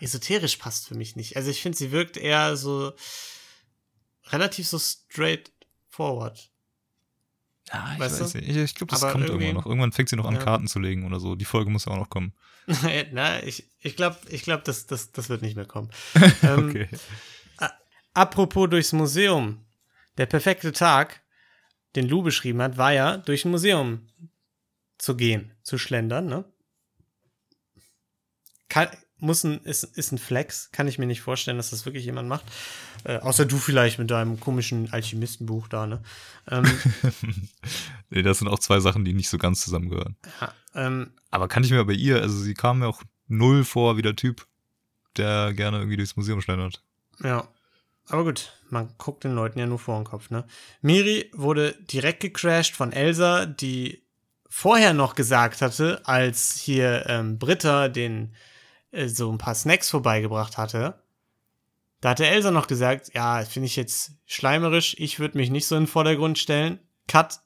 Esoterisch 0.00 0.56
passt 0.56 0.88
für 0.88 0.94
mich 0.94 1.16
nicht. 1.16 1.36
Also 1.36 1.50
ich 1.50 1.62
finde, 1.62 1.78
sie 1.78 1.90
wirkt 1.90 2.16
eher 2.16 2.56
so 2.56 2.92
relativ 4.28 4.66
so 4.68 4.78
straightforward. 4.78 6.50
Ja, 7.72 7.92
ich 7.94 8.00
weißt 8.00 8.20
weiß 8.20 8.32
du? 8.32 8.38
nicht. 8.38 8.48
Ich, 8.50 8.56
ich 8.56 8.74
glaube, 8.74 8.90
das 8.92 9.02
Aber 9.02 9.12
kommt 9.12 9.28
irgendwann 9.28 9.54
noch. 9.54 9.66
Irgendwann 9.66 9.92
fängt 9.92 10.08
sie 10.08 10.16
noch 10.16 10.26
an, 10.26 10.34
Ja. 10.34 10.42
Karten 10.42 10.66
zu 10.68 10.78
legen 10.78 11.04
oder 11.06 11.20
so. 11.20 11.34
Die 11.34 11.44
Folge 11.44 11.70
muss 11.70 11.84
ja 11.86 11.92
auch 11.92 11.96
noch 11.98 12.10
kommen. 12.10 12.32
Na, 13.12 13.42
ich, 13.42 13.64
ich 13.80 13.96
glaube, 13.96 14.16
ich 14.28 14.42
glaub, 14.42 14.64
das, 14.64 14.86
das, 14.86 15.12
das 15.12 15.28
wird 15.28 15.42
nicht 15.42 15.56
mehr 15.56 15.66
kommen. 15.66 15.90
ähm, 16.42 16.68
Okay. 16.68 16.88
Apropos 18.14 18.70
durchs 18.70 18.92
Museum. 18.92 19.60
Der 20.16 20.24
perfekte 20.26 20.72
Tag, 20.72 21.20
den 21.96 22.08
Lou 22.08 22.22
beschrieben 22.22 22.62
hat, 22.62 22.78
war 22.78 22.92
ja, 22.92 23.18
durch 23.18 23.44
ein 23.44 23.50
Museum 23.50 24.08
zu 24.96 25.16
gehen, 25.16 25.52
zu 25.62 25.76
schlendern, 25.76 26.24
ne? 26.26 26.44
Kann, 28.68 28.88
muss 29.18 29.44
ein, 29.44 29.60
ist, 29.62 29.84
ist 29.84 30.12
ein 30.12 30.18
Flex. 30.18 30.70
Kann 30.72 30.88
ich 30.88 30.98
mir 30.98 31.06
nicht 31.06 31.22
vorstellen, 31.22 31.56
dass 31.56 31.70
das 31.70 31.86
wirklich 31.86 32.04
jemand 32.04 32.28
macht. 32.28 32.44
Äh, 33.04 33.18
außer 33.18 33.46
du 33.46 33.56
vielleicht 33.56 33.98
mit 33.98 34.10
deinem 34.10 34.38
komischen 34.40 34.92
Alchemistenbuch 34.92 35.68
da, 35.68 35.86
ne? 35.86 36.02
Ähm, 36.48 36.64
nee, 38.10 38.22
das 38.22 38.38
sind 38.38 38.48
auch 38.48 38.58
zwei 38.58 38.80
Sachen, 38.80 39.04
die 39.04 39.14
nicht 39.14 39.28
so 39.28 39.38
ganz 39.38 39.62
zusammengehören. 39.62 40.16
ja, 40.40 40.52
ähm, 40.74 41.12
Aber 41.30 41.48
kann 41.48 41.64
ich 41.64 41.70
mir 41.70 41.84
bei 41.84 41.94
ihr, 41.94 42.20
also 42.20 42.36
sie 42.36 42.54
kam 42.54 42.80
mir 42.80 42.88
auch 42.88 43.02
null 43.26 43.64
vor 43.64 43.96
wie 43.96 44.02
der 44.02 44.16
Typ, 44.16 44.46
der 45.16 45.54
gerne 45.54 45.78
irgendwie 45.78 45.96
durchs 45.96 46.16
Museum 46.16 46.40
schlendert. 46.40 46.82
Ja. 47.22 47.48
Aber 48.08 48.22
gut, 48.22 48.52
man 48.70 48.94
guckt 48.98 49.24
den 49.24 49.34
Leuten 49.34 49.58
ja 49.58 49.66
nur 49.66 49.80
vor 49.80 49.98
den 49.98 50.04
Kopf, 50.04 50.30
ne? 50.30 50.44
Miri 50.80 51.30
wurde 51.34 51.74
direkt 51.90 52.20
gecrashed 52.20 52.76
von 52.76 52.92
Elsa, 52.92 53.46
die 53.46 54.04
vorher 54.48 54.94
noch 54.94 55.16
gesagt 55.16 55.60
hatte, 55.60 56.02
als 56.04 56.54
hier 56.54 57.06
ähm, 57.08 57.38
Britta 57.38 57.88
den 57.88 58.32
so 59.06 59.30
ein 59.30 59.38
paar 59.38 59.54
Snacks 59.54 59.90
vorbeigebracht 59.90 60.56
hatte. 60.58 61.02
Da 62.00 62.10
hatte 62.10 62.26
Elsa 62.26 62.50
noch 62.50 62.66
gesagt, 62.66 63.12
ja, 63.14 63.42
finde 63.44 63.66
ich 63.66 63.76
jetzt 63.76 64.12
schleimerisch, 64.26 64.94
ich 64.98 65.18
würde 65.18 65.38
mich 65.38 65.50
nicht 65.50 65.66
so 65.66 65.76
in 65.76 65.82
den 65.82 65.88
Vordergrund 65.88 66.38
stellen. 66.38 66.78
Cut. 67.08 67.40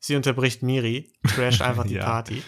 Sie 0.00 0.14
unterbricht 0.14 0.62
Miri, 0.62 1.12
crasht 1.24 1.60
einfach 1.60 1.84
die 1.88 1.94
Ja. 1.94 2.04
Party. 2.04 2.42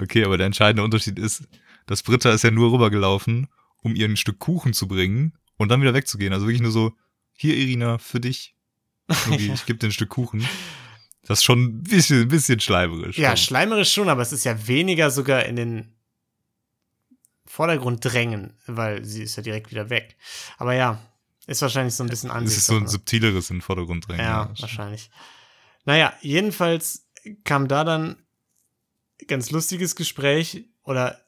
Okay, 0.00 0.24
aber 0.24 0.36
der 0.38 0.46
entscheidende 0.46 0.82
Unterschied 0.82 1.18
ist, 1.18 1.44
dass 1.86 2.02
Britta 2.02 2.32
ist 2.32 2.42
ja 2.44 2.50
nur 2.50 2.72
rübergelaufen, 2.72 3.48
um 3.82 3.94
ihr 3.94 4.06
ein 4.08 4.16
Stück 4.16 4.38
Kuchen 4.40 4.72
zu 4.72 4.88
bringen 4.88 5.38
und 5.58 5.68
dann 5.68 5.80
wieder 5.80 5.94
wegzugehen. 5.94 6.32
Also 6.32 6.46
wirklich 6.46 6.62
nur 6.62 6.72
so, 6.72 6.92
hier 7.34 7.56
Irina, 7.56 7.98
für 7.98 8.20
dich. 8.20 8.56
Irgendwie, 9.08 9.52
ich 9.54 9.66
gebe 9.66 9.78
dir 9.78 9.88
ein 9.88 9.92
Stück 9.92 10.08
Kuchen. 10.10 10.46
Das 11.24 11.38
ist 11.38 11.44
schon 11.44 11.62
ein 11.62 11.82
bisschen, 11.82 12.22
ein 12.22 12.28
bisschen 12.28 12.58
schleimerisch. 12.58 13.16
Ja, 13.18 13.28
Komm. 13.30 13.36
schleimerisch 13.36 13.92
schon, 13.92 14.08
aber 14.08 14.22
es 14.22 14.32
ist 14.32 14.44
ja 14.44 14.66
weniger 14.66 15.10
sogar 15.10 15.44
in 15.44 15.54
den 15.56 15.92
Vordergrund 17.52 18.02
drängen, 18.02 18.54
weil 18.66 19.04
sie 19.04 19.24
ist 19.24 19.36
ja 19.36 19.42
direkt 19.42 19.70
wieder 19.70 19.90
weg. 19.90 20.16
Aber 20.56 20.72
ja, 20.72 20.98
ist 21.46 21.60
wahrscheinlich 21.60 21.94
so 21.94 22.02
ein 22.02 22.08
bisschen 22.08 22.30
es 22.30 22.34
Ansicht. 22.36 22.58
ist 22.58 22.66
so 22.68 22.78
ein 22.78 22.86
subtileres 22.86 23.50
in 23.50 23.56
den 23.56 23.62
Vordergrund 23.62 24.08
drängen. 24.08 24.24
Ja, 24.24 24.50
wahrscheinlich. 24.58 25.10
Naja, 25.84 26.14
jedenfalls 26.22 27.10
kam 27.44 27.68
da 27.68 27.84
dann 27.84 28.16
ganz 29.28 29.50
lustiges 29.50 29.96
Gespräch 29.96 30.64
oder 30.82 31.20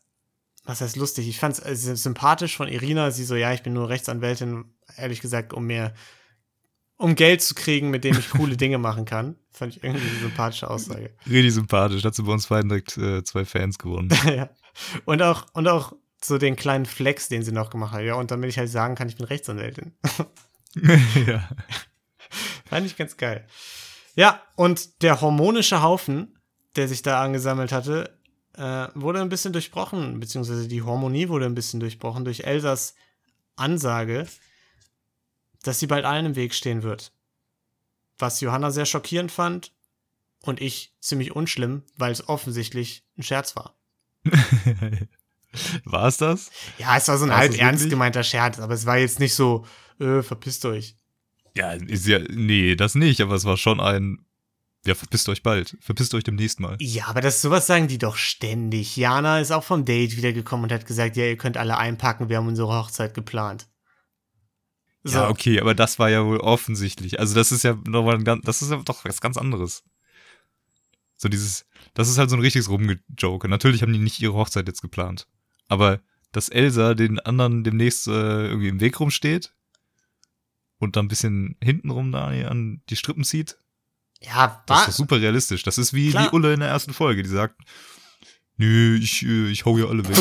was 0.64 0.80
heißt 0.80 0.96
lustig? 0.96 1.28
Ich 1.28 1.38
fand 1.40 1.58
es 1.58 1.82
sympathisch 1.82 2.56
von 2.56 2.68
Irina. 2.68 3.10
Sie 3.10 3.24
so, 3.24 3.34
ja, 3.34 3.52
ich 3.52 3.62
bin 3.62 3.74
nur 3.74 3.90
Rechtsanwältin, 3.90 4.64
ehrlich 4.96 5.20
gesagt, 5.20 5.52
um 5.52 5.66
mir 5.66 5.92
um 6.96 7.16
Geld 7.16 7.42
zu 7.42 7.54
kriegen, 7.54 7.90
mit 7.90 8.02
dem 8.02 8.18
ich 8.18 8.30
coole 8.30 8.56
Dinge 8.56 8.78
machen 8.78 9.04
kann. 9.04 9.36
Fand 9.52 9.76
ich 9.76 9.84
irgendwie 9.84 10.08
eine 10.08 10.20
sympathische 10.20 10.70
Aussage. 10.70 11.10
Richtig 11.26 11.52
sympathisch. 11.52 12.02
Hat 12.02 12.14
sie 12.14 12.22
bei 12.22 12.32
uns 12.32 12.46
beiden 12.46 12.70
direkt 12.70 12.96
äh, 12.96 13.22
zwei 13.24 13.44
Fans 13.44 13.78
gewonnen. 13.78 14.08
ja. 14.24 14.48
Und 15.04 15.20
auch, 15.20 15.44
und 15.52 15.68
auch 15.68 15.92
so 16.24 16.38
den 16.38 16.56
kleinen 16.56 16.86
Flex, 16.86 17.28
den 17.28 17.42
sie 17.42 17.52
noch 17.52 17.70
gemacht 17.70 17.92
hat. 17.92 18.02
Ja, 18.02 18.14
und 18.14 18.30
damit 18.30 18.48
ich 18.48 18.58
halt 18.58 18.70
sagen 18.70 18.94
kann, 18.94 19.08
ich 19.08 19.16
bin 19.16 19.26
Rechtsanwältin. 19.26 19.92
ja. 21.26 21.48
Fand 22.66 22.86
ich 22.86 22.96
ganz 22.96 23.16
geil. 23.16 23.46
Ja, 24.16 24.42
und 24.56 25.02
der 25.02 25.20
hormonische 25.20 25.82
Haufen, 25.82 26.38
der 26.76 26.88
sich 26.88 27.02
da 27.02 27.22
angesammelt 27.22 27.72
hatte, 27.72 28.18
äh, 28.54 28.88
wurde 28.94 29.20
ein 29.20 29.28
bisschen 29.28 29.52
durchbrochen, 29.52 30.20
beziehungsweise 30.20 30.68
die 30.68 30.82
Harmonie 30.82 31.28
wurde 31.28 31.46
ein 31.46 31.54
bisschen 31.54 31.80
durchbrochen 31.80 32.24
durch 32.24 32.40
Elsas 32.40 32.94
Ansage, 33.56 34.26
dass 35.62 35.78
sie 35.78 35.86
bald 35.86 36.04
allen 36.04 36.26
im 36.26 36.36
Weg 36.36 36.54
stehen 36.54 36.82
wird. 36.82 37.12
Was 38.18 38.40
Johanna 38.40 38.70
sehr 38.70 38.86
schockierend 38.86 39.32
fand 39.32 39.72
und 40.40 40.60
ich 40.60 40.94
ziemlich 41.00 41.34
unschlimm, 41.34 41.82
weil 41.96 42.12
es 42.12 42.28
offensichtlich 42.28 43.04
ein 43.18 43.22
Scherz 43.22 43.56
war. 43.56 43.76
War 45.84 46.08
es 46.08 46.16
das? 46.16 46.50
Ja, 46.78 46.96
es 46.96 47.08
war 47.08 47.18
so 47.18 47.24
ein 47.24 47.34
halb 47.34 47.58
ernst 47.58 47.88
gemeinter 47.88 48.22
Scherz, 48.22 48.58
aber 48.58 48.74
es 48.74 48.86
war 48.86 48.98
jetzt 48.98 49.20
nicht 49.20 49.34
so, 49.34 49.64
äh, 50.00 50.22
verpisst 50.22 50.64
euch. 50.64 50.96
Ja, 51.56 51.72
ist 51.72 52.06
ja, 52.06 52.18
nee, 52.18 52.74
das 52.74 52.94
nicht, 52.94 53.20
aber 53.20 53.34
es 53.34 53.44
war 53.44 53.56
schon 53.56 53.80
ein, 53.80 54.18
ja, 54.86 54.94
verpisst 54.94 55.28
euch 55.28 55.42
bald. 55.42 55.76
Verpisst 55.80 56.14
euch 56.14 56.24
demnächst 56.24 56.60
mal. 56.60 56.76
Ja, 56.80 57.06
aber 57.06 57.20
das 57.20 57.40
sowas 57.40 57.66
sagen 57.66 57.88
die 57.88 57.98
doch 57.98 58.16
ständig. 58.16 58.96
Jana 58.96 59.40
ist 59.40 59.50
auch 59.50 59.64
vom 59.64 59.84
Date 59.84 60.16
wiedergekommen 60.16 60.64
und 60.64 60.72
hat 60.72 60.86
gesagt, 60.86 61.16
ja, 61.16 61.24
ihr 61.24 61.36
könnt 61.36 61.56
alle 61.56 61.78
einpacken, 61.78 62.28
wir 62.28 62.36
haben 62.36 62.48
unsere 62.48 62.68
Hochzeit 62.68 63.14
geplant. 63.14 63.66
So, 65.04 65.18
Ja, 65.18 65.28
okay, 65.28 65.60
aber 65.60 65.74
das 65.74 65.98
war 65.98 66.10
ja 66.10 66.24
wohl 66.24 66.38
offensichtlich. 66.38 67.18
Also 67.18 67.34
das 67.34 67.52
ist 67.52 67.62
ja 67.62 67.78
nochmal 67.86 68.16
ein 68.16 68.24
ganz, 68.24 68.44
das 68.44 68.62
ist 68.62 68.70
ja 68.70 68.82
doch 68.84 69.04
was 69.04 69.20
ganz 69.20 69.36
anderes. 69.36 69.84
So 71.16 71.28
dieses, 71.28 71.66
das 71.94 72.08
ist 72.08 72.18
halt 72.18 72.28
so 72.28 72.36
ein 72.36 72.42
richtiges 72.42 72.68
Rumgejoke. 72.68 73.48
Natürlich 73.48 73.82
haben 73.82 73.92
die 73.92 73.98
nicht 73.98 74.20
ihre 74.20 74.34
Hochzeit 74.34 74.66
jetzt 74.66 74.82
geplant. 74.82 75.28
Aber 75.68 76.00
dass 76.32 76.48
Elsa 76.48 76.94
den 76.94 77.20
anderen 77.20 77.64
demnächst 77.64 78.08
äh, 78.08 78.46
irgendwie 78.46 78.68
im 78.68 78.80
Weg 78.80 78.98
rumsteht 79.00 79.54
und 80.78 80.96
dann 80.96 81.06
ein 81.06 81.08
bisschen 81.08 81.56
hintenrum 81.62 82.12
da 82.12 82.26
an 82.26 82.82
die 82.88 82.96
Strippen 82.96 83.24
zieht, 83.24 83.56
ja, 84.20 84.62
das 84.66 84.80
ist 84.80 84.86
doch 84.88 84.92
super 84.94 85.20
realistisch. 85.20 85.62
Das 85.62 85.78
ist 85.78 85.92
wie 85.92 86.10
Klar. 86.10 86.28
die 86.28 86.34
Ulle 86.34 86.54
in 86.54 86.60
der 86.60 86.68
ersten 86.70 86.94
Folge, 86.94 87.22
die 87.22 87.28
sagt, 87.28 87.56
nö, 88.56 88.96
ich, 88.96 89.22
äh, 89.24 89.50
ich 89.50 89.64
hau 89.64 89.76
hier 89.76 89.88
alle 89.88 90.08
weg. 90.08 90.16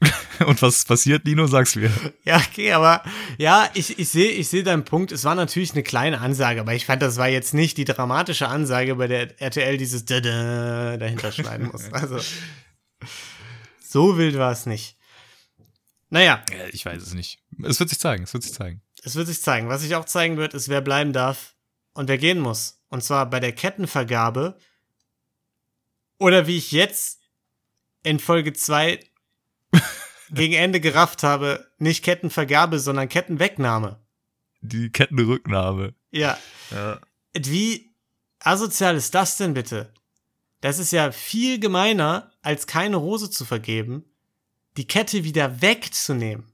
und 0.46 0.62
was 0.62 0.84
passiert, 0.84 1.24
Nino? 1.24 1.46
Sag's 1.46 1.74
mir. 1.74 1.90
ja, 2.24 2.36
okay, 2.36 2.72
aber 2.72 3.02
ja, 3.36 3.68
ich, 3.74 3.98
ich 3.98 4.08
sehe 4.08 4.30
ich 4.30 4.48
seh 4.48 4.62
deinen 4.62 4.84
Punkt. 4.84 5.10
Es 5.10 5.24
war 5.24 5.34
natürlich 5.34 5.72
eine 5.72 5.82
kleine 5.82 6.20
Ansage, 6.20 6.60
aber 6.60 6.74
ich 6.74 6.86
fand, 6.86 7.02
das 7.02 7.16
war 7.16 7.28
jetzt 7.28 7.54
nicht 7.54 7.78
die 7.78 7.84
dramatische 7.84 8.48
Ansage, 8.48 8.94
bei 8.96 9.08
der 9.08 9.40
RTL 9.40 9.76
dieses 9.76 10.04
dahinter 10.04 11.32
schneiden 11.32 11.68
muss. 11.72 11.88
Also, 11.92 12.20
so 13.88 14.18
wild 14.18 14.36
war 14.36 14.52
es 14.52 14.66
nicht. 14.66 14.96
Naja, 16.10 16.44
Ja, 16.50 16.66
ich 16.72 16.84
weiß 16.84 17.02
es 17.02 17.14
nicht. 17.14 17.42
Es 17.62 17.80
wird 17.80 17.90
sich 17.90 17.98
zeigen, 17.98 18.24
es 18.24 18.32
wird 18.32 18.42
sich 18.42 18.52
zeigen. 18.52 18.82
Es 19.02 19.14
wird 19.14 19.26
sich 19.28 19.40
zeigen. 19.40 19.68
Was 19.68 19.82
sich 19.82 19.94
auch 19.94 20.04
zeigen 20.04 20.36
wird, 20.36 20.54
ist, 20.54 20.68
wer 20.68 20.80
bleiben 20.80 21.12
darf 21.12 21.54
und 21.92 22.08
wer 22.08 22.18
gehen 22.18 22.40
muss. 22.40 22.82
Und 22.88 23.02
zwar 23.04 23.28
bei 23.28 23.40
der 23.40 23.52
Kettenvergabe. 23.52 24.58
Oder 26.18 26.46
wie 26.46 26.56
ich 26.56 26.72
jetzt 26.72 27.20
in 28.02 28.18
Folge 28.18 28.52
2 28.52 29.00
gegen 30.30 30.54
Ende 30.54 30.80
gerafft 30.80 31.22
habe, 31.22 31.70
nicht 31.78 32.04
Kettenvergabe, 32.04 32.80
sondern 32.80 33.08
Kettenwegnahme. 33.08 34.00
Die 34.60 34.90
Kettenrücknahme. 34.90 35.94
Ja. 36.10 36.38
Ja. 36.70 37.00
Wie 37.34 37.94
asozial 38.40 38.96
ist 38.96 39.14
das 39.14 39.36
denn 39.36 39.54
bitte? 39.54 39.92
Das 40.60 40.78
ist 40.78 40.90
ja 40.90 41.12
viel 41.12 41.60
gemeiner, 41.60 42.27
als 42.42 42.66
keine 42.66 42.96
Rose 42.96 43.30
zu 43.30 43.44
vergeben, 43.44 44.04
die 44.76 44.86
Kette 44.86 45.24
wieder 45.24 45.60
wegzunehmen. 45.60 46.46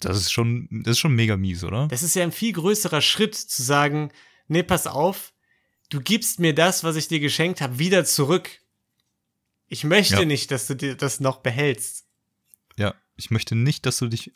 Das 0.00 0.16
ist 0.16 0.30
schon, 0.30 0.68
das 0.70 0.92
ist 0.92 0.98
schon 0.98 1.14
mega 1.14 1.36
mies, 1.36 1.64
oder? 1.64 1.88
Das 1.88 2.02
ist 2.02 2.14
ja 2.14 2.22
ein 2.22 2.32
viel 2.32 2.52
größerer 2.52 3.00
Schritt 3.00 3.34
zu 3.34 3.62
sagen, 3.62 4.12
nee, 4.46 4.62
pass 4.62 4.86
auf, 4.86 5.32
du 5.88 6.00
gibst 6.00 6.38
mir 6.38 6.54
das, 6.54 6.84
was 6.84 6.96
ich 6.96 7.08
dir 7.08 7.20
geschenkt 7.20 7.60
habe, 7.60 7.78
wieder 7.78 8.04
zurück. 8.04 8.50
Ich 9.68 9.84
möchte 9.84 10.14
Ja. 10.16 10.24
nicht, 10.24 10.50
dass 10.50 10.66
du 10.66 10.74
dir 10.76 10.96
das 10.96 11.18
noch 11.20 11.38
behältst. 11.38 12.06
Ja. 12.76 12.94
Ich 13.16 13.30
möchte 13.30 13.54
nicht, 13.54 13.86
dass 13.86 13.96
du 13.96 14.08
dich 14.08 14.32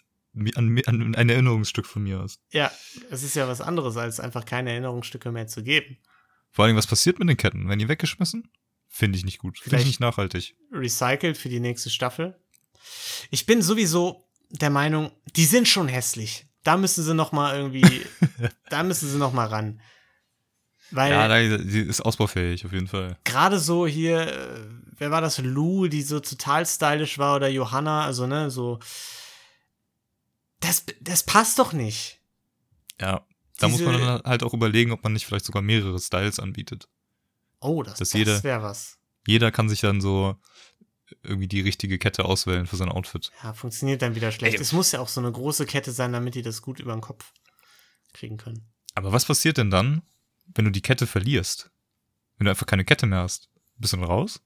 an, 0.54 0.80
an 0.86 1.14
ein 1.14 1.28
Erinnerungsstück 1.28 1.86
von 1.86 2.02
mir 2.04 2.20
hast. 2.20 2.40
Ja, 2.50 2.72
es 3.10 3.22
ist 3.22 3.36
ja 3.36 3.46
was 3.46 3.60
anderes, 3.60 3.96
als 3.98 4.18
einfach 4.20 4.44
keine 4.46 4.70
Erinnerungsstücke 4.70 5.30
mehr 5.30 5.46
zu 5.46 5.62
geben. 5.62 5.98
Vor 6.50 6.64
allem, 6.64 6.76
was 6.76 6.86
passiert 6.86 7.18
mit 7.18 7.28
den 7.28 7.36
Ketten? 7.36 7.68
Werden 7.68 7.78
die 7.78 7.88
weggeschmissen? 7.88 8.50
Finde 8.92 9.16
ich 9.18 9.24
nicht 9.24 9.38
gut. 9.38 9.58
Finde 9.58 9.78
ich 9.78 9.86
nicht 9.86 10.00
nachhaltig. 10.00 10.56
Recycelt 10.72 11.38
für 11.38 11.48
die 11.48 11.60
nächste 11.60 11.88
Staffel. 11.90 12.36
Ich 13.30 13.46
bin 13.46 13.62
sowieso 13.62 14.26
der 14.50 14.70
Meinung, 14.70 15.12
die 15.36 15.44
sind 15.46 15.68
schon 15.68 15.86
hässlich. 15.88 16.46
Da 16.64 16.76
müssen 16.76 17.04
sie 17.04 17.14
noch 17.14 17.30
mal 17.32 17.56
irgendwie, 17.56 18.04
da 18.68 18.82
müssen 18.82 19.08
sie 19.08 19.16
noch 19.16 19.32
mal 19.32 19.46
ran. 19.46 19.80
Weil 20.90 21.12
Ja, 21.12 21.28
nein, 21.28 21.68
die 21.68 21.80
ist 21.82 22.00
ausbaufähig, 22.00 22.66
auf 22.66 22.72
jeden 22.72 22.88
Fall. 22.88 23.16
gerade 23.24 23.60
so 23.60 23.86
hier, 23.86 24.22
äh, 24.26 24.66
wer 24.98 25.12
war 25.12 25.20
das? 25.20 25.38
Lou, 25.38 25.86
die 25.86 26.02
so 26.02 26.18
total 26.18 26.66
stylisch 26.66 27.16
war 27.16 27.36
oder 27.36 27.48
Johanna, 27.48 28.04
also 28.04 28.26
ne, 28.26 28.50
so. 28.50 28.80
Das, 30.58 30.84
das 31.00 31.22
passt 31.24 31.58
doch 31.58 31.72
nicht. 31.72 32.18
Ja. 33.00 33.24
Da 33.58 33.68
muss 33.68 33.78
Diese- 33.78 33.90
man 33.90 34.00
dann 34.00 34.22
halt 34.24 34.42
auch 34.42 34.52
überlegen, 34.54 34.90
ob 34.92 35.02
man 35.04 35.12
nicht 35.12 35.26
vielleicht 35.26 35.44
sogar 35.44 35.62
mehrere 35.62 35.98
Styles 36.00 36.40
anbietet. 36.40 36.88
Oh, 37.60 37.82
das, 37.82 37.98
Dass 37.98 38.10
das 38.10 38.18
jeder- 38.18 38.42
wäre 38.42 38.62
was. 38.62 38.98
Jeder 39.26 39.52
kann 39.52 39.68
sich 39.68 39.80
dann 39.80 40.00
so 40.00 40.36
irgendwie 41.22 41.48
die 41.48 41.60
richtige 41.60 41.98
Kette 41.98 42.24
auswählen 42.24 42.66
für 42.66 42.76
sein 42.76 42.88
Outfit. 42.88 43.30
Ja, 43.42 43.52
funktioniert 43.52 44.00
dann 44.02 44.14
wieder 44.14 44.32
schlecht. 44.32 44.56
Ey. 44.56 44.60
Es 44.62 44.72
muss 44.72 44.92
ja 44.92 45.00
auch 45.00 45.08
so 45.08 45.20
eine 45.20 45.30
große 45.30 45.66
Kette 45.66 45.92
sein, 45.92 46.12
damit 46.12 46.34
die 46.36 46.42
das 46.42 46.62
gut 46.62 46.80
über 46.80 46.92
den 46.92 47.00
Kopf 47.00 47.32
kriegen 48.12 48.36
können. 48.38 48.70
Aber 48.94 49.12
was 49.12 49.24
passiert 49.26 49.58
denn 49.58 49.70
dann, 49.70 50.02
wenn 50.54 50.64
du 50.64 50.70
die 50.70 50.82
Kette 50.82 51.06
verlierst? 51.06 51.70
Wenn 52.38 52.46
du 52.46 52.50
einfach 52.50 52.66
keine 52.66 52.84
Kette 52.84 53.06
mehr 53.06 53.20
hast? 53.20 53.50
Bist 53.76 53.92
du 53.92 53.98
dann 53.98 54.06
raus? 54.06 54.40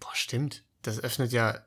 Boah, 0.00 0.14
stimmt. 0.14 0.64
Das 0.82 1.00
öffnet 1.00 1.32
ja 1.32 1.64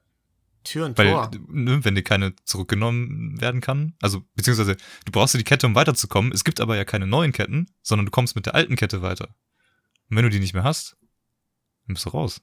Tür 0.64 0.86
und 0.86 0.98
Weil, 0.98 1.10
Tor. 1.10 1.32
ne, 1.48 1.84
wenn 1.84 1.96
dir 1.96 2.04
keine 2.04 2.36
zurückgenommen 2.46 3.40
werden 3.42 3.62
kann, 3.62 3.96
also 4.02 4.24
beziehungsweise 4.36 4.76
du 5.06 5.12
brauchst 5.12 5.34
ja 5.34 5.38
die 5.40 5.44
Kette, 5.44 5.66
um 5.68 5.76
weiterzukommen. 5.76 6.32
Es 6.32 6.44
gibt 6.44 6.60
aber 6.62 6.76
ja 6.76 6.86
keine 6.86 7.08
neuen 7.08 7.32
Ketten, 7.32 7.68
sondern 7.82 8.06
du 8.06 8.12
kommst 8.12 8.36
mit 8.36 8.46
der 8.46 8.56
alten 8.56 8.76
Kette 8.76 9.02
weiter. 9.02 9.36
Und 10.10 10.18
wenn 10.18 10.24
du 10.24 10.30
die 10.30 10.40
nicht 10.40 10.54
mehr 10.54 10.64
hast, 10.64 10.98
dann 11.86 11.94
bist 11.94 12.06
du 12.06 12.10
raus. 12.10 12.42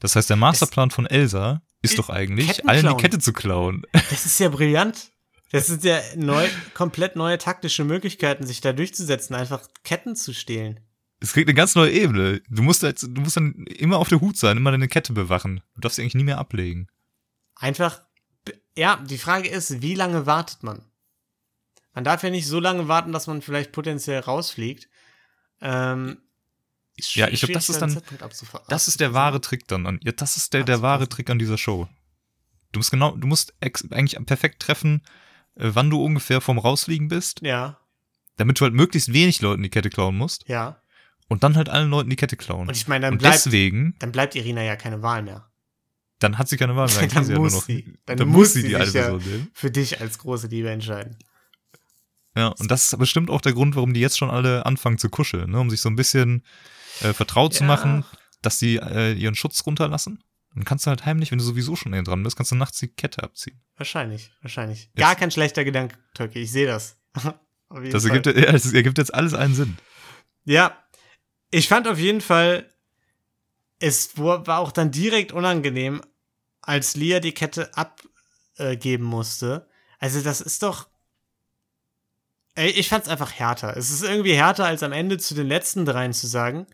Das 0.00 0.16
heißt, 0.16 0.30
der 0.30 0.36
Masterplan 0.36 0.90
von 0.90 1.06
Elsa 1.06 1.62
ist 1.82 1.98
doch 1.98 2.08
eigentlich, 2.08 2.66
allen 2.68 2.86
die. 2.86 3.02
Kette 3.02 3.18
zu 3.18 3.32
klauen. 3.32 3.82
Das 4.10 4.26
ist 4.26 4.38
ja 4.38 4.48
brillant. 4.48 5.12
Das 5.50 5.66
sind 5.66 5.84
ja 5.84 6.00
neu, 6.16 6.48
komplett 6.72 7.14
neue 7.14 7.36
taktische 7.36 7.84
Möglichkeiten, 7.84 8.46
sich 8.46 8.62
da 8.62 8.72
durchzusetzen, 8.72 9.34
einfach 9.34 9.68
Ketten 9.84 10.16
zu 10.16 10.32
stehlen. 10.32 10.80
Es 11.20 11.34
kriegt 11.34 11.46
eine 11.46 11.54
ganz 11.54 11.74
neue 11.74 11.92
Ebene. 11.92 12.40
Du 12.48 12.62
musst, 12.62 12.82
jetzt, 12.82 13.02
du 13.02 13.20
musst 13.20 13.36
dann 13.36 13.66
immer 13.66 13.98
auf 13.98 14.08
der 14.08 14.20
Hut 14.20 14.36
sein, 14.36 14.56
immer 14.56 14.70
deine 14.70 14.88
Kette 14.88 15.12
bewachen. 15.12 15.62
Du 15.74 15.82
darfst 15.82 15.96
sie 15.96 16.02
eigentlich 16.02 16.14
nie 16.14 16.24
mehr 16.24 16.38
ablegen. 16.38 16.88
Einfach, 17.54 18.02
ja, 18.76 18.96
die 18.96 19.18
Frage 19.18 19.48
ist, 19.48 19.82
wie 19.82 19.94
lange 19.94 20.26
wartet 20.26 20.62
man? 20.62 20.84
Man 21.94 22.04
darf 22.04 22.22
ja 22.22 22.30
nicht 22.30 22.46
so 22.46 22.58
lange 22.58 22.88
warten, 22.88 23.12
dass 23.12 23.26
man 23.26 23.42
vielleicht 23.42 23.72
potenziell 23.72 24.20
rausfliegt. 24.20 24.88
Ähm, 25.60 26.22
ist 26.96 27.14
Ja, 27.16 27.28
ich 27.28 27.40
glaub, 27.40 27.52
das 27.52 27.68
ist 27.68 27.80
da 27.80 27.86
dann- 27.86 28.02
Das 28.68 28.88
ist 28.88 29.00
der 29.00 29.14
wahre 29.14 29.40
Trick 29.40 29.66
dann. 29.68 29.86
An, 29.86 29.98
ja, 30.02 30.12
das 30.12 30.36
ist 30.36 30.52
der, 30.52 30.64
der 30.64 30.82
wahre 30.82 31.08
Trick 31.08 31.30
an 31.30 31.38
dieser 31.38 31.58
Show. 31.58 31.88
Du 32.72 32.78
musst 32.78 32.90
genau, 32.90 33.12
du 33.16 33.26
musst 33.26 33.54
eigentlich 33.60 34.16
perfekt 34.26 34.60
treffen, 34.62 35.02
äh, 35.56 35.70
wann 35.74 35.90
du 35.90 36.02
ungefähr 36.02 36.40
vom 36.40 36.58
Rausfliegen 36.58 37.08
bist, 37.08 37.40
Ja, 37.42 37.78
damit 38.36 38.58
du 38.60 38.64
halt 38.64 38.74
möglichst 38.74 39.12
wenig 39.12 39.42
Leuten 39.42 39.62
die 39.62 39.68
Kette 39.68 39.90
klauen 39.90 40.16
musst 40.16 40.48
ja. 40.48 40.80
und 41.28 41.42
dann 41.42 41.56
halt 41.56 41.68
allen 41.68 41.90
Leuten 41.90 42.08
die 42.10 42.16
Kette 42.16 42.36
klauen. 42.36 42.68
Und 42.68 42.76
ich 42.76 42.88
meine, 42.88 43.06
dann 43.06 43.18
bleibt, 43.18 43.34
deswegen, 43.34 43.94
dann 43.98 44.10
bleibt 44.12 44.34
Irina 44.34 44.62
ja 44.62 44.76
keine 44.76 45.02
Wahl 45.02 45.22
mehr. 45.22 45.50
dann 46.18 46.38
hat 46.38 46.48
sie 46.48 46.56
keine 46.56 46.74
Wahl 46.76 46.86
mehr. 46.88 47.00
Dann 47.00 47.08
kann 47.10 47.24
sie 47.26 47.32
ja 47.34 47.38
muss 47.38 47.52
noch, 47.52 47.62
sie. 47.64 47.98
Dann 48.06 48.16
Dann, 48.16 48.28
muss 48.28 48.36
muss 48.38 48.52
sie 48.54 48.62
die 48.62 48.70
ja- 48.70 48.78
Person 48.78 49.18
nehmen. 49.22 49.50
Für 49.52 49.70
dich 49.70 50.00
als 50.00 50.18
große 50.18 50.46
Liebe 50.46 50.70
entscheiden. 50.70 51.18
Ja, 52.34 52.48
und 52.48 52.70
das 52.70 52.90
ist 52.90 52.98
bestimmt 52.98 53.28
auch 53.28 53.42
der 53.42 53.52
Grund, 53.52 53.76
warum 53.76 53.92
die 53.92 54.00
jetzt 54.00 54.16
schon 54.16 54.30
alle 54.30 54.64
anfangen 54.64 54.96
zu 54.96 55.10
kuscheln, 55.10 55.50
ne? 55.50 55.60
um 55.60 55.68
sich 55.68 55.82
so 55.82 55.90
ein 55.90 55.96
bisschen 55.96 56.42
äh, 57.00 57.12
vertraut 57.12 57.54
zu 57.54 57.62
Ja. 57.64 57.68
machen, 57.68 58.04
dass 58.42 58.58
sie 58.58 58.76
äh, 58.76 59.12
ihren 59.12 59.34
Schutz 59.34 59.64
runterlassen. 59.66 60.22
Dann 60.54 60.64
kannst 60.64 60.84
du 60.86 60.90
halt 60.90 61.06
heimlich, 61.06 61.30
wenn 61.30 61.38
du 61.38 61.44
sowieso 61.44 61.76
schon 61.76 61.92
näher 61.92 62.02
dran 62.02 62.22
bist, 62.22 62.36
kannst 62.36 62.52
du 62.52 62.56
nachts 62.56 62.78
die 62.78 62.88
Kette 62.88 63.22
abziehen. 63.22 63.60
Wahrscheinlich, 63.76 64.30
wahrscheinlich. 64.42 64.90
Gar 64.94 65.16
kein 65.16 65.30
schlechter 65.30 65.64
Gedanke, 65.64 65.96
Türke. 66.14 66.38
Ich 66.38 66.52
sehe 66.52 66.66
das. 66.66 66.98
Das 67.90 68.04
ergibt, 68.04 68.26
ja, 68.26 68.52
das 68.52 68.70
ergibt 68.74 68.98
jetzt 68.98 69.14
alles 69.14 69.32
einen 69.32 69.54
Sinn. 69.54 69.78
Ja, 70.44 70.76
ich 71.50 71.68
fand 71.68 71.88
auf 71.88 71.98
jeden 71.98 72.20
Fall, 72.20 72.70
es 73.78 74.18
war 74.18 74.58
auch 74.58 74.72
dann 74.72 74.90
direkt 74.90 75.32
unangenehm, 75.32 76.02
als 76.60 76.96
Lia 76.96 77.18
die 77.18 77.32
Kette 77.32 77.70
abgeben 77.74 79.04
musste. 79.04 79.70
Also 79.98 80.20
das 80.20 80.42
ist 80.42 80.62
doch. 80.62 80.88
Ey, 82.54 82.68
ich 82.72 82.90
fand's 82.90 83.08
einfach 83.08 83.32
härter. 83.32 83.74
Es 83.74 83.88
ist 83.90 84.02
irgendwie 84.02 84.34
härter, 84.34 84.66
als 84.66 84.82
am 84.82 84.92
Ende 84.92 85.16
zu 85.16 85.34
den 85.34 85.46
letzten 85.46 85.86
dreien 85.86 86.12
zu 86.12 86.26
sagen, 86.26 86.66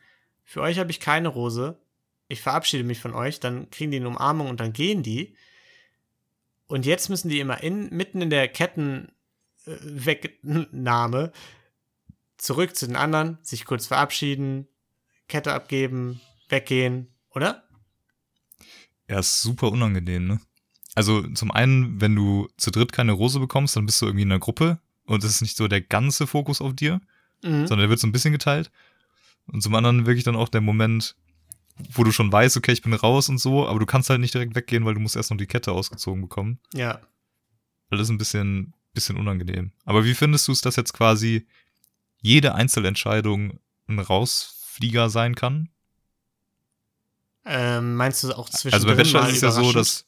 für 0.48 0.62
euch 0.62 0.78
habe 0.78 0.90
ich 0.90 0.98
keine 0.98 1.28
Rose. 1.28 1.78
Ich 2.26 2.40
verabschiede 2.40 2.82
mich 2.82 3.00
von 3.00 3.12
euch, 3.12 3.38
dann 3.38 3.68
kriegen 3.68 3.90
die 3.90 3.98
eine 3.98 4.08
Umarmung 4.08 4.48
und 4.48 4.60
dann 4.60 4.72
gehen 4.72 5.02
die. 5.02 5.36
Und 6.68 6.86
jetzt 6.86 7.10
müssen 7.10 7.28
die 7.28 7.38
immer 7.38 7.62
in, 7.62 7.90
mitten 7.90 8.22
in 8.22 8.30
der 8.30 8.48
Kettenwegnahme 8.48 11.32
zurück 12.38 12.76
zu 12.76 12.86
den 12.86 12.96
anderen, 12.96 13.36
sich 13.42 13.66
kurz 13.66 13.88
verabschieden, 13.88 14.66
Kette 15.28 15.52
abgeben, 15.52 16.22
weggehen, 16.48 17.08
oder? 17.34 17.68
Ja, 19.06 19.18
ist 19.18 19.42
super 19.42 19.70
unangenehm, 19.70 20.26
ne? 20.26 20.40
Also 20.94 21.28
zum 21.34 21.50
einen, 21.50 22.00
wenn 22.00 22.16
du 22.16 22.48
zu 22.56 22.70
dritt 22.70 22.92
keine 22.92 23.12
Rose 23.12 23.38
bekommst, 23.38 23.76
dann 23.76 23.84
bist 23.84 24.00
du 24.00 24.06
irgendwie 24.06 24.22
in 24.22 24.32
einer 24.32 24.40
Gruppe 24.40 24.78
und 25.04 25.22
es 25.24 25.30
ist 25.30 25.42
nicht 25.42 25.58
so 25.58 25.68
der 25.68 25.82
ganze 25.82 26.26
Fokus 26.26 26.62
auf 26.62 26.74
dir, 26.74 27.02
Mhm. 27.42 27.66
sondern 27.66 27.80
der 27.80 27.90
wird 27.90 28.00
so 28.00 28.06
ein 28.06 28.12
bisschen 28.12 28.32
geteilt. 28.32 28.70
Und 29.50 29.62
zum 29.62 29.74
anderen 29.74 30.06
wirklich 30.06 30.24
dann 30.24 30.36
auch 30.36 30.48
der 30.48 30.60
Moment, 30.60 31.16
wo 31.92 32.04
du 32.04 32.12
schon 32.12 32.30
weißt, 32.30 32.56
okay, 32.56 32.72
ich 32.72 32.82
bin 32.82 32.92
raus 32.92 33.28
und 33.28 33.38
so, 33.38 33.66
aber 33.66 33.78
du 33.78 33.86
kannst 33.86 34.10
halt 34.10 34.20
nicht 34.20 34.34
direkt 34.34 34.54
weggehen, 34.54 34.84
weil 34.84 34.94
du 34.94 35.00
musst 35.00 35.16
erst 35.16 35.30
noch 35.30 35.38
die 35.38 35.46
Kette 35.46 35.72
ausgezogen 35.72 36.20
bekommen. 36.22 36.58
Ja. 36.74 37.00
Das 37.90 38.00
ist 38.00 38.10
ein 38.10 38.18
bisschen, 38.18 38.74
bisschen 38.92 39.16
unangenehm. 39.16 39.72
Aber 39.84 40.04
wie 40.04 40.14
findest 40.14 40.48
du 40.48 40.52
es, 40.52 40.60
dass 40.60 40.76
jetzt 40.76 40.92
quasi 40.92 41.46
jede 42.20 42.54
Einzelentscheidung 42.54 43.58
ein 43.86 43.98
Rausflieger 43.98 45.08
sein 45.08 45.34
kann? 45.34 45.70
Ähm, 47.44 47.94
meinst 47.94 48.22
du 48.24 48.32
auch 48.36 48.50
zwischen 48.50 48.74
Also 48.74 48.86
bei 48.86 48.94
Bachelor 48.94 49.26
ist 49.28 49.36
es 49.36 49.42
ja 49.42 49.50
so, 49.50 49.72
dass 49.72 50.04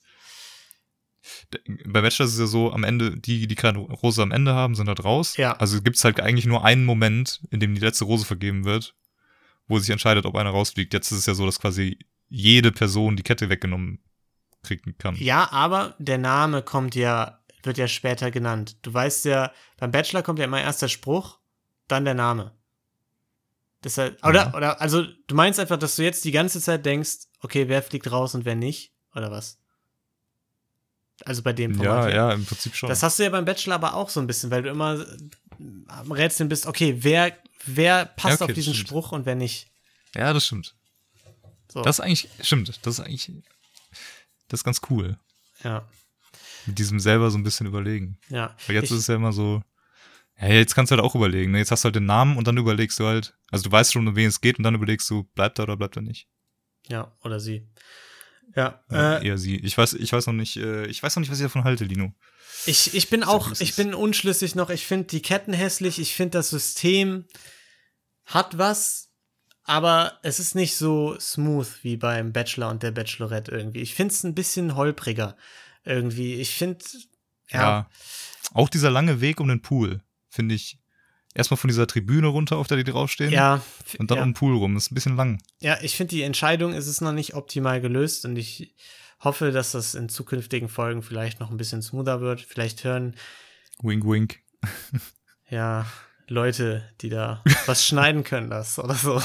bei 1.87 2.01
Bachelor 2.01 2.27
ist 2.27 2.35
es 2.35 2.39
ja 2.39 2.47
so, 2.47 2.73
am 2.73 2.85
Ende, 2.85 3.17
die, 3.17 3.47
die 3.47 3.55
keine 3.55 3.79
Rose 3.79 4.23
am 4.23 4.33
Ende 4.33 4.55
haben, 4.55 4.75
sind 4.75 4.89
halt 4.89 5.05
raus. 5.05 5.37
Ja. 5.37 5.57
Also 5.57 5.81
gibt 5.83 5.97
es 5.97 6.05
halt 6.05 6.21
eigentlich 6.21 6.47
nur 6.47 6.65
einen 6.65 6.85
Moment, 6.85 7.43
in 7.51 7.61
dem 7.61 7.75
die 7.75 7.81
letzte 7.81 8.05
Rose 8.05 8.25
vergeben 8.25 8.65
wird, 8.65 8.95
wo 9.71 9.79
sich 9.79 9.91
entscheidet, 9.91 10.27
ob 10.27 10.35
einer 10.37 10.51
rausfliegt. 10.51 10.93
Jetzt 10.93 11.11
ist 11.13 11.19
es 11.19 11.27
ja 11.27 11.35
so, 11.35 11.47
dass 11.47 11.61
quasi 11.61 11.99
jede 12.29 12.73
Person 12.73 13.17
die 13.17 13.23
Kette 13.23 13.49
weggenommen 13.49 14.01
kriegen 14.63 14.97
kann. 14.99 15.17
Ja, 15.17 15.51
aber 15.53 15.95
der 15.99 16.19
Name 16.19 16.63
kommt 16.63 16.95
ja, 16.95 17.41
wird 17.63 17.79
ja 17.79 17.89
später 17.89 18.31
genannt. 18.31 18.77
Du 18.83 18.93
weißt 18.93 19.25
ja, 19.25 19.53
beim 19.79 19.91
Bachelor 19.91 20.23
kommt 20.23 20.39
ja 20.39 20.45
immer 20.45 20.61
erst 20.61 20.83
der 20.83 20.89
Spruch, 20.89 21.39
dann 21.89 22.05
der 22.05 22.15
Name. 22.15 22.53
Deshalb, 23.83 24.25
oder, 24.25 24.47
Ja. 24.47 24.55
oder, 24.55 24.81
also, 24.81 25.05
du 25.27 25.35
meinst 25.35 25.59
einfach, 25.59 25.79
dass 25.79 25.97
du 25.97 26.03
jetzt 26.03 26.25
die 26.25 26.33
ganze 26.33 26.61
Zeit 26.61 26.85
denkst, 26.85 27.29
okay, 27.41 27.69
wer 27.69 27.83
fliegt 27.83 28.11
raus 28.13 28.35
und 28.35 28.45
wer 28.45 28.55
nicht, 28.55 28.93
oder 29.15 29.31
was? 29.31 29.59
Also 31.25 31.43
bei 31.43 31.53
dem 31.53 31.81
ja, 31.83 32.07
hier. 32.07 32.15
ja, 32.15 32.33
im 32.33 32.45
Prinzip 32.45 32.75
schon. 32.75 32.89
Das 32.89 33.03
hast 33.03 33.19
du 33.19 33.23
ja 33.25 33.31
beim 33.31 33.45
Bachelor 33.45 33.75
aber 33.75 33.95
auch 33.95 34.09
so 34.09 34.21
ein 34.21 34.27
bisschen, 34.27 34.51
weil 34.51 34.63
du 34.63 34.71
immer 34.71 35.05
am 35.89 36.13
Rätseln 36.13 36.49
bist, 36.49 36.67
okay, 36.67 36.97
wer, 37.01 37.37
wer 37.67 38.07
passt 38.07 38.41
Ja, 38.41 38.45
okay, 38.45 38.53
auf 38.53 38.55
diesen. 38.55 38.75
Spruch 38.75 39.13
und 39.13 39.27
wer 39.27 39.35
nicht. 39.35 39.69
ja, 40.15 40.33
das 40.33 40.47
stimmt. 40.47 40.75
So, 41.73 41.83
Das 41.83 41.97
ist 41.99 42.01
eigentlich, 42.01 42.29
stimmt, 42.43 42.69
das 42.85 42.95
ist 42.99 43.01
eigentlich, 43.01 43.31
das 44.49 44.61
ist 44.61 44.65
ganz 44.65 44.81
cool. 44.91 45.19
ja, 45.63 45.89
Mit 46.67 46.79
diesem 46.79 46.99
selber 47.01 47.31
so 47.31 47.39
ein 47.39 47.45
bisschen 47.45 47.67
überlegen. 47.67 48.19
ja. 48.29 48.57
Weil 48.67 48.77
jetzt 48.77 48.87
Ich- 48.87 48.91
ist 48.93 48.99
es 48.99 49.07
ja 49.07 49.15
immer 49.15 49.33
so, 49.33 49.63
ja, 50.41 50.49
jetzt 50.49 50.75
kannst 50.75 50.91
du 50.91 50.97
halt 50.97 51.05
auch 51.05 51.15
überlegen. 51.15 51.53
Ne? 51.53 51.59
Jetzt 51.59 51.71
hast 51.71 51.85
du 51.85 51.87
halt 51.87 51.95
den 51.97 52.07
Namen 52.07 52.37
und 52.39 52.47
dann 52.49 52.57
überlegst 52.57 52.99
du 52.99 53.07
halt, 53.07 53.35
also 53.51 53.65
du 53.65 53.73
weißt 53.73 53.93
schon, 53.93 54.09
um 54.09 54.17
wen 54.17 54.27
es 54.29 54.41
geht 54.41 54.59
und 54.59 54.65
dann 54.65 54.75
überlegst 54.75 55.09
du, 55.11 55.25
bleibt 55.35 55.59
er 55.59 55.65
oder 55.65 55.77
bleibt 55.77 55.97
er 55.97 56.03
nicht. 56.03 56.29
Ja, 56.89 57.13
oder 57.23 57.39
sie. 57.41 57.69
Ja, 58.57 58.83
Ja, 58.91 59.19
äh, 59.19 59.27
eher 59.27 59.39
sie. 59.39 59.57
Ich 59.57 59.77
weiß, 59.79 59.95
ich 59.95 60.13
weiß 60.13 60.27
noch 60.27 60.35
nicht, 60.35 60.57
äh, 60.57 60.87
ich 60.87 61.03
weiß 61.03 61.17
noch 61.17 61.21
nicht, 61.21 61.31
was 61.31 61.39
ich 61.39 61.45
davon 61.45 61.65
halte, 61.65 61.85
Lino. 61.85 62.13
ich, 62.67 62.95
ich 62.95 63.09
bin 63.11 63.23
auch, 63.23 63.53
ich 63.61 63.77
bin 63.77 63.95
unschlüssig 63.95 64.55
noch. 64.55 64.71
Ich 64.71 64.87
finde 64.87 65.07
die 65.09 65.23
Ketten 65.23 65.53
hässlich. 65.53 65.99
Ich 65.99 66.15
finde 66.15 66.39
das 66.39 66.51
System 66.51 67.27
hat 68.25 68.59
was, 68.59 69.11
aber 69.65 70.19
es 70.23 70.39
ist 70.41 70.55
nicht 70.55 70.77
so 70.77 71.19
smooth 71.19 71.69
wie 71.83 71.97
beim 71.97 72.33
Bachelor 72.33 72.71
und 72.71 72.83
der 72.83 72.91
Bachelorette 72.91 73.51
irgendwie. 73.53 73.81
Ich 73.81 73.95
finde 73.95 74.15
es 74.15 74.25
ein 74.25 74.35
bisschen 74.35 74.75
holpriger 74.77 75.37
irgendwie. 75.85 76.35
Ich 76.35 76.55
finde, 76.55 76.85
Ja. 77.51 77.61
ja, 77.61 77.91
Auch 78.53 78.69
dieser 78.69 78.91
lange 78.91 79.21
Weg 79.21 79.41
um 79.41 79.49
den 79.49 79.63
Pool, 79.63 80.01
finde 80.29 80.55
ich. 80.55 80.80
Erstmal 81.35 81.59
von 81.59 81.69
dieser 81.69 81.87
Tribüne 81.87 82.27
runter, 82.27 82.57
auf 82.57 82.67
der 82.67 82.77
die 82.77 82.85
draufstehen. 82.85 83.31
ja, 83.31 83.63
Und 83.99 84.11
dann 84.11 84.19
ja. 84.19 84.25
um 84.25 84.31
den 84.31 84.35
Pool 84.35 84.57
rum. 84.57 84.75
Das 84.75 84.85
ist 84.85 84.93
ein 84.93 84.95
bisschen 84.95 85.17
lang. 85.17 85.41
Ja, 85.61 85.79
ich 85.81 85.97
finde 85.97 86.11
die 86.11 86.23
Entscheidung 86.23 86.73
ist 86.73 86.89
es 86.89 87.01
noch 87.01 87.13
nicht 87.13 87.35
optimal 87.35 87.81
gelöst 87.81 88.25
und 88.25 88.37
ich 88.37 88.75
hoffe, 89.21 89.53
dass 89.53 89.73
das 89.73 89.95
in 89.95 90.09
zukünftigen 90.09 90.69
Folgen 90.69 91.03
vielleicht 91.03 91.39
noch 91.41 91.51
ein 91.51 91.57
bisschen 91.57 91.83
smoother 91.83 92.21
wird. 92.21 92.41
Vielleicht 92.41 92.83
hören 92.85 93.15
Wink, 93.83 94.05
wink. 94.05 94.41
ja 95.51 95.87
Leute, 96.27 96.89
die 97.01 97.11
da 97.11 97.43
was 97.67 97.85
schneiden 97.85 98.25
können, 98.25 98.51
das 98.51 98.79
oder 98.79 98.95
so. 98.95 99.21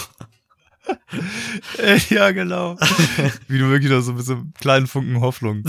ja, 2.09 2.31
genau. 2.31 2.77
Wie 3.47 3.59
du 3.59 3.69
wirklich 3.69 3.91
noch 3.91 4.01
so 4.01 4.13
mit 4.13 4.25
so 4.25 4.33
einem 4.33 4.53
kleinen 4.55 4.87
Funken 4.87 5.21
Hoffnung 5.21 5.63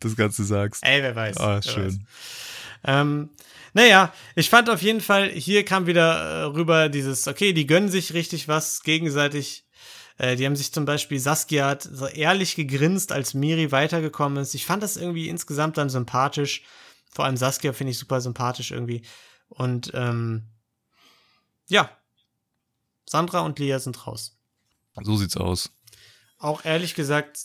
das 0.00 0.16
Ganze 0.16 0.44
sagst. 0.44 0.84
Ey, 0.84 1.02
wer 1.02 1.14
weiß. 1.14 1.38
Ah, 1.38 1.54
wer 1.56 1.62
schön. 1.62 1.86
Weiß. 1.86 1.98
Ähm, 2.84 3.30
naja, 3.72 4.12
ich 4.36 4.50
fand 4.50 4.70
auf 4.70 4.82
jeden 4.82 5.00
Fall, 5.00 5.30
hier 5.30 5.64
kam 5.64 5.86
wieder 5.86 6.42
äh, 6.42 6.42
rüber 6.44 6.88
dieses, 6.88 7.26
okay, 7.26 7.52
die 7.52 7.66
gönnen 7.66 7.88
sich 7.88 8.14
richtig 8.14 8.46
was 8.46 8.82
gegenseitig. 8.82 9.66
Äh, 10.18 10.36
die 10.36 10.46
haben 10.46 10.56
sich 10.56 10.72
zum 10.72 10.84
Beispiel, 10.84 11.18
Saskia 11.18 11.66
hat 11.66 11.82
so 11.82 12.06
ehrlich 12.06 12.54
gegrinst, 12.54 13.10
als 13.10 13.34
Miri 13.34 13.72
weitergekommen 13.72 14.42
ist. 14.42 14.54
Ich 14.54 14.66
fand 14.66 14.82
das 14.82 14.96
irgendwie 14.96 15.28
insgesamt 15.28 15.76
dann 15.76 15.90
sympathisch. 15.90 16.62
Vor 17.10 17.24
allem 17.24 17.36
Saskia 17.36 17.72
finde 17.72 17.92
ich 17.92 17.98
super 17.98 18.20
sympathisch 18.20 18.70
irgendwie. 18.70 19.02
Und 19.48 19.90
ähm, 19.94 20.44
ja, 21.68 21.90
Sandra 23.08 23.40
und 23.40 23.58
Lia 23.58 23.78
sind 23.78 24.06
raus. 24.06 24.36
So 25.02 25.16
sieht's 25.16 25.36
aus. 25.36 25.70
Auch 26.38 26.64
ehrlich 26.64 26.94
gesagt, 26.94 27.40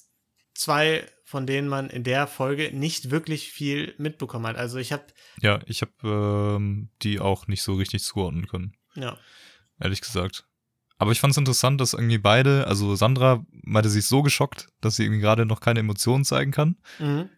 zwei, 0.54 1.10
von 1.30 1.46
denen 1.46 1.68
man 1.68 1.92
in 1.92 2.04
der 2.04 2.26
Folge 2.26 2.72
nicht 2.76 3.12
wirklich 3.12 3.52
viel 3.52 3.94
mitbekommen 4.00 4.48
hat. 4.48 4.56
Also 4.56 4.80
ich 4.80 4.92
habe, 4.92 5.04
Ja, 5.40 5.60
ich 5.68 5.84
habe 5.84 6.56
ähm, 6.58 6.90
die 7.04 7.20
auch 7.20 7.46
nicht 7.46 7.62
so 7.62 7.76
richtig 7.76 8.04
zuordnen 8.04 8.48
können. 8.48 8.74
ja, 8.96 9.16
ehrlich 9.80 10.02
gesagt. 10.02 10.46
Aber 10.98 11.12
ich 11.12 11.20
fand 11.20 11.32
es 11.34 11.38
interessant, 11.38 11.80
dass 11.80 11.94
irgendwie 11.94 12.18
beide, 12.18 12.66
also 12.66 12.96
Sandra 12.96 13.46
meinte, 13.52 13.92
sie 13.92 14.00
ist 14.00 14.10
so 14.10 14.24
geschockt, 14.24 14.70
dass 14.82 14.96
sie 14.96 15.04
irgendwie 15.04 15.22
gerade 15.22 15.46
noch 15.46 15.60
keine 15.62 15.82
Emotionen 15.82 16.26
zeigen 16.26 16.50
kann. 16.52 16.78
mhm. 16.98 17.30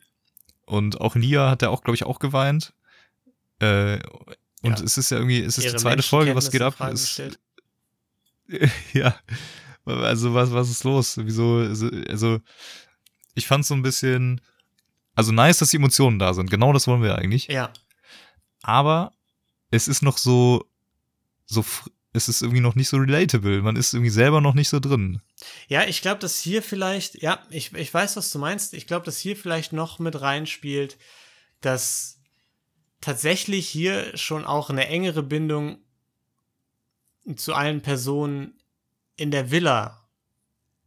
Und 0.66 1.02
auch 1.02 1.16
Lia 1.18 1.50
hat 1.50 1.62
ja 1.62 1.68
auch, 1.70 1.84
glaube 1.84 1.96
ich, 1.96 2.06
auch 2.06 2.20
geweint. 2.20 2.74
Äh, 3.60 4.00
und 4.62 4.80
Ja. 4.80 4.86
es 4.86 4.98
ist 4.98 5.12
ja 5.12 5.18
irgendwie, 5.18 5.42
es 5.42 5.58
ist 5.58 5.66
ihre 5.66 5.74
die 5.76 5.82
zweite 5.82 6.02
Folge, 6.04 6.34
was 6.34 6.50
geht 6.50 6.62
ab? 6.62 6.80
Es, 6.80 7.22
ja. 8.94 9.16
Also 9.84 10.34
was, 10.34 10.54
was 10.54 10.70
ist 10.70 10.86
los? 10.86 11.18
Wieso, 11.18 11.58
also 12.08 12.40
ich 13.34 13.48
fand 13.48 13.66
so 13.66 13.74
ein 13.74 13.82
bisschen, 13.82 14.42
also 15.16 15.32
nice, 15.32 15.60
dass 15.60 15.72
die 15.72 15.78
Emotionen 15.78 16.20
da 16.20 16.34
sind. 16.34 16.50
Genau 16.50 16.74
das 16.74 16.88
wollen 16.88 17.04
wir 17.04 17.18
eigentlich. 17.18 17.48
Ja. 17.48 17.72
Aber 18.62 19.14
es 19.70 19.88
ist 19.88 20.02
noch 20.02 20.18
so, 20.18 20.66
so, 21.46 21.66
es 22.14 22.28
ist 22.28 22.42
irgendwie 22.42 22.62
noch 22.62 22.76
nicht 22.76 22.90
so 22.90 22.98
relatable. 22.98 23.62
Man 23.62 23.76
ist 23.76 23.94
irgendwie 23.94 24.12
selber 24.12 24.42
noch 24.42 24.54
nicht 24.54 24.70
so 24.70 24.80
drin. 24.80 25.22
Ja, 25.68 25.84
ich 25.84 26.02
glaube, 26.02 26.20
dass 26.20 26.40
hier 26.40 26.62
vielleicht, 26.62 27.22
ja, 27.22 27.46
ich, 27.50 27.74
ich 27.74 27.94
weiß, 27.94 28.18
was 28.18 28.32
du 28.32 28.40
meinst. 28.40 28.74
Ich 28.74 28.88
glaube, 28.88 29.06
dass 29.06 29.18
hier 29.18 29.38
vielleicht 29.38 29.74
noch 29.74 30.00
mit 30.00 30.20
reinspielt, 30.20 30.98
dass 31.62 32.20
tatsächlich 33.00 33.68
hier 33.68 34.16
schon 34.18 34.46
auch 34.46 34.70
eine 34.70 34.88
engere 34.88 35.24
Bindung 35.24 35.80
zu 37.36 37.54
allen 37.54 37.82
Personen 37.82 38.60
in 39.16 39.32
der 39.32 39.52
Villa 39.52 40.08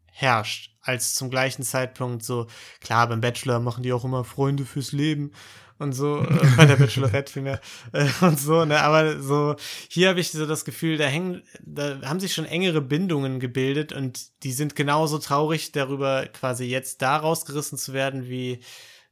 herrscht, 0.07 0.74
als 0.85 1.15
zum 1.15 1.31
gleichen 1.31 1.63
Zeitpunkt 1.63 2.23
so, 2.23 2.47
klar, 2.81 3.09
beim 3.09 3.21
Bachelor 3.21 3.61
machen 3.61 3.83
die 3.83 3.93
auch 3.93 4.05
immer 4.05 4.25
Freunde 4.25 4.65
fürs 4.65 4.93
Leben 4.93 5.33
und 5.79 5.93
so, 5.93 6.21
äh, 6.23 6.47
bei 6.57 6.67
der 6.67 6.77
Bachelorette 6.77 7.33
vielmehr, 7.33 7.61
äh, 7.93 8.07
und 8.21 8.39
so, 8.39 8.65
ne, 8.65 8.81
aber 8.81 9.21
so, 9.21 9.57
hier 9.89 10.09
habe 10.11 10.21
ich 10.21 10.31
so 10.31 10.47
das 10.47 10.65
Gefühl, 10.65 10.97
da 10.97 11.07
hängen, 11.07 11.43
da 11.63 12.01
haben 12.03 12.21
sich 12.21 12.33
schon 12.35 12.45
engere 12.45 12.81
Bindungen 12.81 13.41
gebildet 13.41 13.93
und 13.93 14.43
die 14.45 14.53
sind 14.53 14.77
genauso 14.77 15.19
traurig 15.19 15.73
darüber, 15.73 16.27
quasi 16.27 16.65
jetzt 16.65 17.03
da 17.03 17.17
rausgerissen 17.17 17.79
zu 17.79 17.93
werden, 17.93 18.29
wie 18.29 18.61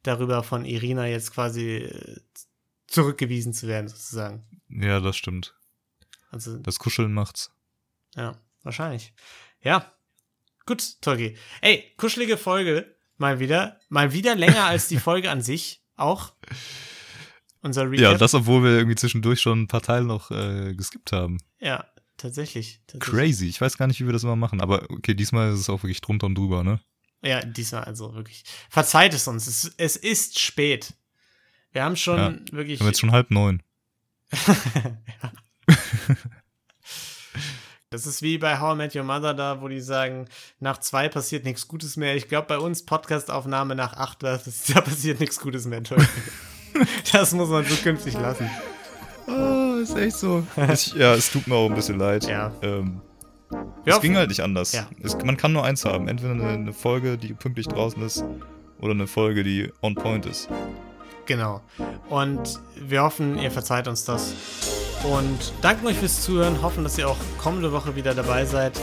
darüber 0.03 0.43
von 0.43 0.64
Irina 0.64 1.07
jetzt 1.07 1.33
quasi 1.33 1.77
äh, 1.79 2.20
zurückgewiesen 2.87 3.55
zu 3.55 3.66
werden, 3.66 3.89
sozusagen. 3.89 4.45
Ja, 4.68 5.01
das 5.01 5.16
stimmt. 5.16 5.55
Also, 6.31 6.57
Das 6.59 6.79
Kuscheln 6.79 7.12
macht's. 7.12 7.51
ja, 8.16 8.37
wahrscheinlich. 8.62 9.12
Ja. 9.62 9.93
Gut, 10.66 11.00
Tolki. 11.00 11.36
Ey, 11.60 11.84
kuschelige 11.96 12.36
Folge. 12.36 12.94
Mal 13.16 13.40
wieder. 13.40 13.80
Mal 13.88 14.12
wieder 14.12 14.34
länger 14.34 14.64
als 14.64 14.88
die 14.88 14.98
Folge 14.98 15.30
an 15.30 15.42
sich. 15.42 15.82
Auch. 15.96 16.32
Unser 17.60 17.90
Recap. 17.90 18.00
Ja, 18.00 18.18
das, 18.18 18.34
obwohl 18.34 18.64
wir 18.64 18.70
irgendwie 18.70 18.96
zwischendurch 18.96 19.40
schon 19.40 19.62
ein 19.62 19.68
paar 19.68 19.82
Teile 19.82 20.04
noch 20.04 20.30
äh, 20.30 20.74
geskippt 20.74 21.12
haben. 21.12 21.38
Ja, 21.60 21.86
tatsächlich. 22.16 22.80
tatsächlich. 22.86 23.20
Crazy. 23.20 23.48
Ich 23.48 23.60
weiß 23.60 23.78
gar 23.78 23.86
nicht, 23.86 24.00
wie 24.00 24.06
wir 24.06 24.12
das 24.12 24.24
immer 24.24 24.36
machen. 24.36 24.60
Aber 24.60 24.90
okay, 24.90 25.14
diesmal 25.14 25.52
ist 25.52 25.60
es 25.60 25.70
auch 25.70 25.82
wirklich 25.82 26.00
drunter 26.00 26.26
und 26.26 26.36
drüber, 26.36 26.64
ne? 26.64 26.80
Ja, 27.22 27.40
diesmal 27.40 27.84
also 27.84 28.14
wirklich. 28.14 28.42
Verzeiht 28.68 29.14
es 29.14 29.28
uns. 29.28 29.46
Es, 29.46 29.72
es 29.76 29.96
ist 29.96 30.40
spät. 30.40 30.94
Wir 31.70 31.84
haben 31.84 31.96
schon 31.96 32.18
Ja, 32.18 32.34
wirklich. 32.52 32.80
Wir 32.80 32.84
haben 32.84 32.90
jetzt 32.90 33.00
schon 33.00 33.12
halb 33.12 33.30
neun. 33.30 33.62
Das 37.93 38.07
ist 38.07 38.22
wie 38.22 38.38
bei 38.38 38.59
How 38.59 38.74
I 38.74 38.76
Met 38.76 38.97
Your 38.97 39.05
Mother 39.05 39.34
da, 39.34 39.61
wo 39.61 39.68
die 39.68 39.80
sagen, 39.80 40.26
nach 40.61 40.78
zwei 40.78 41.09
passiert 41.09 41.45
nichts 41.45 41.68
Gutes 41.68 41.97
mehr. 41.97 42.16
Ich 42.16 42.26
glaube, 42.26 42.49
bei 42.49 42.59
uns 42.59 42.84
Podcastaufnahme 42.84 43.74
nach 43.74 43.93
acht, 43.93 44.22
da, 44.22 44.40
da 44.74 44.80
passiert 44.80 45.20
nichts 45.20 45.38
Gutes 45.38 45.66
mehr. 45.66 45.82
Das 47.12 47.34
muss 47.34 47.51
man 47.51 47.66
zukünftig 47.66 48.14
lassen. 48.14 48.51
Oh, 49.28 49.76
ist 49.82 49.95
echt 49.95 50.16
so. 50.16 50.43
Ich, 50.72 50.95
ja, 50.95 51.14
es 51.14 51.30
tut 51.30 51.47
mir 51.47 51.55
auch 51.55 51.68
ein 51.68 51.74
bisschen 51.74 51.99
leid. 51.99 52.24
Ja. 52.24 52.51
Ähm, 52.62 53.03
es 53.84 54.01
ging 54.01 54.16
halt 54.16 54.30
nicht 54.30 54.40
anders. 54.40 54.72
Ja. 54.72 54.88
Es, 55.03 55.14
man 55.22 55.36
kann 55.36 55.53
nur 55.53 55.66
eins 55.66 55.84
haben. 55.84 56.09
Entweder 56.09 56.32
eine, 56.32 56.49
eine 56.49 56.72
Folge, 56.72 57.18
die 57.18 57.34
pünktlich 57.34 57.68
draußen 57.68 58.03
ist, 58.03 58.24
oder 58.80 58.93
eine 58.93 59.07
Folge, 59.07 59.45
die 59.45 59.70
on 59.82 59.95
point 59.95 60.24
ist. 60.24 60.49
Genau. 61.26 61.61
Und 62.09 62.59
wir 62.76 63.03
hoffen, 63.03 63.38
ihr 63.38 63.51
verzeiht 63.51 63.86
uns 63.86 64.07
das. 64.07 64.34
Und 65.05 65.53
danken 65.62 65.86
euch 65.86 65.96
fürs 65.96 66.22
Zuhören. 66.22 66.62
Hoffen, 66.62 66.84
dass 66.84 66.96
ihr 66.96 67.09
auch 67.09 67.16
kommende 67.38 67.72
Woche 67.72 67.96
wieder 67.96 68.14
dabei 68.14 68.44
seid. 68.44 68.78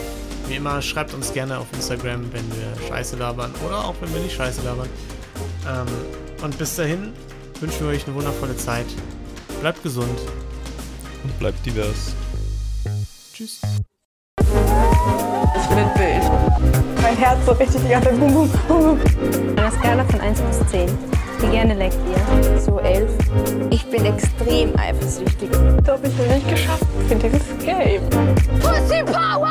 Wie 0.47 0.55
immer, 0.55 0.81
schreibt 0.81 1.13
uns 1.13 1.31
gerne 1.31 1.57
auf 1.59 1.67
Instagram, 1.73 2.31
wenn 2.33 2.45
wir 2.51 2.87
Scheiße 2.87 3.15
labern 3.15 3.53
oder 3.65 3.85
auch 3.85 3.95
wenn 4.01 4.13
wir 4.13 4.21
nicht 4.21 4.35
Scheiße 4.35 4.61
labern. 4.63 4.89
Ähm, 5.67 5.85
und 6.43 6.57
bis 6.57 6.75
dahin 6.75 7.13
wünschen 7.61 7.81
wir 7.81 7.93
euch 7.95 8.05
eine 8.05 8.15
wundervolle 8.15 8.57
Zeit. 8.57 8.87
Bleibt 9.61 9.81
gesund. 9.83 10.19
Und 11.23 11.39
bleibt 11.39 11.65
divers. 11.65 12.13
Tschüss. 13.33 13.61
Ich 14.41 15.67
bin 15.69 15.85
wild. 15.95 16.23
Mein 17.01 17.17
Herz 17.17 17.45
so 17.45 17.51
richtig 17.53 17.81
die 17.83 17.89
ganze 17.89 18.09
Zeit 18.09 18.19
bum, 18.19 18.33
bum, 18.33 18.51
bum, 18.67 18.99
einer 19.55 19.71
Skala 19.71 20.03
von 20.05 20.19
1 20.19 20.41
bis 20.41 20.67
10 20.71 21.18
die 21.41 21.47
gerne 21.47 21.73
leckt 21.73 21.97
ihr. 22.09 22.59
So 22.59 22.79
elf. 22.79 23.11
Ich 23.69 23.85
bin 23.85 24.05
extrem 24.05 24.77
eifersüchtig. 24.77 25.49
Da 25.83 25.93
habe 25.93 26.07
ich 26.07 26.17
noch 26.17 26.27
nicht 26.35 26.49
geschafft 26.49 26.83
Ich 27.01 27.07
finde 27.07 27.29
das 27.29 27.65
Game. 27.65 28.01
Pussy 28.59 29.03
Power! 29.03 29.49